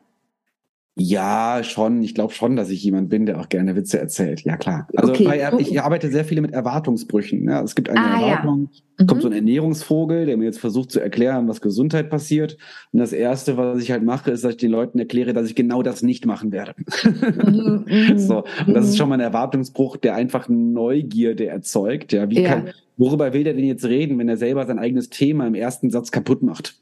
Ja, 0.95 1.63
schon. 1.65 2.03
Ich 2.03 2.15
glaube 2.15 2.35
schon, 2.35 2.55
dass 2.55 2.69
ich 2.69 2.85
jemand 2.85 3.09
bin, 3.09 3.25
der 3.25 3.41
auch 3.41 3.49
gerne 3.49 3.77
Witze 3.77 3.99
erzählt. 3.99 4.43
Ja, 4.43 4.59
klar. 4.59 4.89
Also 4.95 5.13
okay. 5.13 5.27
weil 5.27 5.61
ich 5.61 5.81
arbeite 5.81 6.11
sehr 6.11 6.27
viele 6.27 6.43
mit 6.43 6.53
Erwartungsbrüchen. 6.53 7.49
Ja, 7.49 7.63
es 7.63 7.75
gibt 7.75 7.89
eine 7.89 7.99
ah, 7.99 8.21
Erwartung, 8.21 8.69
ja. 8.71 9.05
mhm. 9.05 9.07
kommt 9.07 9.23
so 9.23 9.29
ein 9.29 9.33
Ernährungsvogel, 9.33 10.27
der 10.27 10.37
mir 10.37 10.45
jetzt 10.45 10.61
versucht 10.61 10.91
zu 10.91 11.01
erklären, 11.01 11.49
was 11.49 11.63
Gesundheit 11.63 12.11
passiert. 12.11 12.59
Und 12.93 12.99
das 12.99 13.15
Erste, 13.15 13.57
was 13.57 13.83
ich 13.83 13.91
halt 13.91 14.03
mache, 14.03 14.33
ist, 14.33 14.45
dass 14.45 14.51
ich 14.53 14.59
den 14.59 14.71
Leuten 14.71 14.99
erkläre, 14.99 15.33
dass 15.33 15.49
ich 15.49 15.55
genau 15.55 15.83
das 15.83 16.03
nicht 16.03 16.27
machen 16.27 16.53
werde. 16.53 16.75
Mhm. 17.05 17.87
mhm. 17.89 18.19
so, 18.19 18.45
und 18.67 18.75
das 18.75 18.87
ist 18.87 18.99
schon 18.99 19.09
mal 19.09 19.15
ein 19.15 19.21
Erwartungsbruch, 19.21 19.97
der 19.97 20.15
einfach 20.15 20.51
Neugierde 20.51 21.47
erzeugt. 21.47 22.13
Ja, 22.13 22.29
wie 22.29 22.43
ja. 22.43 22.51
kann, 22.51 22.71
worüber 23.03 23.33
will 23.33 23.43
der 23.43 23.55
denn 23.55 23.65
jetzt 23.65 23.85
reden, 23.85 24.17
wenn 24.19 24.29
er 24.29 24.37
selber 24.37 24.65
sein 24.65 24.79
eigenes 24.79 25.11
Thema 25.11 25.49
im 25.49 25.57
ersten 25.57 25.91
Satz 25.91 26.13
kaputt 26.13 26.43
macht? 26.43 26.77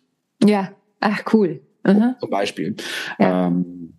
Ja, 0.44 0.72
ach 1.00 1.22
cool. 1.32 1.60
Mhm. 1.82 2.14
Zum 2.20 2.28
Beispiel. 2.28 2.76
Ja. 3.18 3.46
Ähm, 3.46 3.94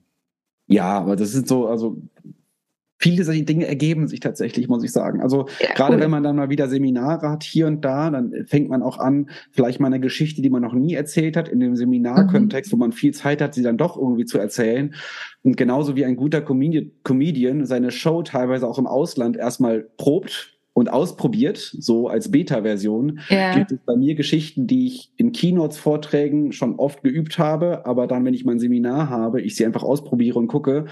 ja, 0.68 1.00
aber 1.00 1.16
das 1.16 1.32
sind 1.32 1.48
so, 1.48 1.68
also 1.68 1.98
viele 3.00 3.24
solche 3.24 3.44
Dinge 3.44 3.66
ergeben 3.66 4.08
sich 4.08 4.20
tatsächlich, 4.20 4.68
muss 4.68 4.84
ich 4.84 4.92
sagen. 4.92 5.20
Also 5.20 5.48
ja, 5.60 5.74
gerade 5.74 5.96
cool. 5.96 6.02
wenn 6.02 6.12
man 6.12 6.22
dann 6.22 6.36
mal 6.36 6.52
wieder 6.52 6.70
Seminare 6.70 7.28
hat 7.28 7.42
hier 7.42 7.66
und 7.66 7.84
da, 7.84 8.12
dann 8.12 8.32
fängt 8.46 8.70
man 8.70 8.84
auch 8.84 9.00
an, 9.00 9.32
vielleicht 9.52 9.80
mal 9.80 9.88
eine 9.88 10.00
Geschichte, 10.00 10.44
die 10.44 10.52
man 10.52 10.62
noch 10.62 10.74
nie 10.74 10.94
erzählt 10.94 11.36
hat, 11.36 11.50
in 11.50 11.60
dem 11.60 11.76
Seminarkontext, 11.76 12.72
mhm. 12.72 12.76
wo 12.76 12.80
man 12.80 12.92
viel 12.92 13.16
Zeit 13.16 13.42
hat, 13.42 13.56
sie 13.56 13.64
dann 13.64 13.78
doch 13.78 13.98
irgendwie 13.98 14.26
zu 14.26 14.38
erzählen. 14.38 14.94
Und 15.42 15.58
genauso 15.58 15.96
wie 15.96 16.06
ein 16.06 16.16
guter 16.16 16.42
Comedian 16.42 17.66
seine 17.66 17.90
Show 17.90 18.22
teilweise 18.22 18.68
auch 18.68 18.78
im 18.78 18.86
Ausland 18.86 19.36
erstmal 19.38 19.88
probt, 19.98 20.61
und 20.74 20.90
ausprobiert, 20.92 21.58
so 21.58 22.08
als 22.08 22.32
Beta-Version, 22.32 23.20
ja. 23.30 23.56
gibt 23.56 23.72
es 23.72 23.80
bei 23.86 23.96
mir 23.96 24.16
Geschichten, 24.16 24.68
die 24.68 24.88
ich 24.88 25.12
in 25.18 25.32
Keynotes-Vorträgen 25.32 26.54
schon 26.54 26.76
oft 26.76 27.04
geübt 27.04 27.38
habe, 27.38 27.86
aber 27.86 28.08
dann, 28.08 28.24
wenn 28.24 28.34
ich 28.34 28.46
mein 28.46 28.60
Seminar 28.60 29.10
habe, 29.10 29.42
ich 29.42 29.56
sie 29.56 29.66
einfach 29.66 29.84
ausprobiere 29.84 30.40
und 30.40 30.48
gucke, 30.48 30.86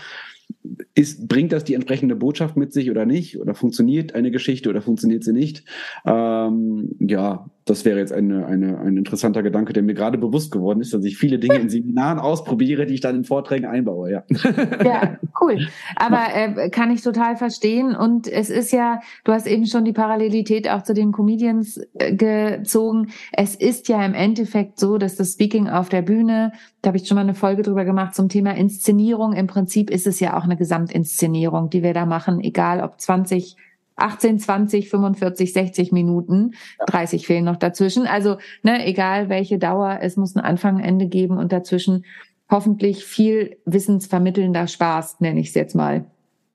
ist, 0.95 1.27
bringt 1.27 1.51
das 1.51 1.63
die 1.63 1.75
entsprechende 1.75 2.15
Botschaft 2.15 2.57
mit 2.57 2.73
sich 2.73 2.89
oder 2.89 3.05
nicht? 3.05 3.39
Oder 3.39 3.53
funktioniert 3.53 4.15
eine 4.15 4.31
Geschichte 4.31 4.69
oder 4.69 4.81
funktioniert 4.81 5.23
sie 5.23 5.33
nicht? 5.33 5.63
Ähm, 6.05 6.95
ja, 6.99 7.49
das 7.69 7.85
wäre 7.85 7.99
jetzt 7.99 8.11
eine, 8.11 8.45
eine, 8.47 8.79
ein 8.79 8.97
interessanter 8.97 9.43
Gedanke, 9.43 9.73
der 9.73 9.83
mir 9.83 9.93
gerade 9.93 10.17
bewusst 10.17 10.51
geworden 10.51 10.81
ist, 10.81 10.93
dass 10.93 11.05
ich 11.05 11.17
viele 11.17 11.37
Dinge 11.37 11.55
in 11.55 11.69
Seminaren 11.69 12.19
ausprobiere, 12.19 12.85
die 12.85 12.95
ich 12.95 13.01
dann 13.01 13.15
in 13.15 13.23
Vorträgen 13.23 13.65
einbaue. 13.65 14.11
Ja, 14.11 14.23
ja 14.83 15.17
cool. 15.39 15.67
Aber 15.95 16.23
äh, 16.33 16.69
kann 16.69 16.91
ich 16.91 17.01
total 17.01 17.37
verstehen. 17.37 17.95
Und 17.95 18.27
es 18.27 18.49
ist 18.49 18.71
ja, 18.71 19.01
du 19.23 19.31
hast 19.31 19.45
eben 19.45 19.67
schon 19.67 19.85
die 19.85 19.93
Parallelität 19.93 20.69
auch 20.69 20.81
zu 20.81 20.93
den 20.93 21.11
Comedians 21.11 21.79
äh, 21.93 22.15
gezogen. 22.15 23.09
Es 23.33 23.55
ist 23.55 23.87
ja 23.87 24.03
im 24.03 24.15
Endeffekt 24.15 24.79
so, 24.79 24.97
dass 24.97 25.15
das 25.15 25.33
Speaking 25.33 25.69
auf 25.69 25.89
der 25.89 26.01
Bühne, 26.01 26.53
da 26.81 26.87
habe 26.87 26.97
ich 26.97 27.07
schon 27.07 27.15
mal 27.15 27.21
eine 27.21 27.35
Folge 27.35 27.61
drüber 27.61 27.85
gemacht 27.85 28.15
zum 28.15 28.29
Thema 28.29 28.55
Inszenierung. 28.55 29.33
Im 29.33 29.47
Prinzip 29.47 29.91
ist 29.91 30.07
es 30.07 30.19
ja 30.19 30.37
auch 30.37 30.43
eine 30.43 30.57
Gesamtinszenierung, 30.57 31.69
die 31.69 31.83
wir 31.83 31.93
da 31.93 32.05
machen, 32.05 32.41
egal 32.41 32.81
ob 32.81 32.99
20 32.99 33.55
18, 34.01 34.39
20, 34.39 34.89
45, 34.89 35.53
60 35.53 35.91
Minuten, 35.91 36.51
30 36.87 37.27
fehlen 37.27 37.45
noch 37.45 37.57
dazwischen. 37.57 38.07
Also 38.07 38.37
ne, 38.63 38.85
egal 38.85 39.29
welche 39.29 39.59
Dauer, 39.59 39.99
es 40.01 40.17
muss 40.17 40.35
ein 40.35 40.41
Anfang, 40.41 40.79
Ende 40.79 41.07
geben 41.07 41.37
und 41.37 41.51
dazwischen 41.51 42.05
hoffentlich 42.49 43.05
viel 43.05 43.57
wissensvermittelnder 43.65 44.67
Spaß, 44.67 45.19
nenne 45.19 45.39
ich 45.39 45.49
es 45.49 45.53
jetzt 45.53 45.75
mal. 45.75 46.05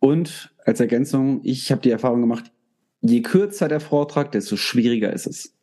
Und 0.01 0.55
als 0.65 0.81
Ergänzung, 0.81 1.41
ich 1.45 1.71
habe 1.71 1.81
die 1.81 1.91
Erfahrung 1.91 2.21
gemacht, 2.21 2.51
je 3.01 3.23
kürzer 3.23 3.69
der 3.69 3.81
Vortrag, 3.81 4.33
desto 4.33 4.57
schwieriger 4.57 5.13
ist 5.13 5.27
es. 5.27 5.55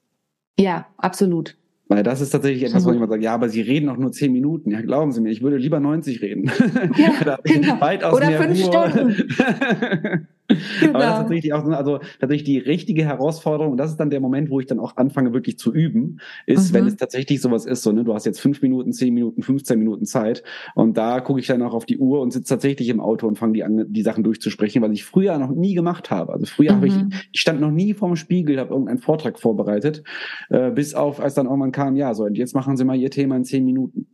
Ja, 0.58 0.88
absolut. 0.98 1.58
Weil 1.92 2.04
das 2.04 2.22
ist 2.22 2.30
tatsächlich 2.30 2.64
etwas, 2.64 2.86
wo 2.86 2.94
jemand 2.94 3.12
sagt, 3.12 3.22
ja, 3.22 3.34
aber 3.34 3.50
Sie 3.50 3.60
reden 3.60 3.90
auch 3.90 3.98
nur 3.98 4.14
zehn 4.14 4.32
Minuten. 4.32 4.72
Ja, 4.72 4.80
glauben 4.80 5.12
Sie 5.12 5.20
mir, 5.20 5.30
ich 5.30 5.42
würde 5.42 5.58
lieber 5.58 5.82
90 5.82 6.22
reden. 6.22 6.50
Ja, 6.96 7.38
genau. 7.44 8.16
Oder 8.16 8.32
fünf 8.32 8.66
Ruhe. 8.66 8.90
Stunden. 8.90 10.28
Genau. 10.80 10.90
Aber 10.94 11.00
das 11.00 11.14
ist 11.14 11.20
tatsächlich 11.22 11.54
auch, 11.54 11.66
also 11.66 12.00
tatsächlich 12.20 12.44
die 12.44 12.58
richtige 12.58 13.06
Herausforderung, 13.06 13.74
und 13.74 13.78
das 13.78 13.92
ist 13.92 13.98
dann 13.98 14.10
der 14.10 14.20
Moment, 14.20 14.50
wo 14.50 14.60
ich 14.60 14.66
dann 14.66 14.80
auch 14.80 14.98
anfange, 14.98 15.34
wirklich 15.34 15.58
zu 15.58 15.74
üben, 15.74 16.20
ist, 16.46 16.72
mhm. 16.72 16.78
wenn 16.78 16.88
es 16.88 16.96
tatsächlich 16.96 17.42
sowas 17.42 17.66
ist, 17.66 17.84
so, 17.84 17.92
ne, 17.92 18.04
du 18.04 18.14
hast 18.14 18.26
jetzt 18.26 18.40
fünf 18.42 18.62
Minuten, 18.62 18.94
zehn 18.94 19.14
Minuten, 19.14 19.44
15 19.44 19.78
Minuten 19.78 20.06
Zeit, 20.06 20.44
und 20.76 20.98
da 20.98 21.20
gucke 21.20 21.40
ich 21.40 21.48
dann 21.48 21.62
auch 21.62 21.74
auf 21.74 21.86
die 21.86 21.98
Uhr 21.98 22.22
und 22.22 22.32
sitze 22.32 22.56
tatsächlich 22.56 22.90
im 22.90 23.00
Auto 23.00 23.28
und 23.28 23.38
fange 23.38 23.54
die 23.54 23.64
an, 23.64 23.86
die 23.90 24.02
Sachen 24.02 24.24
durchzusprechen, 24.24 24.82
was 24.82 24.92
ich 24.92 25.06
früher 25.06 25.38
noch 25.38 25.52
nie 25.52 25.74
gemacht 25.74 26.12
habe. 26.12 26.34
Also 26.34 26.46
früher 26.46 26.72
mhm. 26.72 26.76
habe 26.76 26.88
ich, 26.88 26.96
ich 27.32 27.42
stand 27.42 27.62
noch 27.62 27.72
nie 27.72 27.94
vorm 27.94 28.16
Spiegel, 28.16 28.60
habe 28.60 28.72
irgendeinen 28.72 29.00
Vortrag 29.00 29.40
vorbereitet, 29.40 30.04
äh, 30.50 30.72
bis 30.72 30.94
auf, 30.94 31.20
als 31.20 31.34
dann 31.36 31.46
irgendwann 31.46 31.72
kam, 31.72 31.96
ja, 31.96 32.14
so, 32.14 32.24
und 32.24 32.38
jetzt 32.38 32.56
machen 32.56 32.78
Sie 32.78 32.86
mal 32.86 32.96
Ihr 32.96 33.12
Thema 33.12 33.36
in 33.36 33.46
zehn 33.46 33.66
Minuten. 33.66 34.08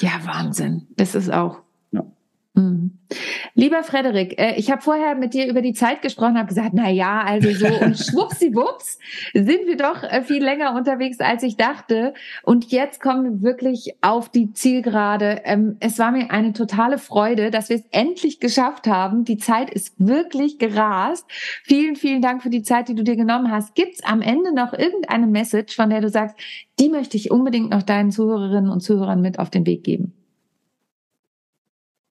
Ja, 0.00 0.10
Wahnsinn. 0.24 0.86
Das 0.96 1.14
ist 1.14 1.32
auch. 1.32 1.63
Mhm. 2.54 2.98
Lieber 3.54 3.82
Frederik, 3.82 4.38
äh, 4.38 4.54
ich 4.56 4.70
habe 4.70 4.80
vorher 4.80 5.16
mit 5.16 5.34
dir 5.34 5.48
über 5.48 5.60
die 5.60 5.72
Zeit 5.72 6.02
gesprochen, 6.02 6.38
habe 6.38 6.48
gesagt, 6.48 6.70
na 6.72 6.88
ja, 6.88 7.22
also 7.22 7.50
so 7.50 7.66
und 7.84 7.98
schwuppsiwupps 7.98 8.98
sind 9.32 9.66
wir 9.66 9.76
doch 9.76 10.04
äh, 10.04 10.22
viel 10.22 10.42
länger 10.42 10.74
unterwegs, 10.76 11.18
als 11.18 11.42
ich 11.42 11.56
dachte. 11.56 12.14
Und 12.44 12.70
jetzt 12.70 13.00
kommen 13.00 13.24
wir 13.24 13.42
wirklich 13.42 13.96
auf 14.02 14.28
die 14.28 14.52
Zielgerade. 14.52 15.42
Ähm, 15.44 15.76
es 15.80 15.98
war 15.98 16.12
mir 16.12 16.30
eine 16.30 16.52
totale 16.52 16.98
Freude, 16.98 17.50
dass 17.50 17.70
wir 17.70 17.76
es 17.76 17.84
endlich 17.90 18.38
geschafft 18.38 18.86
haben. 18.86 19.24
Die 19.24 19.38
Zeit 19.38 19.70
ist 19.70 19.94
wirklich 19.98 20.58
gerast. 20.58 21.26
Vielen, 21.64 21.96
vielen 21.96 22.22
Dank 22.22 22.42
für 22.42 22.50
die 22.50 22.62
Zeit, 22.62 22.88
die 22.88 22.94
du 22.94 23.02
dir 23.02 23.16
genommen 23.16 23.50
hast. 23.50 23.74
Gibt's 23.74 24.04
am 24.04 24.22
Ende 24.22 24.54
noch 24.54 24.72
irgendeine 24.72 25.26
Message, 25.26 25.74
von 25.74 25.90
der 25.90 26.00
du 26.00 26.08
sagst, 26.08 26.36
die 26.78 26.88
möchte 26.88 27.16
ich 27.16 27.32
unbedingt 27.32 27.70
noch 27.70 27.82
deinen 27.82 28.12
Zuhörerinnen 28.12 28.70
und 28.70 28.80
Zuhörern 28.80 29.20
mit 29.20 29.40
auf 29.40 29.50
den 29.50 29.66
Weg 29.66 29.82
geben? 29.82 30.12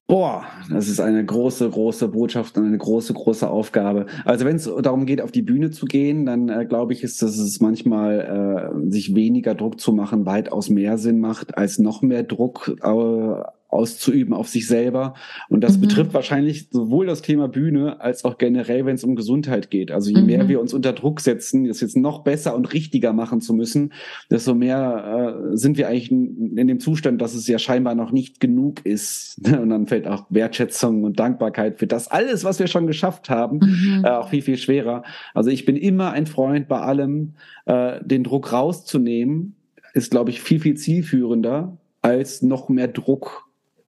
Boah, 0.06 0.44
das 0.68 0.88
ist 0.88 1.00
eine 1.00 1.24
große, 1.24 1.70
große 1.70 2.08
Botschaft 2.08 2.58
und 2.58 2.66
eine 2.66 2.76
große, 2.76 3.14
große 3.14 3.48
Aufgabe. 3.48 4.04
Also 4.26 4.44
wenn 4.44 4.56
es 4.56 4.70
darum 4.82 5.06
geht, 5.06 5.22
auf 5.22 5.32
die 5.32 5.40
Bühne 5.40 5.70
zu 5.70 5.86
gehen, 5.86 6.26
dann 6.26 6.50
äh, 6.50 6.66
glaube 6.66 6.92
ich, 6.92 7.02
ist, 7.02 7.22
dass 7.22 7.38
es 7.38 7.60
manchmal 7.60 8.74
äh, 8.84 8.90
sich 8.90 9.14
weniger 9.14 9.54
Druck 9.54 9.80
zu 9.80 9.92
machen 9.94 10.26
weitaus 10.26 10.68
mehr 10.68 10.98
Sinn 10.98 11.20
macht, 11.20 11.56
als 11.56 11.78
noch 11.78 12.02
mehr 12.02 12.22
Druck 12.22 12.76
äh, 12.82 13.42
auszuüben 13.74 14.32
auf 14.32 14.48
sich 14.48 14.66
selber. 14.66 15.14
Und 15.48 15.62
das 15.62 15.76
mhm. 15.76 15.82
betrifft 15.82 16.14
wahrscheinlich 16.14 16.68
sowohl 16.70 17.06
das 17.06 17.22
Thema 17.22 17.48
Bühne 17.48 18.00
als 18.00 18.24
auch 18.24 18.38
generell, 18.38 18.86
wenn 18.86 18.94
es 18.94 19.04
um 19.04 19.16
Gesundheit 19.16 19.70
geht. 19.70 19.90
Also 19.90 20.10
je 20.10 20.20
mhm. 20.20 20.26
mehr 20.26 20.48
wir 20.48 20.60
uns 20.60 20.72
unter 20.72 20.92
Druck 20.92 21.20
setzen, 21.20 21.66
das 21.66 21.80
jetzt 21.80 21.96
noch 21.96 22.22
besser 22.22 22.54
und 22.54 22.72
richtiger 22.72 23.12
machen 23.12 23.40
zu 23.40 23.52
müssen, 23.52 23.92
desto 24.30 24.54
mehr 24.54 25.50
äh, 25.52 25.56
sind 25.56 25.76
wir 25.76 25.88
eigentlich 25.88 26.10
in, 26.10 26.56
in 26.56 26.68
dem 26.68 26.78
Zustand, 26.78 27.20
dass 27.20 27.34
es 27.34 27.46
ja 27.48 27.58
scheinbar 27.58 27.96
noch 27.96 28.12
nicht 28.12 28.40
genug 28.40 28.86
ist. 28.86 29.40
Und 29.64 29.70
dann 29.70 29.86
fällt 29.86 30.06
auch 30.06 30.26
Wertschätzung 30.30 31.04
und 31.04 31.18
Dankbarkeit 31.18 31.78
für 31.78 31.86
das 31.86 32.08
alles, 32.08 32.44
was 32.44 32.58
wir 32.58 32.66
schon 32.66 32.86
geschafft 32.86 33.30
haben, 33.30 33.58
mhm. 33.58 34.04
äh, 34.04 34.08
auch 34.08 34.28
viel, 34.28 34.42
viel 34.42 34.56
schwerer. 34.56 35.02
Also 35.32 35.50
ich 35.50 35.64
bin 35.64 35.76
immer 35.76 36.12
ein 36.12 36.26
Freund 36.26 36.68
bei 36.68 36.80
allem, 36.80 37.34
äh, 37.66 38.04
den 38.04 38.24
Druck 38.24 38.52
rauszunehmen, 38.52 39.54
ist, 39.94 40.10
glaube 40.10 40.30
ich, 40.30 40.40
viel, 40.42 40.60
viel 40.60 40.76
zielführender 40.76 41.76
als 42.02 42.42
noch 42.42 42.68
mehr 42.68 42.88
Druck 42.88 43.43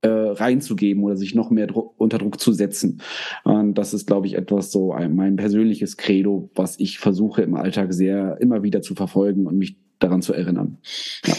äh, 0.07 0.31
reinzugeben 0.31 1.03
oder 1.03 1.17
sich 1.17 1.35
noch 1.35 1.51
mehr 1.51 1.67
Druck, 1.67 1.95
unter 1.99 2.19
Druck 2.19 2.41
zu 2.41 2.53
setzen. 2.53 3.03
Und 3.45 3.75
das 3.75 3.93
ist, 3.93 4.07
glaube 4.07 4.27
ich, 4.27 4.35
etwas 4.35 4.71
so 4.71 4.93
ein, 4.93 5.15
mein 5.15 5.37
persönliches 5.37 5.97
Credo, 5.97 6.51
was 6.55 6.79
ich 6.79 6.99
versuche 6.99 7.43
im 7.43 7.55
Alltag 7.55 7.93
sehr 7.93 8.41
immer 8.41 8.63
wieder 8.63 8.83
zu 8.83 8.95
verfolgen 8.95 9.47
und 9.47 9.59
mich 9.59 9.77
daran 9.99 10.23
zu 10.23 10.33
erinnern. 10.33 10.79
Ja. 11.25 11.35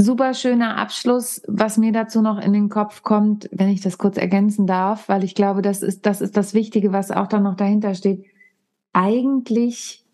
Super 0.00 0.34
schöner 0.34 0.76
Abschluss, 0.76 1.42
was 1.48 1.76
mir 1.76 1.92
dazu 1.92 2.22
noch 2.22 2.40
in 2.40 2.52
den 2.52 2.68
Kopf 2.68 3.02
kommt, 3.02 3.48
wenn 3.52 3.68
ich 3.68 3.80
das 3.80 3.98
kurz 3.98 4.16
ergänzen 4.16 4.66
darf, 4.66 5.08
weil 5.08 5.24
ich 5.24 5.34
glaube, 5.34 5.60
das 5.60 5.82
ist, 5.82 6.06
das 6.06 6.20
ist 6.20 6.36
das 6.36 6.54
Wichtige, 6.54 6.92
was 6.92 7.10
auch 7.10 7.26
dann 7.26 7.42
noch 7.42 7.56
dahinter 7.56 7.94
steht. 7.94 8.24
Eigentlich 8.92 10.04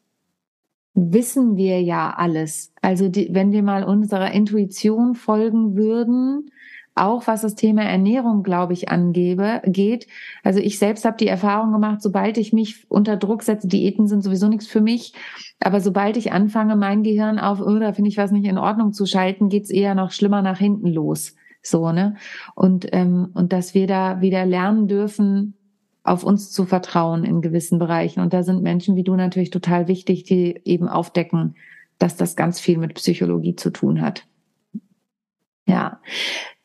wissen 0.95 1.57
wir 1.57 1.83
ja 1.83 2.15
alles. 2.17 2.73
Also 2.81 3.09
die, 3.09 3.29
wenn 3.33 3.53
wir 3.53 3.63
mal 3.63 3.85
unserer 3.85 4.33
Intuition 4.33 5.15
folgen 5.15 5.77
würden, 5.77 6.51
auch 6.95 7.27
was 7.27 7.43
das 7.43 7.55
Thema 7.55 7.83
Ernährung, 7.83 8.43
glaube 8.43 8.73
ich, 8.73 8.89
angebe, 8.89 9.63
geht. 9.65 10.07
Also 10.43 10.61
ich 10.61 10.79
selbst 10.79 11.05
habe 11.05 11.17
die 11.17 11.27
Erfahrung 11.27 11.73
gemacht, 11.73 12.01
sobald 12.01 12.39
ich 12.39 12.53
mich 12.53 12.89
unter 12.89 13.17
Druck 13.17 13.43
setze, 13.43 13.67
Diäten 13.67 14.07
sind 14.07 14.23
sowieso 14.23 14.49
nichts 14.49 14.67
für 14.67 14.81
mich, 14.81 15.13
aber 15.61 15.81
sobald 15.81 16.17
ich 16.17 16.33
anfange, 16.33 16.77
mein 16.77 17.03
Gehirn 17.03 17.39
auf, 17.39 17.61
oh, 17.61 17.79
da 17.79 17.93
finde 17.93 18.11
ich 18.11 18.17
was 18.17 18.31
nicht 18.31 18.47
in 18.47 18.59
Ordnung 18.59 18.93
zu 18.93 19.07
schalten, 19.07 19.49
geht's 19.49 19.71
eher 19.71 19.95
noch 19.95 20.13
schlimmer 20.13 20.43
nach 20.43 20.59
hinten 20.59 20.89
los. 20.89 21.35
So, 21.63 21.93
ne? 21.93 22.17
Und, 22.55 22.87
ähm, 22.93 23.31
und 23.35 23.53
dass 23.53 23.75
wir 23.75 23.87
da 23.87 24.21
wieder 24.21 24.45
lernen 24.45 24.87
dürfen, 24.87 25.55
auf 26.05 26.23
uns 26.23 26.53
zu 26.53 26.67
vertrauen 26.67 27.25
in 27.25 27.41
gewissen 27.41 27.79
Bereichen. 27.79 28.21
Und 28.21 28.35
da 28.35 28.43
sind 28.43 28.63
Menschen 28.63 28.95
wie 28.95 29.03
du 29.03 29.17
natürlich 29.17 29.51
total 29.51 29.89
wichtig, 29.89 30.25
die 30.25 30.61
eben 30.65 30.87
aufdecken, 30.87 31.57
dass 31.99 32.17
das 32.17 32.37
ganz 32.37 32.61
viel 32.61 32.77
mit 32.77 32.95
Psychologie 32.95 33.57
zu 33.57 33.71
tun 33.71 34.03
hat. 34.03 34.27
Ja. 35.67 36.01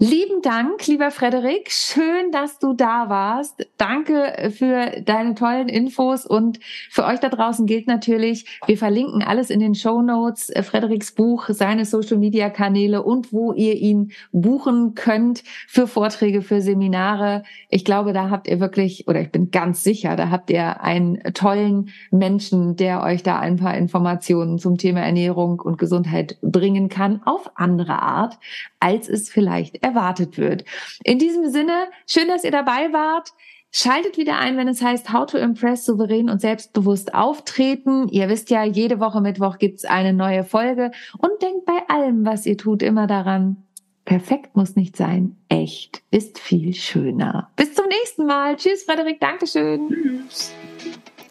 Lieben 0.01 0.41
Dank, 0.41 0.87
lieber 0.87 1.11
Frederik. 1.11 1.69
Schön, 1.71 2.31
dass 2.31 2.57
du 2.57 2.71
da 2.71 3.09
warst. 3.09 3.67
Danke 3.75 4.49
für 4.55 5.01
deine 5.01 5.35
tollen 5.35 5.67
Infos 5.67 6.25
und 6.25 6.57
für 6.89 7.03
euch 7.03 7.19
da 7.19 7.27
draußen 7.27 7.65
gilt 7.65 7.85
natürlich, 7.85 8.45
wir 8.65 8.77
verlinken 8.77 9.21
alles 9.21 9.49
in 9.49 9.59
den 9.59 9.75
Show 9.75 10.01
Notes, 10.01 10.49
äh, 10.51 10.63
Frederiks 10.63 11.11
Buch, 11.11 11.47
seine 11.49 11.83
Social 11.83 12.15
Media 12.15 12.49
Kanäle 12.49 13.03
und 13.03 13.33
wo 13.33 13.51
ihr 13.51 13.73
ihn 13.73 14.13
buchen 14.31 14.95
könnt 14.95 15.43
für 15.67 15.85
Vorträge, 15.85 16.43
für 16.43 16.61
Seminare. 16.61 17.43
Ich 17.67 17.83
glaube, 17.83 18.13
da 18.13 18.29
habt 18.29 18.47
ihr 18.47 18.61
wirklich, 18.61 19.05
oder 19.09 19.19
ich 19.19 19.33
bin 19.33 19.51
ganz 19.51 19.83
sicher, 19.83 20.15
da 20.15 20.29
habt 20.29 20.49
ihr 20.49 20.79
einen 20.79 21.21
tollen 21.33 21.89
Menschen, 22.09 22.77
der 22.77 23.03
euch 23.03 23.21
da 23.21 23.37
ein 23.37 23.57
paar 23.57 23.75
Informationen 23.75 24.59
zum 24.59 24.77
Thema 24.77 25.01
Ernährung 25.01 25.59
und 25.59 25.77
Gesundheit 25.77 26.37
bringen 26.41 26.87
kann 26.87 27.21
auf 27.25 27.51
andere 27.55 28.01
Art, 28.01 28.37
als 28.79 29.09
es 29.09 29.27
vielleicht 29.29 29.83
erwartet 29.89 30.37
wird. 30.37 30.65
In 31.03 31.19
diesem 31.19 31.49
Sinne, 31.49 31.87
schön, 32.07 32.27
dass 32.27 32.43
ihr 32.43 32.51
dabei 32.51 32.91
wart. 32.93 33.31
Schaltet 33.71 34.17
wieder 34.17 34.39
ein, 34.39 34.57
wenn 34.57 34.67
es 34.67 34.81
heißt 34.81 35.13
How 35.13 35.27
to 35.27 35.37
Impress 35.37 35.85
souverän 35.85 36.29
und 36.29 36.41
selbstbewusst 36.41 37.13
auftreten. 37.13 38.07
Ihr 38.07 38.27
wisst 38.27 38.49
ja, 38.49 38.63
jede 38.63 38.99
Woche 38.99 39.21
Mittwoch 39.21 39.59
gibt's 39.59 39.85
eine 39.85 40.11
neue 40.11 40.43
Folge 40.43 40.91
und 41.19 41.41
denkt 41.41 41.65
bei 41.65 41.87
allem, 41.87 42.25
was 42.25 42.47
ihr 42.47 42.57
tut, 42.57 42.81
immer 42.81 43.05
daran, 43.05 43.57
perfekt 44.05 44.55
muss 44.55 44.75
nicht 44.75 44.97
sein, 44.97 45.37
echt 45.49 46.01
ist 46.09 46.39
viel 46.39 46.73
schöner. 46.73 47.51
Bis 47.55 47.75
zum 47.75 47.85
nächsten 47.87 48.25
Mal. 48.25 48.55
Tschüss, 48.55 48.83
Frederik. 48.83 49.19
Dankeschön. 49.19 49.89
Tschüss. 49.89 50.51